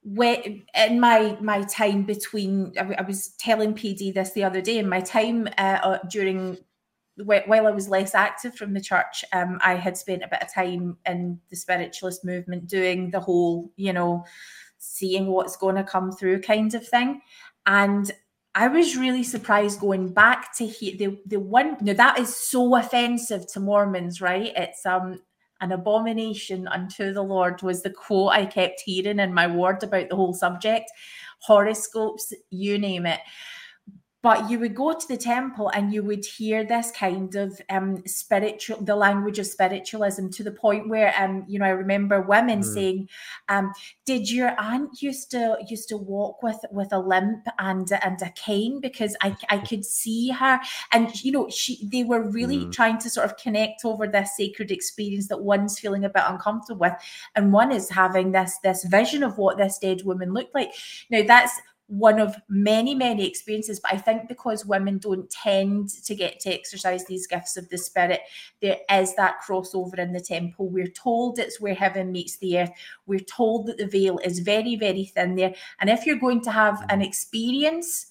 when 0.04 0.62
in 0.76 1.00
my 1.00 1.36
my 1.40 1.62
time 1.62 2.04
between, 2.04 2.74
I 2.78 3.02
was 3.02 3.30
telling 3.38 3.74
PD 3.74 4.14
this 4.14 4.32
the 4.32 4.44
other 4.44 4.60
day. 4.60 4.78
In 4.78 4.88
my 4.88 5.00
time 5.00 5.48
uh, 5.58 5.78
uh, 5.82 5.98
during 6.08 6.58
while 7.16 7.66
I 7.66 7.70
was 7.70 7.88
less 7.88 8.14
active 8.14 8.54
from 8.56 8.74
the 8.74 8.80
church, 8.80 9.24
um, 9.32 9.58
I 9.62 9.74
had 9.74 9.96
spent 9.96 10.22
a 10.24 10.28
bit 10.28 10.42
of 10.42 10.52
time 10.52 10.96
in 11.06 11.38
the 11.48 11.56
spiritualist 11.56 12.24
movement 12.24 12.66
doing 12.66 13.10
the 13.10 13.20
whole, 13.20 13.70
you 13.76 13.92
know, 13.92 14.24
seeing 14.78 15.28
what's 15.28 15.56
going 15.56 15.76
to 15.76 15.84
come 15.84 16.10
through 16.10 16.42
kind 16.42 16.74
of 16.74 16.86
thing. 16.86 17.20
And 17.66 18.10
I 18.56 18.68
was 18.68 18.96
really 18.96 19.22
surprised 19.22 19.80
going 19.80 20.12
back 20.12 20.56
to 20.56 20.66
hear 20.66 20.96
the 20.96 21.18
the 21.26 21.40
one. 21.40 21.76
No, 21.80 21.92
that 21.92 22.18
is 22.18 22.34
so 22.34 22.76
offensive 22.76 23.46
to 23.52 23.60
Mormons, 23.60 24.20
right? 24.20 24.52
It's 24.56 24.84
um 24.84 25.20
an 25.60 25.72
abomination 25.72 26.68
unto 26.68 27.12
the 27.12 27.22
Lord 27.22 27.62
was 27.62 27.82
the 27.82 27.90
quote 27.90 28.32
I 28.32 28.44
kept 28.44 28.82
hearing 28.84 29.18
in 29.18 29.32
my 29.32 29.46
ward 29.46 29.82
about 29.82 30.08
the 30.08 30.16
whole 30.16 30.34
subject. 30.34 30.90
Horoscopes, 31.40 32.32
you 32.50 32.78
name 32.78 33.06
it 33.06 33.20
but 34.24 34.50
you 34.50 34.58
would 34.58 34.74
go 34.74 34.92
to 34.94 35.06
the 35.08 35.16
temple 35.18 35.68
and 35.74 35.92
you 35.92 36.02
would 36.02 36.24
hear 36.24 36.64
this 36.64 36.90
kind 36.90 37.34
of 37.36 37.60
um 37.70 38.02
spiritual 38.06 38.80
the 38.90 38.96
language 38.96 39.38
of 39.38 39.46
spiritualism 39.46 40.28
to 40.30 40.42
the 40.42 40.50
point 40.50 40.88
where 40.88 41.14
um 41.22 41.44
you 41.46 41.58
know 41.58 41.66
i 41.66 41.76
remember 41.84 42.20
women 42.22 42.60
Mm. 42.60 42.64
saying 42.74 43.08
um 43.48 43.72
did 44.06 44.30
your 44.30 44.58
aunt 44.60 45.02
used 45.02 45.30
to 45.32 45.42
used 45.68 45.88
to 45.90 45.96
walk 46.14 46.42
with 46.42 46.60
with 46.72 46.92
a 46.92 46.98
limp 46.98 47.46
and 47.58 47.88
and 48.02 48.22
a 48.22 48.30
cane 48.30 48.80
because 48.80 49.16
i 49.22 49.36
i 49.50 49.58
could 49.58 49.84
see 49.84 50.30
her 50.30 50.58
and 50.92 51.22
you 51.24 51.32
know 51.32 51.48
she 51.50 51.86
they 51.92 52.04
were 52.04 52.22
really 52.38 52.60
Mm. 52.66 52.72
trying 52.72 52.98
to 52.98 53.10
sort 53.10 53.26
of 53.30 53.36
connect 53.36 53.84
over 53.84 54.06
this 54.06 54.36
sacred 54.36 54.70
experience 54.70 55.28
that 55.28 55.42
one's 55.42 55.78
feeling 55.78 56.04
a 56.04 56.08
bit 56.08 56.22
uncomfortable 56.26 56.80
with 56.80 56.94
and 57.34 57.52
one 57.52 57.72
is 57.72 57.90
having 57.90 58.32
this 58.32 58.58
this 58.62 58.84
vision 58.84 59.22
of 59.22 59.36
what 59.38 59.58
this 59.58 59.78
dead 59.78 60.02
woman 60.04 60.32
looked 60.32 60.54
like 60.54 60.72
now 61.10 61.22
that's 61.26 61.60
one 61.86 62.18
of 62.18 62.34
many, 62.48 62.94
many 62.94 63.26
experiences. 63.26 63.78
But 63.80 63.92
I 63.92 63.98
think 63.98 64.28
because 64.28 64.64
women 64.64 64.98
don't 64.98 65.28
tend 65.30 65.90
to 66.04 66.14
get 66.14 66.40
to 66.40 66.52
exercise 66.52 67.04
these 67.04 67.26
gifts 67.26 67.56
of 67.56 67.68
the 67.68 67.78
spirit, 67.78 68.20
there 68.62 68.78
is 68.90 69.14
that 69.16 69.36
crossover 69.46 69.98
in 69.98 70.12
the 70.12 70.20
temple. 70.20 70.68
We're 70.68 70.86
told 70.86 71.38
it's 71.38 71.60
where 71.60 71.74
heaven 71.74 72.10
meets 72.10 72.38
the 72.38 72.60
earth. 72.60 72.70
We're 73.06 73.20
told 73.20 73.66
that 73.66 73.78
the 73.78 73.86
veil 73.86 74.18
is 74.24 74.38
very, 74.38 74.76
very 74.76 75.04
thin 75.04 75.36
there. 75.36 75.54
And 75.80 75.90
if 75.90 76.06
you're 76.06 76.16
going 76.16 76.42
to 76.42 76.50
have 76.50 76.84
an 76.88 77.02
experience, 77.02 78.06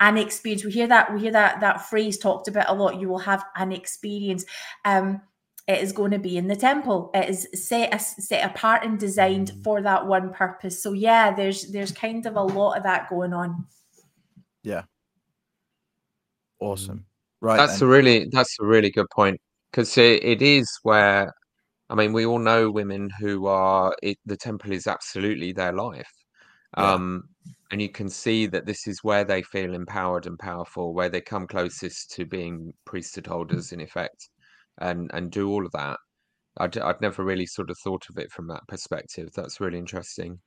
an 0.00 0.18
experience, 0.18 0.64
we 0.64 0.72
hear 0.72 0.88
that, 0.88 1.12
we 1.12 1.20
hear 1.20 1.32
that 1.32 1.60
that 1.60 1.88
phrase 1.88 2.18
talked 2.18 2.48
about 2.48 2.68
a 2.68 2.74
lot. 2.74 3.00
You 3.00 3.08
will 3.08 3.18
have 3.18 3.44
an 3.56 3.72
experience. 3.72 4.44
Um, 4.84 5.22
it 5.70 5.82
is 5.84 5.92
going 5.92 6.10
to 6.10 6.18
be 6.18 6.36
in 6.36 6.48
the 6.48 6.56
temple. 6.56 7.10
It 7.14 7.28
is 7.30 7.48
set 7.54 7.92
as- 7.92 8.26
set 8.28 8.44
apart 8.50 8.84
and 8.84 8.98
designed 8.98 9.52
for 9.62 9.80
that 9.82 10.06
one 10.06 10.32
purpose. 10.32 10.82
So 10.82 10.92
yeah, 10.92 11.32
there's 11.32 11.70
there's 11.70 11.92
kind 11.92 12.26
of 12.26 12.34
a 12.36 12.42
lot 12.42 12.76
of 12.76 12.82
that 12.82 13.08
going 13.08 13.32
on. 13.32 13.66
Yeah. 14.64 14.82
Awesome. 16.60 17.06
Right. 17.40 17.56
that's 17.56 17.78
then. 17.78 17.88
a 17.88 17.92
really 17.92 18.28
that's 18.30 18.56
a 18.60 18.64
really 18.66 18.90
good 18.90 19.08
point 19.14 19.40
because 19.70 19.96
it, 19.96 20.22
it 20.22 20.42
is 20.42 20.68
where 20.82 21.32
i 21.88 21.94
mean 21.94 22.12
we 22.12 22.26
all 22.26 22.38
know 22.38 22.70
women 22.70 23.08
who 23.18 23.46
are 23.46 23.96
it, 24.02 24.18
the 24.26 24.36
temple 24.36 24.70
is 24.72 24.86
absolutely 24.86 25.50
their 25.52 25.72
life 25.72 26.12
Yeah. 26.76 26.92
um 26.92 27.22
and 27.70 27.80
you 27.80 27.88
can 27.88 28.10
see 28.10 28.46
that 28.48 28.66
this 28.66 28.86
is 28.86 29.02
where 29.02 29.24
they 29.24 29.40
feel 29.42 29.72
empowered 29.72 30.26
and 30.26 30.38
powerful 30.38 30.92
where 30.92 31.08
they 31.08 31.22
come 31.22 31.46
closest 31.46 32.10
to 32.16 32.26
being 32.26 32.74
priesthood 32.84 33.26
holders 33.26 33.72
in 33.72 33.80
effect 33.80 34.28
and 34.80 35.10
and 35.14 35.30
do 35.30 35.48
all 35.50 35.66
of 35.66 35.72
that. 35.72 35.98
I'd, 36.58 36.76
I'd 36.78 37.00
never 37.00 37.24
really 37.24 37.46
sort 37.46 37.70
of 37.70 37.78
thought 37.78 38.08
of 38.10 38.18
it 38.18 38.32
from 38.32 38.48
that 38.48 38.66
perspective. 38.68 39.30
That's 39.34 39.60
really 39.60 39.78
interesting. 39.78 40.40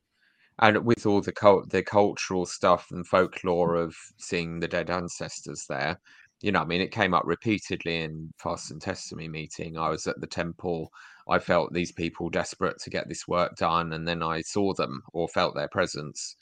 And 0.59 0.85
with 0.85 1.05
all 1.05 1.21
the 1.21 1.31
cult 1.31 1.69
the 1.69 1.83
cultural 1.83 2.45
stuff 2.45 2.87
and 2.91 3.07
folklore 3.07 3.75
of 3.75 3.95
seeing 4.17 4.59
the 4.59 4.67
dead 4.67 4.89
ancestors 4.89 5.65
there 5.67 5.99
you 6.41 6.51
know 6.51 6.61
i 6.61 6.65
mean 6.65 6.81
it 6.81 6.91
came 6.91 7.13
up 7.13 7.23
repeatedly 7.25 8.01
in 8.01 8.31
fast 8.37 8.71
and 8.71 8.81
testimony 8.81 9.27
meeting. 9.29 9.77
I 9.77 9.89
was 9.89 10.05
at 10.07 10.19
the 10.21 10.27
temple. 10.27 10.89
I 11.29 11.39
felt 11.39 11.73
these 11.73 11.91
people 11.91 12.29
desperate 12.29 12.79
to 12.81 12.89
get 12.89 13.07
this 13.09 13.27
work 13.27 13.55
done 13.55 13.93
and 13.93 14.07
then 14.07 14.21
i 14.23 14.41
saw 14.41 14.73
them 14.73 15.01
or 15.13 15.27
felt 15.29 15.55
their 15.55 15.69
presence. 15.69 16.35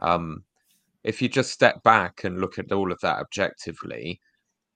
Um 0.00 0.44
if 1.04 1.22
you 1.22 1.28
just 1.28 1.52
step 1.52 1.82
back 1.84 2.24
and 2.24 2.40
look 2.40 2.58
at 2.58 2.72
all 2.72 2.92
of 2.92 3.00
that 3.02 3.18
objectively 3.20 4.20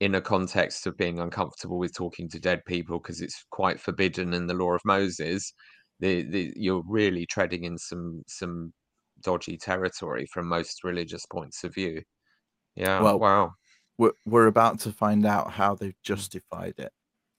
in 0.02 0.14
a 0.16 0.20
context 0.20 0.86
of 0.86 0.96
being 0.96 1.20
uncomfortable 1.20 1.78
with 1.78 1.94
talking 1.94 2.28
to 2.28 2.40
dead 2.40 2.60
people 2.66 2.98
because 2.98 3.20
it's 3.20 3.44
quite 3.50 3.80
forbidden 3.80 4.34
in 4.34 4.46
the 4.48 4.54
law 4.54 4.72
of 4.74 4.80
moses 4.84 5.52
the, 6.00 6.22
the 6.24 6.52
you're 6.56 6.82
really 6.88 7.26
treading 7.26 7.64
in 7.64 7.78
some 7.78 8.22
some 8.26 8.72
dodgy 9.22 9.56
territory 9.56 10.26
from 10.26 10.48
most 10.48 10.82
religious 10.84 11.24
points 11.26 11.62
of 11.64 11.74
view 11.74 12.02
yeah 12.76 13.02
Well, 13.02 13.18
wow 13.18 13.54
we're, 13.98 14.12
we're 14.26 14.46
about 14.46 14.80
to 14.80 14.92
find 14.92 15.26
out 15.26 15.52
how 15.52 15.74
they've 15.74 16.00
justified 16.02 16.74
it. 16.78 16.92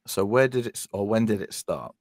So 0.07 0.26
where 0.26 0.47
did 0.47 0.68
it 0.68 0.86
or 0.93 1.07
when 1.07 1.26
did 1.26 1.41
it 1.41 1.53
start? 1.53 1.95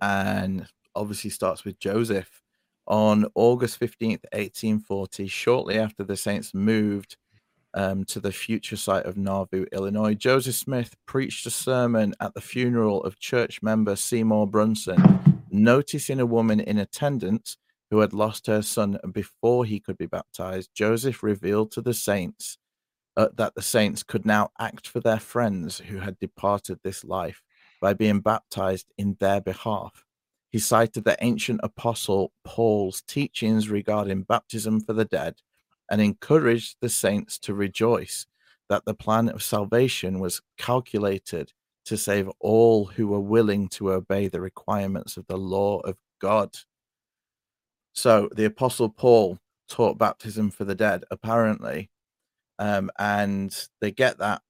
And 0.00 0.68
obviously 0.94 1.30
starts 1.30 1.64
with 1.64 1.78
Joseph 1.78 2.42
on 2.86 3.26
August 3.34 3.80
15th, 3.80 4.24
1840, 4.32 5.26
shortly 5.28 5.78
after 5.78 6.04
the 6.04 6.16
saints 6.16 6.54
moved 6.54 7.16
um, 7.76 8.04
to 8.06 8.18
the 8.18 8.32
future 8.32 8.74
site 8.74 9.04
of 9.04 9.16
Nauvoo, 9.16 9.66
Illinois. 9.70 10.14
Joseph 10.14 10.54
Smith 10.54 10.96
preached 11.06 11.46
a 11.46 11.50
sermon 11.50 12.14
at 12.20 12.34
the 12.34 12.40
funeral 12.40 13.04
of 13.04 13.20
church 13.20 13.62
member 13.62 13.94
Seymour 13.94 14.46
Brunson, 14.46 15.20
noticing 15.50 16.18
a 16.18 16.26
woman 16.26 16.58
in 16.58 16.78
attendance 16.78 17.58
who 17.90 18.00
had 18.00 18.14
lost 18.14 18.46
her 18.46 18.62
son 18.62 18.98
before 19.12 19.64
he 19.64 19.78
could 19.78 19.98
be 19.98 20.06
baptized. 20.06 20.70
Joseph 20.74 21.22
revealed 21.22 21.70
to 21.72 21.82
the 21.82 21.94
saints 21.94 22.58
uh, 23.16 23.28
that 23.36 23.54
the 23.54 23.62
saints 23.62 24.02
could 24.02 24.26
now 24.26 24.50
act 24.58 24.88
for 24.88 25.00
their 25.00 25.20
friends 25.20 25.78
who 25.78 25.98
had 25.98 26.18
departed 26.18 26.80
this 26.82 27.04
life 27.04 27.42
by 27.80 27.92
being 27.92 28.20
baptized 28.20 28.86
in 28.96 29.16
their 29.20 29.40
behalf. 29.40 30.04
He 30.48 30.58
cited 30.58 31.04
the 31.04 31.16
ancient 31.20 31.60
apostle 31.62 32.32
Paul's 32.42 33.02
teachings 33.02 33.68
regarding 33.68 34.22
baptism 34.22 34.80
for 34.80 34.94
the 34.94 35.04
dead 35.04 35.36
and 35.90 36.00
encouraged 36.00 36.76
the 36.80 36.88
saints 36.88 37.38
to 37.40 37.54
rejoice 37.54 38.26
that 38.68 38.84
the 38.84 38.94
plan 38.94 39.28
of 39.28 39.42
salvation 39.42 40.18
was 40.18 40.42
calculated 40.58 41.52
to 41.84 41.96
save 41.96 42.28
all 42.40 42.86
who 42.86 43.06
were 43.06 43.20
willing 43.20 43.68
to 43.68 43.92
obey 43.92 44.28
the 44.28 44.40
requirements 44.40 45.16
of 45.16 45.26
the 45.28 45.36
law 45.36 45.78
of 45.80 45.96
God. 46.20 46.56
So 47.92 48.28
the 48.34 48.44
apostle 48.44 48.88
Paul 48.88 49.38
taught 49.68 49.98
baptism 49.98 50.50
for 50.50 50.64
the 50.64 50.74
dead, 50.74 51.04
apparently, 51.10 51.90
um, 52.58 52.90
and 52.98 53.56
they 53.80 53.92
get 53.92 54.18
that 54.18 54.42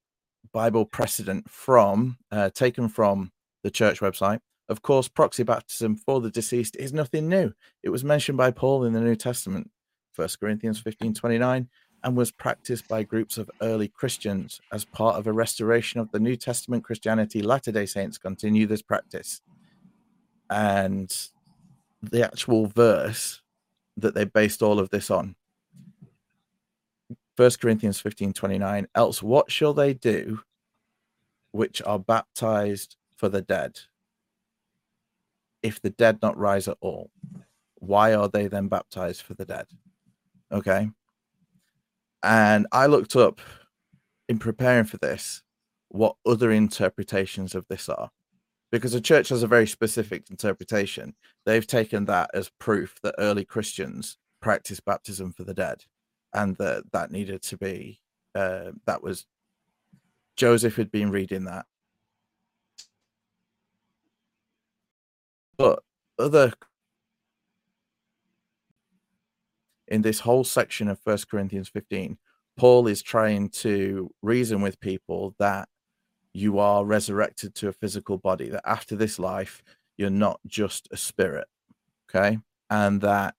Bible 0.51 0.85
precedent 0.85 1.49
from 1.49 2.17
uh, 2.31 2.49
taken 2.49 2.89
from 2.89 3.31
the 3.63 3.71
church 3.71 3.99
website, 3.99 4.39
Of 4.69 4.81
course, 4.81 5.07
proxy 5.07 5.43
baptism 5.43 5.95
for 5.95 6.19
the 6.19 6.29
deceased 6.29 6.75
is 6.77 6.91
nothing 6.91 7.29
new. 7.29 7.53
It 7.83 7.89
was 7.89 8.03
mentioned 8.03 8.37
by 8.37 8.51
Paul 8.51 8.83
in 8.83 8.93
the 8.93 8.99
New 8.99 9.15
Testament, 9.15 9.69
1 10.17 10.29
Corinthians 10.39 10.79
15 10.79 11.13
29, 11.13 11.69
and 12.03 12.17
was 12.17 12.31
practiced 12.31 12.87
by 12.87 13.03
groups 13.03 13.37
of 13.37 13.51
early 13.61 13.87
Christians 13.87 14.59
as 14.71 14.85
part 14.85 15.17
of 15.17 15.27
a 15.27 15.33
restoration 15.33 15.99
of 15.99 16.11
the 16.11 16.19
New 16.19 16.35
Testament 16.35 16.83
Christianity. 16.83 17.41
Latter 17.41 17.71
day 17.71 17.85
Saints 17.85 18.17
continue 18.17 18.65
this 18.65 18.81
practice. 18.81 19.41
And 20.49 21.13
the 22.01 22.23
actual 22.23 22.67
verse 22.67 23.41
that 23.97 24.15
they 24.15 24.25
based 24.25 24.61
all 24.61 24.79
of 24.79 24.89
this 24.89 25.11
on. 25.11 25.35
First 27.35 27.59
Corinthians 27.59 27.99
15 27.99 28.33
29. 28.33 28.87
Else, 28.95 29.21
what 29.21 29.51
shall 29.51 29.73
they 29.73 29.93
do 29.93 30.41
which 31.51 31.81
are 31.83 31.99
baptized 31.99 32.95
for 33.15 33.29
the 33.29 33.41
dead? 33.41 33.79
If 35.61 35.81
the 35.81 35.89
dead 35.89 36.19
not 36.21 36.37
rise 36.37 36.67
at 36.67 36.77
all, 36.81 37.11
why 37.75 38.13
are 38.13 38.27
they 38.27 38.47
then 38.47 38.67
baptized 38.67 39.21
for 39.21 39.33
the 39.33 39.45
dead? 39.45 39.67
Okay. 40.51 40.89
And 42.23 42.67
I 42.71 42.87
looked 42.87 43.15
up 43.15 43.39
in 44.27 44.39
preparing 44.39 44.85
for 44.85 44.97
this 44.97 45.43
what 45.89 46.15
other 46.25 46.51
interpretations 46.51 47.55
of 47.55 47.65
this 47.69 47.87
are 47.89 48.09
because 48.71 48.91
the 48.91 49.01
church 49.01 49.29
has 49.29 49.43
a 49.43 49.47
very 49.47 49.67
specific 49.67 50.29
interpretation. 50.29 51.15
They've 51.45 51.65
taken 51.65 52.05
that 52.05 52.29
as 52.33 52.49
proof 52.59 52.95
that 53.03 53.15
early 53.17 53.45
Christians 53.45 54.17
practiced 54.41 54.85
baptism 54.85 55.33
for 55.33 55.43
the 55.43 55.53
dead, 55.53 55.85
and 56.33 56.55
that 56.57 56.83
that 56.91 57.11
needed 57.11 57.41
to 57.43 57.57
be 57.57 58.01
uh, 58.35 58.71
that 58.85 59.01
was 59.01 59.25
Joseph 60.35 60.75
had 60.75 60.91
been 60.91 61.09
reading 61.09 61.45
that, 61.45 61.65
but 65.57 65.83
other 66.19 66.53
in 69.87 70.01
this 70.01 70.19
whole 70.19 70.43
section 70.43 70.87
of 70.87 70.99
First 70.99 71.29
Corinthians 71.29 71.69
15, 71.69 72.17
Paul 72.57 72.87
is 72.87 73.01
trying 73.01 73.49
to 73.49 74.11
reason 74.21 74.61
with 74.61 74.79
people 74.79 75.35
that 75.39 75.69
you 76.33 76.59
are 76.59 76.85
resurrected 76.85 77.55
to 77.55 77.67
a 77.67 77.73
physical 77.73 78.17
body, 78.17 78.49
that 78.49 78.67
after 78.67 78.95
this 78.95 79.17
life, 79.19 79.63
you're 79.97 80.09
not 80.09 80.39
just 80.45 80.87
a 80.91 80.97
spirit. 80.97 81.47
Okay. 82.09 82.39
And 82.69 83.01
that 83.01 83.35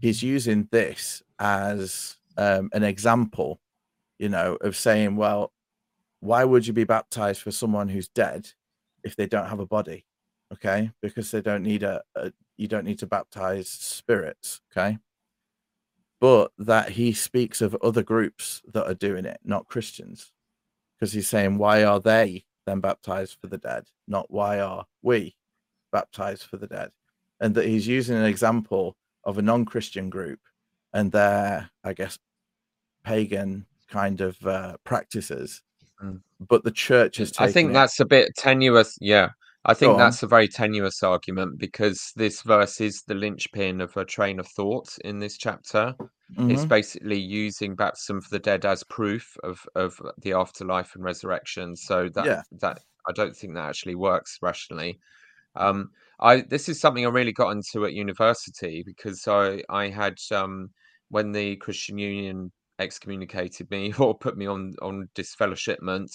he's 0.00 0.22
using 0.22 0.68
this 0.70 1.22
as 1.38 2.16
um, 2.36 2.70
an 2.72 2.82
example, 2.82 3.60
you 4.18 4.28
know, 4.28 4.56
of 4.60 4.76
saying, 4.76 5.16
well, 5.16 5.52
why 6.20 6.44
would 6.44 6.66
you 6.66 6.72
be 6.72 6.84
baptized 6.84 7.42
for 7.42 7.50
someone 7.50 7.88
who's 7.88 8.08
dead 8.08 8.48
if 9.04 9.14
they 9.14 9.26
don't 9.26 9.48
have 9.48 9.60
a 9.60 9.66
body? 9.66 10.04
Okay. 10.52 10.90
Because 11.02 11.30
they 11.30 11.40
don't 11.40 11.62
need 11.62 11.82
a, 11.82 12.02
a 12.16 12.32
you 12.56 12.66
don't 12.66 12.84
need 12.84 12.98
to 12.98 13.06
baptize 13.06 13.68
spirits. 13.68 14.60
Okay. 14.72 14.98
But 16.20 16.52
that 16.58 16.90
he 16.90 17.12
speaks 17.12 17.60
of 17.60 17.76
other 17.76 18.02
groups 18.02 18.60
that 18.72 18.86
are 18.86 18.94
doing 18.94 19.24
it, 19.24 19.38
not 19.44 19.68
Christians 19.68 20.32
because 20.98 21.12
he's 21.12 21.28
saying, 21.28 21.58
why 21.58 21.84
are 21.84 22.00
they 22.00 22.44
then 22.66 22.80
baptized 22.80 23.36
for 23.40 23.46
the 23.46 23.58
dead? 23.58 23.84
Not 24.06 24.30
why 24.30 24.60
are 24.60 24.84
we 25.02 25.36
baptized 25.92 26.44
for 26.44 26.56
the 26.56 26.66
dead? 26.66 26.90
And 27.40 27.54
that 27.54 27.66
he's 27.66 27.86
using 27.86 28.16
an 28.16 28.24
example 28.24 28.96
of 29.24 29.38
a 29.38 29.42
non 29.42 29.64
Christian 29.64 30.10
group 30.10 30.40
and 30.92 31.12
their, 31.12 31.70
I 31.84 31.92
guess, 31.92 32.18
pagan 33.04 33.66
kind 33.88 34.20
of 34.20 34.44
uh, 34.44 34.76
practices. 34.84 35.62
Mm. 36.02 36.20
But 36.40 36.64
the 36.64 36.70
church 36.72 37.20
is. 37.20 37.32
I 37.38 37.50
think 37.50 37.70
it. 37.70 37.74
that's 37.74 38.00
a 38.00 38.04
bit 38.04 38.34
tenuous. 38.36 38.98
Yeah. 39.00 39.30
I 39.68 39.74
Go 39.80 39.96
think 39.96 39.96
on. 39.96 40.18
that's 40.18 40.22
a 40.24 40.26
very 40.26 40.48
tenuous 40.48 41.02
argument 41.04 41.58
because 41.60 42.12
this 42.16 42.42
verse 42.42 42.80
is 42.80 43.02
the 43.06 43.14
linchpin 43.14 43.80
of 43.80 43.96
a 43.96 44.04
train 44.04 44.40
of 44.40 44.48
thought 44.48 44.98
in 45.04 45.20
this 45.20 45.38
chapter. 45.38 45.94
It's 46.48 46.64
Mhm. 46.64 46.66
basically 46.66 47.20
using 47.20 47.76
baptism 47.76 48.20
for 48.22 48.30
the 48.30 48.40
dead 48.40 48.64
as 48.66 48.82
proof 48.84 49.36
of 49.44 49.60
of 49.76 50.00
the 50.20 50.32
afterlife 50.32 50.94
and 50.96 51.04
resurrection. 51.04 51.76
So 51.76 52.08
that 52.16 52.30
Yeah. 52.30 52.42
that 52.52 52.80
I 53.08 53.12
don't 53.12 53.36
think 53.36 53.54
that 53.54 53.68
actually 53.68 53.94
works 53.94 54.38
rationally. 54.42 54.98
Um, 55.56 55.90
I 56.20 56.42
this 56.42 56.68
is 56.68 56.80
something 56.80 57.04
I 57.06 57.10
really 57.10 57.32
got 57.32 57.50
into 57.52 57.84
at 57.86 57.92
university 57.94 58.82
because 58.86 59.26
I 59.28 59.62
I 59.68 59.88
had 59.88 60.18
um, 60.32 60.70
when 61.10 61.32
the 61.32 61.56
Christian 61.56 61.98
Union 61.98 62.52
excommunicated 62.78 63.70
me 63.70 63.92
or 63.98 64.16
put 64.18 64.36
me 64.36 64.46
on 64.46 64.74
on 64.82 65.08
disfellowshipment 65.14 66.10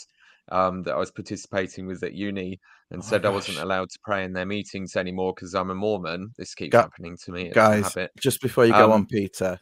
um, 0.52 0.84
that 0.84 0.94
I 0.94 0.98
was 0.98 1.12
participating 1.12 1.88
with 1.88 2.04
at 2.04 2.14
uni 2.14 2.60
and 2.92 3.02
Oh 3.02 3.06
said 3.06 3.26
I 3.26 3.30
wasn't 3.30 3.60
allowed 3.60 3.90
to 3.90 4.00
pray 4.04 4.24
in 4.26 4.34
their 4.34 4.46
meetings 4.46 4.96
anymore 4.96 5.34
because 5.36 5.54
I'm 5.56 5.70
a 5.72 5.76
Mormon. 5.76 6.32
This 6.38 6.54
keeps 6.54 6.72
Gu- 6.74 6.78
happening 6.80 7.18
to 7.24 7.32
me. 7.32 7.44
It's 7.48 7.52
a 7.52 7.60
guys, 7.60 7.84
habit. 7.94 8.12
just 8.20 8.42
before 8.42 8.66
you 8.66 8.74
go 8.74 8.92
on, 8.92 9.02
Um, 9.02 9.06
Peter, 9.08 9.60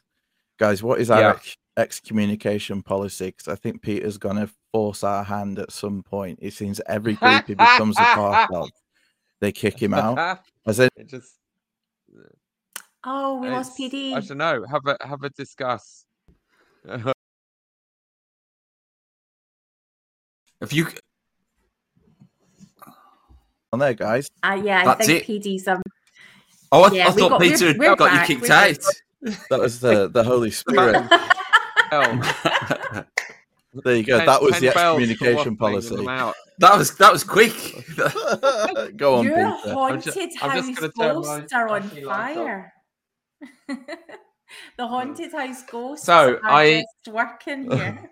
guys, 0.59 0.81
what 0.83 0.99
is 0.99 1.11
our 1.11 1.21
yeah. 1.21 1.29
ex- 1.31 1.57
excommunication 1.77 2.81
policy? 2.81 3.27
Because 3.27 3.47
I 3.47 3.55
think 3.55 3.81
Peter's 3.81 4.17
going 4.17 4.37
to 4.37 4.49
force 4.73 5.03
our 5.03 5.23
hand 5.23 5.59
at 5.59 5.71
some 5.71 6.03
point. 6.03 6.39
It 6.41 6.53
seems 6.53 6.81
every 6.87 7.13
group 7.13 7.45
he 7.47 7.53
becomes 7.53 7.97
a 7.97 8.01
part 8.03 8.49
of, 8.53 8.69
they 9.39 9.51
kick 9.51 9.81
him 9.81 9.93
out. 9.93 10.39
As 10.65 10.79
any- 10.79 10.89
it 10.97 11.07
just 11.09 11.35
Oh, 13.03 13.39
we 13.39 13.49
lost 13.49 13.75
PD. 13.79 14.13
I 14.13 14.19
don't 14.19 14.37
know. 14.37 14.63
Have 14.69 14.85
a 14.85 14.95
have 15.07 15.23
a 15.23 15.29
discuss. 15.31 16.05
Have 20.61 20.71
you? 20.73 20.87
on 23.73 23.79
there, 23.79 23.93
guys? 23.93 24.29
Uh, 24.43 24.59
yeah, 24.63 24.83
I 24.91 24.95
think 24.95 25.29
it? 25.29 25.41
PD's 25.43 25.67
um 25.67 25.81
Oh, 26.73 26.83
I, 26.83 26.91
Yeah, 26.91 27.07
I 27.07 27.11
thought 27.11 27.29
got- 27.31 27.39
we're- 27.39 27.51
Peter 27.51 27.67
had 27.67 27.77
we're 27.77 27.95
got 27.95 28.09
back, 28.11 28.29
you 28.29 28.35
kicked 28.35 28.49
we're 28.49 28.55
out. 28.55 28.77
back. 29.23 29.39
That 29.49 29.59
was 29.59 29.79
the 29.79 30.07
the 30.09 30.23
Holy 30.23 30.51
Spirit. 30.51 31.03
Oh, 31.91 33.03
There 33.83 33.95
you 33.95 34.03
go. 34.03 34.17
ten- 34.17 34.25
that 34.25 34.41
was 34.41 34.59
the 34.59 34.71
bells 34.71 35.01
excommunication 35.01 35.55
waffling 35.55 35.91
and 35.91 36.09
I'm 36.09 36.17
policy. 36.17 36.35
that 36.59 36.77
was 36.77 36.97
that 36.97 37.13
was 37.13 37.23
quick. 37.23 37.53
go 38.97 39.15
on, 39.15 39.25
Your 39.25 39.35
Peter. 39.35 39.45
I'm 39.47 40.01
ju- 40.01 40.11
haunted 40.11 40.29
I'm 40.41 40.57
just 40.57 40.79
house 40.81 40.91
gonna 40.91 40.91
turn 40.91 41.15
my 41.21 41.37
ghosts 41.39 41.53
are 41.53 41.69
on 41.69 41.81
flashing 41.83 42.05
lights 42.05 42.37
off. 42.37 42.45
fire. 42.45 42.73
the 44.77 44.87
haunted 44.87 45.31
house 45.31 45.63
ghosts 45.71 46.05
So, 46.05 46.39
are 46.43 46.51
I- 46.51 46.83
just 47.05 47.15
working 47.15 47.71
here. 47.71 48.09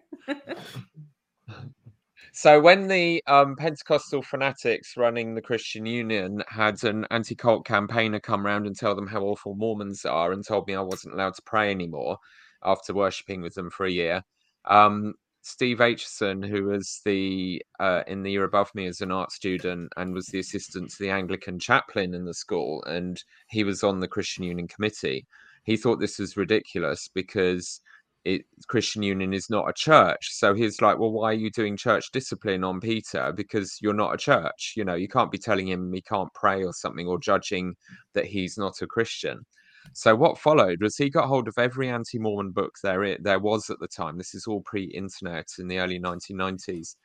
So 2.42 2.62
when 2.62 2.88
the 2.88 3.22
um, 3.28 3.58
Pentecostal 3.58 4.22
fanatics 4.22 4.96
running 4.96 5.36
the 5.36 5.42
Christian 5.42 5.86
Union 5.86 6.42
had 6.48 6.82
an 6.86 7.06
anti-cult 7.12 7.66
campaigner 7.66 8.22
come 8.22 8.46
round 8.46 8.66
and 8.66 8.78
tell 8.78 8.96
them 8.96 9.08
how 9.08 9.24
awful 9.24 9.56
Mormons 9.56 10.06
are, 10.06 10.32
and 10.32 10.42
told 10.48 10.66
me 10.66 10.74
I 10.74 10.80
wasn't 10.80 11.16
allowed 11.16 11.34
to 11.34 11.42
pray 11.42 11.70
anymore 11.70 12.18
after 12.64 12.94
worshipping 12.94 13.42
with 13.42 13.56
them 13.56 13.70
for 13.70 13.86
a 13.86 13.92
year, 13.92 14.24
um, 14.64 15.16
Steve 15.42 15.80
Aitchison, 15.80 16.48
who 16.48 16.64
was 16.64 17.02
the 17.04 17.62
uh, 17.78 18.04
in 18.08 18.24
the 18.24 18.32
year 18.32 18.46
above 18.46 18.74
me 18.74 18.88
as 18.88 19.02
an 19.02 19.12
art 19.12 19.34
student 19.34 19.92
and 19.98 20.14
was 20.14 20.28
the 20.28 20.40
assistant 20.40 20.92
to 20.92 21.04
the 21.04 21.10
Anglican 21.10 21.60
chaplain 21.60 22.14
in 22.14 22.24
the 22.24 22.34
school, 22.34 22.82
and 22.86 23.22
he 23.50 23.66
was 23.66 23.84
on 23.84 24.00
the 24.00 24.08
Christian 24.08 24.46
Union 24.46 24.70
committee. 24.70 25.28
He 25.66 25.76
thought 25.76 26.00
this 26.00 26.20
was 26.20 26.38
ridiculous 26.38 27.10
because 27.14 27.82
it 28.26 28.44
Christian 28.68 29.04
Union 29.04 29.34
is 29.34 29.50
not 29.50 29.70
a 29.70 29.74
church. 29.74 30.30
So 30.32 30.54
he's 30.54 30.82
like, 30.82 31.00
well, 31.00 31.12
why 31.12 31.32
are 31.32 31.34
you 31.34 31.50
doing 31.50 31.78
church 31.78 32.12
discipline 32.12 32.64
on 32.64 32.80
Peter? 32.80 33.32
Because 33.36 33.78
you're 33.82 33.94
not 33.94 34.14
a 34.14 34.18
church. 34.18 34.74
You 34.76 34.86
know, 34.86 34.96
you 34.96 35.08
can't 35.08 35.32
be 35.32 35.38
telling 35.38 35.68
him 35.68 35.94
he 35.94 36.02
can't 36.02 36.34
pray 36.34 36.64
or 36.64 36.74
something 36.74 37.08
or 37.08 37.20
judging 37.20 37.76
that 38.14 38.26
he's 38.26 38.58
not 38.58 38.82
a 38.82 38.88
Christian. 38.88 39.46
So 39.94 40.16
what 40.16 40.38
followed 40.38 40.82
was 40.82 40.98
he 40.98 41.10
got 41.10 41.28
hold 41.28 41.48
of 41.48 41.58
every 41.58 41.90
anti-Mormon 41.90 42.52
book 42.52 42.76
there 42.84 43.18
there 43.20 43.40
was 43.40 43.70
at 43.70 43.80
the 43.80 43.88
time. 43.88 44.18
This 44.18 44.36
is 44.36 44.46
all 44.46 44.62
pre-internet 44.62 45.48
in 45.58 45.68
the 45.68 45.80
early 45.80 46.00
1990s, 46.00 46.96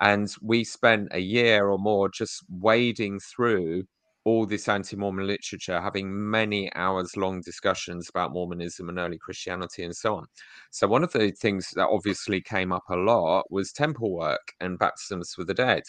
and 0.00 0.32
we 0.40 0.62
spent 0.62 1.08
a 1.12 1.20
year 1.20 1.68
or 1.68 1.78
more 1.78 2.08
just 2.08 2.44
wading 2.48 3.20
through 3.20 3.84
all 4.28 4.44
this 4.44 4.68
anti-Mormon 4.68 5.26
literature, 5.26 5.80
having 5.80 6.30
many 6.30 6.70
hours 6.74 7.16
long 7.16 7.40
discussions 7.40 8.10
about 8.10 8.34
Mormonism 8.34 8.90
and 8.90 8.98
early 8.98 9.16
Christianity 9.16 9.84
and 9.84 9.96
so 9.96 10.16
on. 10.16 10.26
So 10.70 10.86
one 10.86 11.02
of 11.02 11.12
the 11.12 11.30
things 11.30 11.70
that 11.76 11.88
obviously 11.88 12.42
came 12.42 12.70
up 12.70 12.84
a 12.90 12.96
lot 12.96 13.50
was 13.50 13.72
temple 13.72 14.12
work 14.12 14.52
and 14.60 14.78
baptisms 14.78 15.32
for 15.34 15.44
the 15.44 15.54
dead. 15.54 15.82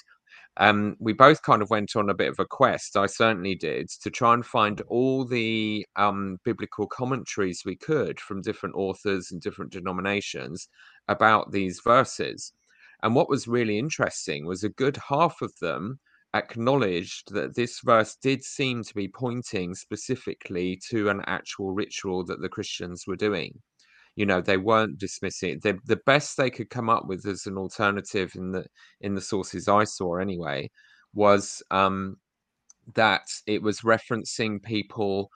Um, 0.56 0.96
we 1.00 1.12
both 1.12 1.42
kind 1.42 1.62
of 1.62 1.70
went 1.70 1.98
on 1.98 2.10
a 2.10 2.14
bit 2.14 2.30
of 2.30 2.40
a 2.40 2.46
quest. 2.46 2.96
I 2.96 3.08
certainly 3.08 3.56
did 3.56 3.90
to 4.04 4.10
try 4.10 4.34
and 4.34 4.46
find 4.46 4.80
all 4.88 5.26
the 5.26 5.86
um, 5.98 6.38
biblical 6.46 6.88
commentaries 6.88 7.64
we 7.66 7.76
could 7.76 8.22
from 8.22 8.42
different 8.42 8.76
authors 8.76 9.32
and 9.32 9.42
different 9.42 9.74
denominations 9.74 10.70
about 11.10 11.52
these 11.52 11.82
verses. 11.84 12.54
And 13.04 13.16
what 13.16 13.30
was 13.30 13.50
really 13.50 13.78
interesting 13.78 14.46
was 14.46 14.64
a 14.64 14.70
good 14.70 14.98
half 15.10 15.42
of 15.42 15.52
them 15.60 16.00
acknowledged 16.34 17.34
that 17.34 17.56
this 17.56 17.80
verse 17.84 18.16
did 18.22 18.44
seem 18.44 18.84
to 18.84 18.94
be 18.94 19.08
pointing 19.08 19.74
specifically 19.76 20.80
to 20.90 21.10
an 21.10 21.22
actual 21.26 21.72
ritual 21.72 22.24
that 22.26 22.42
the 22.42 22.50
Christians 22.50 23.06
were 23.08 23.16
doing. 23.16 23.54
You 24.16 24.26
know, 24.26 24.42
they 24.42 24.58
weren't 24.58 25.00
dismissing 25.00 25.52
it. 25.52 25.62
The, 25.62 25.80
the 25.86 26.02
best 26.06 26.36
they 26.36 26.50
could 26.50 26.70
come 26.70 26.90
up 26.90 27.08
with 27.08 27.26
as 27.26 27.46
an 27.46 27.58
alternative 27.58 28.34
in 28.36 28.52
the 28.52 28.66
in 29.02 29.16
the 29.16 29.22
sources 29.22 29.68
I 29.68 29.86
saw 29.86 30.18
anyway 30.18 30.70
was 31.14 31.64
um, 31.72 32.18
that 32.96 33.28
it 33.48 33.62
was 33.62 33.82
referencing 33.82 34.62
people 34.62 35.32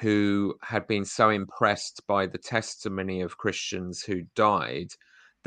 who 0.00 0.54
had 0.62 0.86
been 0.86 1.04
so 1.04 1.30
impressed 1.30 2.02
by 2.06 2.26
the 2.26 2.38
testimony 2.38 3.22
of 3.22 3.38
Christians 3.38 4.02
who 4.02 4.22
died 4.34 4.88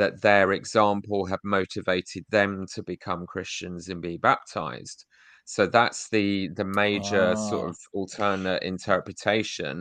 that 0.01 0.21
their 0.21 0.47
example 0.53 1.21
had 1.31 1.39
motivated 1.43 2.23
them 2.29 2.65
to 2.75 2.81
become 2.83 3.25
Christians 3.35 3.89
and 3.89 4.01
be 4.01 4.17
baptized. 4.17 4.99
So 5.45 5.61
that's 5.77 6.09
the 6.15 6.49
the 6.59 6.65
major 6.83 7.25
sort 7.49 7.65
Ah. 7.65 7.69
of 7.69 7.77
alternate 7.99 8.63
interpretation 8.63 9.75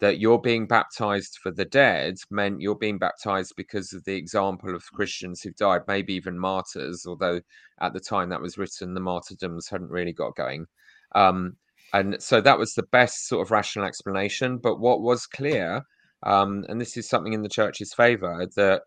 that 0.00 0.18
you're 0.22 0.40
being 0.50 0.66
baptized 0.66 1.34
for 1.42 1.52
the 1.52 1.64
dead 1.84 2.14
meant 2.30 2.60
you're 2.60 2.82
being 2.86 2.98
baptized 2.98 3.52
because 3.56 3.92
of 3.92 4.02
the 4.04 4.16
example 4.22 4.74
of 4.74 4.92
Christians 4.98 5.36
who've 5.40 5.54
died, 5.68 5.82
maybe 5.86 6.12
even 6.14 6.38
martyrs, 6.50 6.98
although 7.06 7.40
at 7.80 7.92
the 7.94 8.00
time 8.12 8.28
that 8.30 8.40
was 8.46 8.58
written, 8.58 8.94
the 8.94 9.00
martyrdoms 9.12 9.68
hadn't 9.70 9.90
really 9.98 10.12
got 10.22 10.34
going. 10.44 10.66
Um, 11.14 11.56
and 11.92 12.20
so 12.28 12.40
that 12.40 12.58
was 12.58 12.72
the 12.74 12.88
best 12.98 13.28
sort 13.28 13.42
of 13.46 13.50
rational 13.50 13.86
explanation. 13.86 14.58
But 14.58 14.80
what 14.80 15.02
was 15.02 15.26
clear, 15.26 15.68
um, 16.24 16.64
and 16.68 16.80
this 16.80 16.96
is 16.96 17.08
something 17.08 17.34
in 17.34 17.42
the 17.42 17.48
church's 17.58 17.92
favor, 17.94 18.34
that 18.56 18.82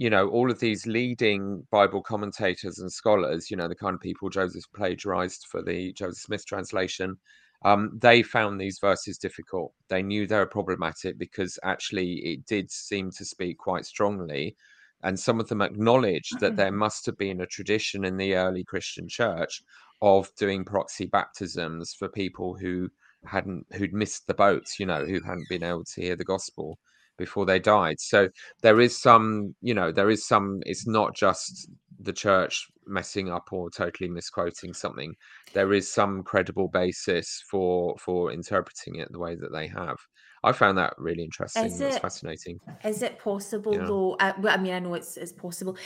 you 0.00 0.08
know 0.08 0.28
all 0.28 0.50
of 0.50 0.58
these 0.58 0.86
leading 0.86 1.62
Bible 1.70 2.02
commentators 2.02 2.78
and 2.78 2.90
scholars, 2.90 3.50
you 3.50 3.56
know 3.58 3.68
the 3.68 3.74
kind 3.74 3.94
of 3.94 4.00
people 4.00 4.30
Joseph 4.30 4.64
plagiarized 4.74 5.46
for 5.46 5.62
the 5.62 5.92
Joseph 5.92 6.22
Smith 6.22 6.46
translation, 6.46 7.18
um, 7.66 7.98
they 8.00 8.22
found 8.22 8.58
these 8.58 8.78
verses 8.78 9.18
difficult. 9.18 9.74
They 9.88 10.02
knew 10.02 10.26
they 10.26 10.38
were 10.38 10.46
problematic 10.46 11.18
because 11.18 11.58
actually 11.64 12.14
it 12.20 12.46
did 12.46 12.70
seem 12.70 13.10
to 13.10 13.26
speak 13.26 13.58
quite 13.58 13.84
strongly. 13.84 14.56
And 15.02 15.20
some 15.20 15.38
of 15.38 15.48
them 15.48 15.60
acknowledged 15.60 16.40
that 16.40 16.56
there 16.56 16.72
must 16.72 17.04
have 17.04 17.18
been 17.18 17.42
a 17.42 17.46
tradition 17.46 18.06
in 18.06 18.16
the 18.16 18.36
early 18.36 18.64
Christian 18.64 19.06
church 19.06 19.62
of 20.00 20.34
doing 20.36 20.64
proxy 20.64 21.06
baptisms 21.06 21.92
for 21.92 22.08
people 22.08 22.54
who 22.54 22.88
hadn't 23.26 23.66
who'd 23.74 23.92
missed 23.92 24.26
the 24.26 24.34
boat, 24.34 24.66
you 24.78 24.86
know, 24.86 25.04
who 25.04 25.20
hadn't 25.20 25.48
been 25.50 25.62
able 25.62 25.84
to 25.84 26.00
hear 26.00 26.16
the 26.16 26.24
gospel 26.24 26.78
before 27.20 27.46
they 27.46 27.60
died. 27.60 28.00
So 28.00 28.28
there 28.62 28.80
is 28.80 29.00
some, 29.00 29.54
you 29.60 29.74
know, 29.74 29.92
there 29.92 30.10
is 30.10 30.26
some. 30.26 30.60
It's 30.66 30.86
not 30.86 31.14
just 31.14 31.68
the 32.00 32.12
church 32.12 32.66
messing 32.86 33.30
up 33.30 33.52
or 33.52 33.70
totally 33.70 34.08
misquoting 34.08 34.72
something. 34.74 35.14
There 35.52 35.72
is 35.72 35.92
some 35.92 36.22
credible 36.24 36.68
basis 36.68 37.44
for 37.50 37.94
for 37.98 38.32
interpreting 38.32 38.96
it 38.96 39.08
the 39.12 39.18
way 39.26 39.36
that 39.36 39.52
they 39.52 39.68
have. 39.68 39.96
I 40.42 40.52
found 40.52 40.78
that 40.78 40.94
really 40.96 41.22
interesting. 41.22 41.66
Is 41.66 41.78
That's 41.78 41.96
it- 41.96 42.02
fascinating. 42.02 42.58
Is 42.84 43.02
it 43.02 43.18
possible 43.18 43.74
Yeah. 43.74 43.86
though? 43.86 44.16
I, 44.18 44.32
well, 44.40 44.54
I 44.58 44.60
mean, 44.62 44.72
I 44.72 44.78
know 44.80 44.94
it's 44.94 45.16
it's 45.18 45.32
possible. 45.46 45.76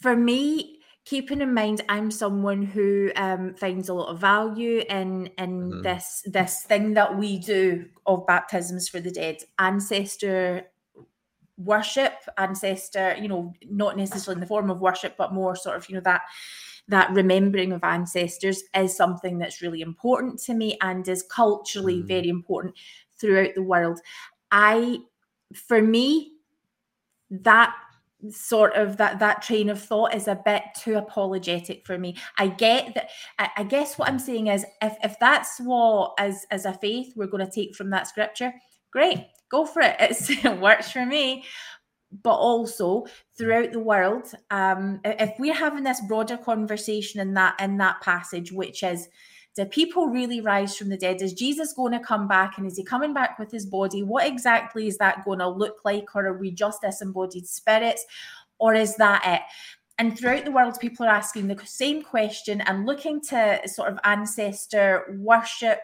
For 0.00 0.14
me, 0.16 0.78
keeping 1.04 1.40
in 1.40 1.52
mind, 1.52 1.82
I'm 1.88 2.10
someone 2.10 2.62
who 2.62 3.10
um, 3.16 3.54
finds 3.56 3.88
a 3.88 3.94
lot 3.94 4.08
of 4.12 4.20
value 4.20 4.78
in 4.88 5.26
in 5.42 5.52
Mhm. 5.72 5.82
this 5.82 6.22
this 6.38 6.62
thing 6.70 6.94
that 6.94 7.18
we 7.18 7.38
do 7.54 7.62
of 8.06 8.24
baptisms 8.26 8.88
for 8.88 9.00
the 9.00 9.10
dead, 9.10 9.36
ancestor 9.58 10.62
worship, 11.56 12.14
ancestor. 12.38 13.16
You 13.20 13.28
know, 13.28 13.52
not 13.68 13.96
necessarily 13.96 14.36
in 14.36 14.40
the 14.40 14.46
form 14.46 14.70
of 14.70 14.80
worship, 14.80 15.16
but 15.16 15.32
more 15.34 15.56
sort 15.56 15.76
of 15.76 15.88
you 15.88 15.94
know 15.96 16.00
that 16.02 16.22
that 16.88 17.10
remembering 17.12 17.72
of 17.72 17.82
ancestors 17.82 18.62
is 18.74 18.94
something 18.96 19.38
that's 19.38 19.62
really 19.62 19.80
important 19.80 20.38
to 20.38 20.54
me 20.54 20.76
and 20.82 21.08
is 21.08 21.22
culturally 21.30 22.02
Mm. 22.02 22.06
very 22.06 22.28
important 22.28 22.74
throughout 23.18 23.54
the 23.54 23.62
world. 23.62 24.00
I, 24.50 24.98
for 25.54 25.80
me, 25.80 26.32
that 27.30 27.74
sort 28.30 28.74
of 28.74 28.96
that 28.96 29.18
that 29.18 29.42
train 29.42 29.68
of 29.68 29.80
thought 29.82 30.14
is 30.14 30.28
a 30.28 30.40
bit 30.46 30.62
too 30.74 30.96
apologetic 30.96 31.84
for 31.86 31.98
me 31.98 32.16
i 32.38 32.46
get 32.46 32.94
that 32.94 33.10
i, 33.38 33.50
I 33.58 33.64
guess 33.64 33.98
what 33.98 34.08
i'm 34.08 34.18
saying 34.18 34.46
is 34.46 34.64
if 34.80 34.96
if 35.02 35.18
that's 35.18 35.58
what 35.60 36.14
as 36.18 36.46
as 36.50 36.64
a 36.64 36.72
faith 36.72 37.12
we're 37.16 37.26
going 37.26 37.44
to 37.44 37.52
take 37.52 37.74
from 37.74 37.90
that 37.90 38.06
scripture 38.06 38.50
great 38.94 39.26
go 39.54 39.66
for 39.66 39.82
it. 39.82 39.96
It's, 40.00 40.30
it 40.44 40.60
works 40.60 40.90
for 40.90 41.04
me. 41.04 41.44
But 42.22 42.34
also 42.34 43.06
throughout 43.36 43.72
the 43.72 43.80
world 43.80 44.32
um 44.52 45.00
if 45.04 45.32
we're 45.40 45.52
having 45.52 45.82
this 45.82 46.00
broader 46.02 46.36
conversation 46.36 47.18
in 47.20 47.34
that 47.34 47.60
in 47.60 47.76
that 47.78 48.00
passage 48.02 48.52
which 48.52 48.84
is 48.84 49.08
do 49.56 49.64
people 49.64 50.06
really 50.06 50.40
rise 50.40 50.76
from 50.76 50.90
the 50.90 50.96
dead? 50.96 51.20
Is 51.20 51.32
jesus 51.32 51.72
going 51.72 51.90
to 51.90 51.98
come 51.98 52.28
back 52.28 52.56
and 52.56 52.68
is 52.68 52.76
he 52.76 52.84
coming 52.84 53.12
back 53.12 53.36
with 53.40 53.50
his 53.50 53.66
body? 53.66 54.04
What 54.04 54.28
exactly 54.28 54.86
is 54.86 54.96
that 54.98 55.24
going 55.24 55.40
to 55.40 55.48
look 55.48 55.78
like 55.84 56.14
or 56.14 56.26
are 56.26 56.38
we 56.38 56.52
just 56.52 56.82
disembodied 56.82 57.48
spirits 57.48 58.04
or 58.60 58.74
is 58.74 58.94
that 58.96 59.22
it 59.26 59.42
and 59.98 60.18
throughout 60.18 60.44
the 60.44 60.50
world 60.50 60.76
people 60.80 61.06
are 61.06 61.14
asking 61.14 61.46
the 61.46 61.58
same 61.64 62.02
question 62.02 62.60
and 62.62 62.86
looking 62.86 63.20
to 63.20 63.60
sort 63.66 63.92
of 63.92 63.98
ancestor 64.04 65.16
worship 65.18 65.80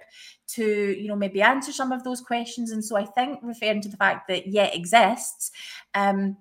to 0.48 0.64
you 0.98 1.08
know 1.08 1.16
maybe 1.16 1.42
answer 1.42 1.72
some 1.72 1.92
of 1.92 2.02
those 2.04 2.20
questions. 2.20 2.70
And 2.70 2.84
so 2.84 2.96
i 2.96 3.04
think 3.04 3.38
referring 3.42 3.80
to 3.82 3.88
the 3.88 3.96
fact 3.96 4.28
that 4.28 4.46
yeah 4.46 4.66
exists 4.66 5.50
um 5.94 6.36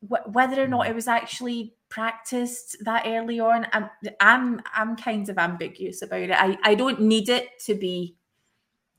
wh- 0.00 0.26
whether 0.34 0.62
or 0.62 0.68
not 0.68 0.86
it 0.86 0.94
was 0.94 1.08
actually 1.08 1.74
practiced 1.88 2.76
that 2.84 3.04
early 3.06 3.38
on 3.38 3.66
i'm 3.72 3.90
i'm 4.20 4.62
i'm 4.74 4.96
kind 4.96 5.28
of 5.28 5.36
ambiguous 5.36 6.00
about 6.00 6.22
it. 6.22 6.30
I 6.30 6.56
i 6.64 6.74
don't 6.74 7.02
need 7.02 7.28
it 7.28 7.58
to 7.66 7.74
be 7.74 8.16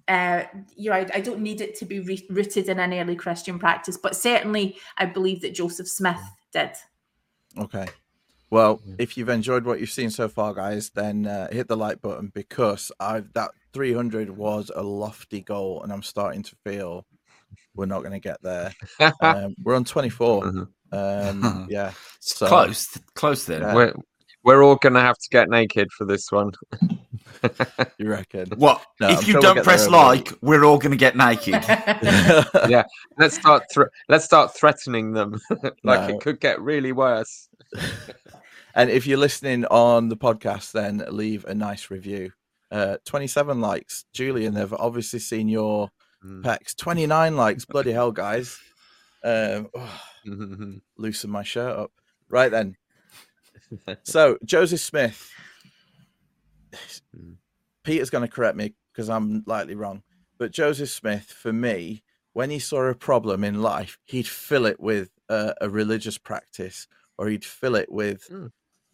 uh 0.08 0.44
you 0.76 0.92
know 0.92 0.98
I, 0.98 1.08
I 1.12 1.22
don't 1.22 1.40
need 1.40 1.60
it 1.60 1.74
to 1.80 1.86
be 1.86 2.02
re- 2.02 2.28
rooted 2.30 2.70
in 2.70 2.80
an 2.80 2.94
early 2.94 3.16
christian 3.16 3.58
practice 3.58 3.98
but 3.98 4.16
certainly 4.16 4.78
i 4.98 5.08
believe 5.08 5.42
that 5.42 5.56
joseph 5.56 5.88
smith 5.88 6.22
did. 6.52 6.72
Okay. 7.58 7.88
Well, 8.54 8.82
if 9.00 9.18
you've 9.18 9.30
enjoyed 9.30 9.66
what 9.66 9.80
you've 9.80 9.90
seen 9.90 10.12
so 10.12 10.30
far, 10.30 10.54
guys, 10.54 10.92
then 10.92 11.26
uh, 11.26 11.52
hit 11.52 11.68
the 11.68 11.76
like 11.76 12.04
button 12.04 12.32
because 12.36 12.92
I've 13.00 13.34
that 13.34 13.50
300 13.74 14.30
was 14.30 14.70
a 14.76 14.84
lofty 14.84 15.42
goal, 15.42 15.82
and 15.82 15.92
I'm 15.92 16.04
starting 16.04 16.44
to 16.44 16.56
feel 16.64 17.04
we're 17.74 17.88
not 17.88 18.02
going 18.02 18.12
to 18.12 18.20
get 18.20 18.38
there. 18.44 18.72
Um, 19.22 19.56
we're 19.64 19.74
on 19.74 19.84
24. 19.84 20.44
Mhm. 20.44 20.68
Um, 20.92 21.68
yeah, 21.72 21.94
so 22.20 22.46
close, 22.46 22.96
close 23.16 23.46
then. 23.46 23.64
Yeah. 23.64 23.74
We're 23.74 23.94
we're 24.44 24.62
all 24.62 24.76
gonna 24.76 25.02
have 25.02 25.18
to 25.18 25.30
get 25.32 25.50
naked 25.50 25.92
for 25.92 26.06
this 26.06 26.32
one. 26.32 26.52
you 27.98 28.08
reckon? 28.08 28.50
What? 28.58 28.86
No, 29.00 29.08
I'm 29.08 29.14
if 29.16 29.26
you 29.28 29.32
sure 29.34 29.42
don't 29.42 29.56
get 29.56 29.64
press 29.64 29.88
there 29.88 29.96
eventually. 29.96 30.30
like, 30.30 30.44
we're 30.44 30.64
all 30.64 30.78
going 30.78 30.92
to 30.92 30.98
get 30.98 31.16
naked. 31.18 31.64
Yeah. 32.70 32.84
Let's 33.18 33.36
start. 33.36 33.64
Thre- 33.74 33.92
let's 34.10 34.26
start 34.26 34.56
threatening 34.56 35.14
them. 35.14 35.40
like 35.84 36.08
No. 36.08 36.16
it 36.16 36.22
could 36.22 36.40
get 36.40 36.62
really 36.62 36.92
worse. 36.92 37.50
And 38.76 38.90
if 38.90 39.06
you're 39.06 39.18
listening 39.20 39.66
on 39.66 40.10
the 40.10 40.18
podcast, 40.18 40.72
then 40.72 41.04
leave 41.10 41.46
a 41.46 41.54
nice 41.54 41.92
review. 41.92 42.32
Uh, 42.72 42.98
27 43.06 43.62
likes. 43.62 44.06
Julian, 44.14 44.54
they've 44.56 44.74
obviously 44.74 45.20
seen 45.20 45.48
your 45.48 45.90
Mm. 46.26 46.42
pecs. 46.42 46.76
29 46.76 47.36
likes. 47.36 47.66
Bloody 47.66 47.92
hell, 47.92 48.12
guys. 48.12 48.58
Um, 49.24 49.70
Mhm. 50.26 50.82
loosen 50.98 51.30
my 51.30 51.44
shirt 51.44 51.78
up. 51.78 51.92
Right 52.30 52.50
then. 52.50 52.78
So, 54.04 54.38
Joseph 54.46 54.80
Smith. 54.80 55.30
Mm. 57.16 57.36
Peter's 57.84 58.10
going 58.10 58.26
to 58.28 58.34
correct 58.34 58.56
me 58.56 58.74
because 58.92 59.10
I'm 59.10 59.44
likely 59.46 59.76
wrong. 59.76 60.04
But 60.38 60.52
Joseph 60.52 60.90
Smith, 60.90 61.26
for 61.26 61.54
me, 61.54 62.04
when 62.34 62.50
he 62.50 62.60
saw 62.60 62.84
a 62.88 62.96
problem 62.96 63.44
in 63.44 63.62
life, 63.62 63.98
he'd 64.06 64.28
fill 64.28 64.66
it 64.66 64.80
with 64.80 65.10
a, 65.30 65.54
a 65.62 65.70
religious 65.70 66.18
practice 66.18 66.88
or 67.18 67.28
he'd 67.28 67.46
fill 67.46 67.76
it 67.76 67.92
with 67.92 68.28
Mm. 68.30 68.52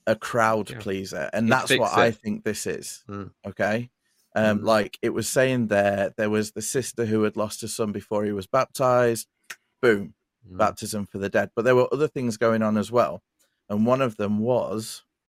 A 0.10 0.16
crowd 0.16 0.70
Yeah. 0.72 0.80
pleaser. 0.80 1.30
And 1.34 1.46
He'd 1.48 1.52
that's 1.54 1.70
what 1.78 1.90
fix 1.92 1.98
I 1.98 2.12
think 2.12 2.44
this 2.44 2.66
is. 2.68 3.04
Mm. 3.08 3.32
Okay. 3.48 3.90
Um, 4.36 4.60
Mm. 4.60 4.64
like 4.64 4.98
it 5.02 5.10
was 5.10 5.28
saying 5.30 5.68
there, 5.68 6.14
there 6.18 6.30
was 6.30 6.52
the 6.52 6.62
sister 6.62 7.06
who 7.06 7.24
had 7.24 7.36
lost 7.38 7.62
her 7.62 7.68
son 7.68 7.92
before 7.92 8.26
he 8.26 8.32
was 8.32 8.48
baptized. 8.48 9.28
Boom, 9.82 10.14
Mm. 10.50 10.58
baptism 10.58 11.06
for 11.06 11.18
the 11.20 11.30
dead. 11.30 11.52
But 11.56 11.66
there 11.66 11.76
were 11.76 11.88
other 11.94 12.08
things 12.08 12.38
going 12.38 12.62
on 12.62 12.78
as 12.78 12.92
well. 12.92 13.22
And 13.70 13.86
one 13.86 14.02
of 14.02 14.18
them 14.18 14.40
was 14.40 15.04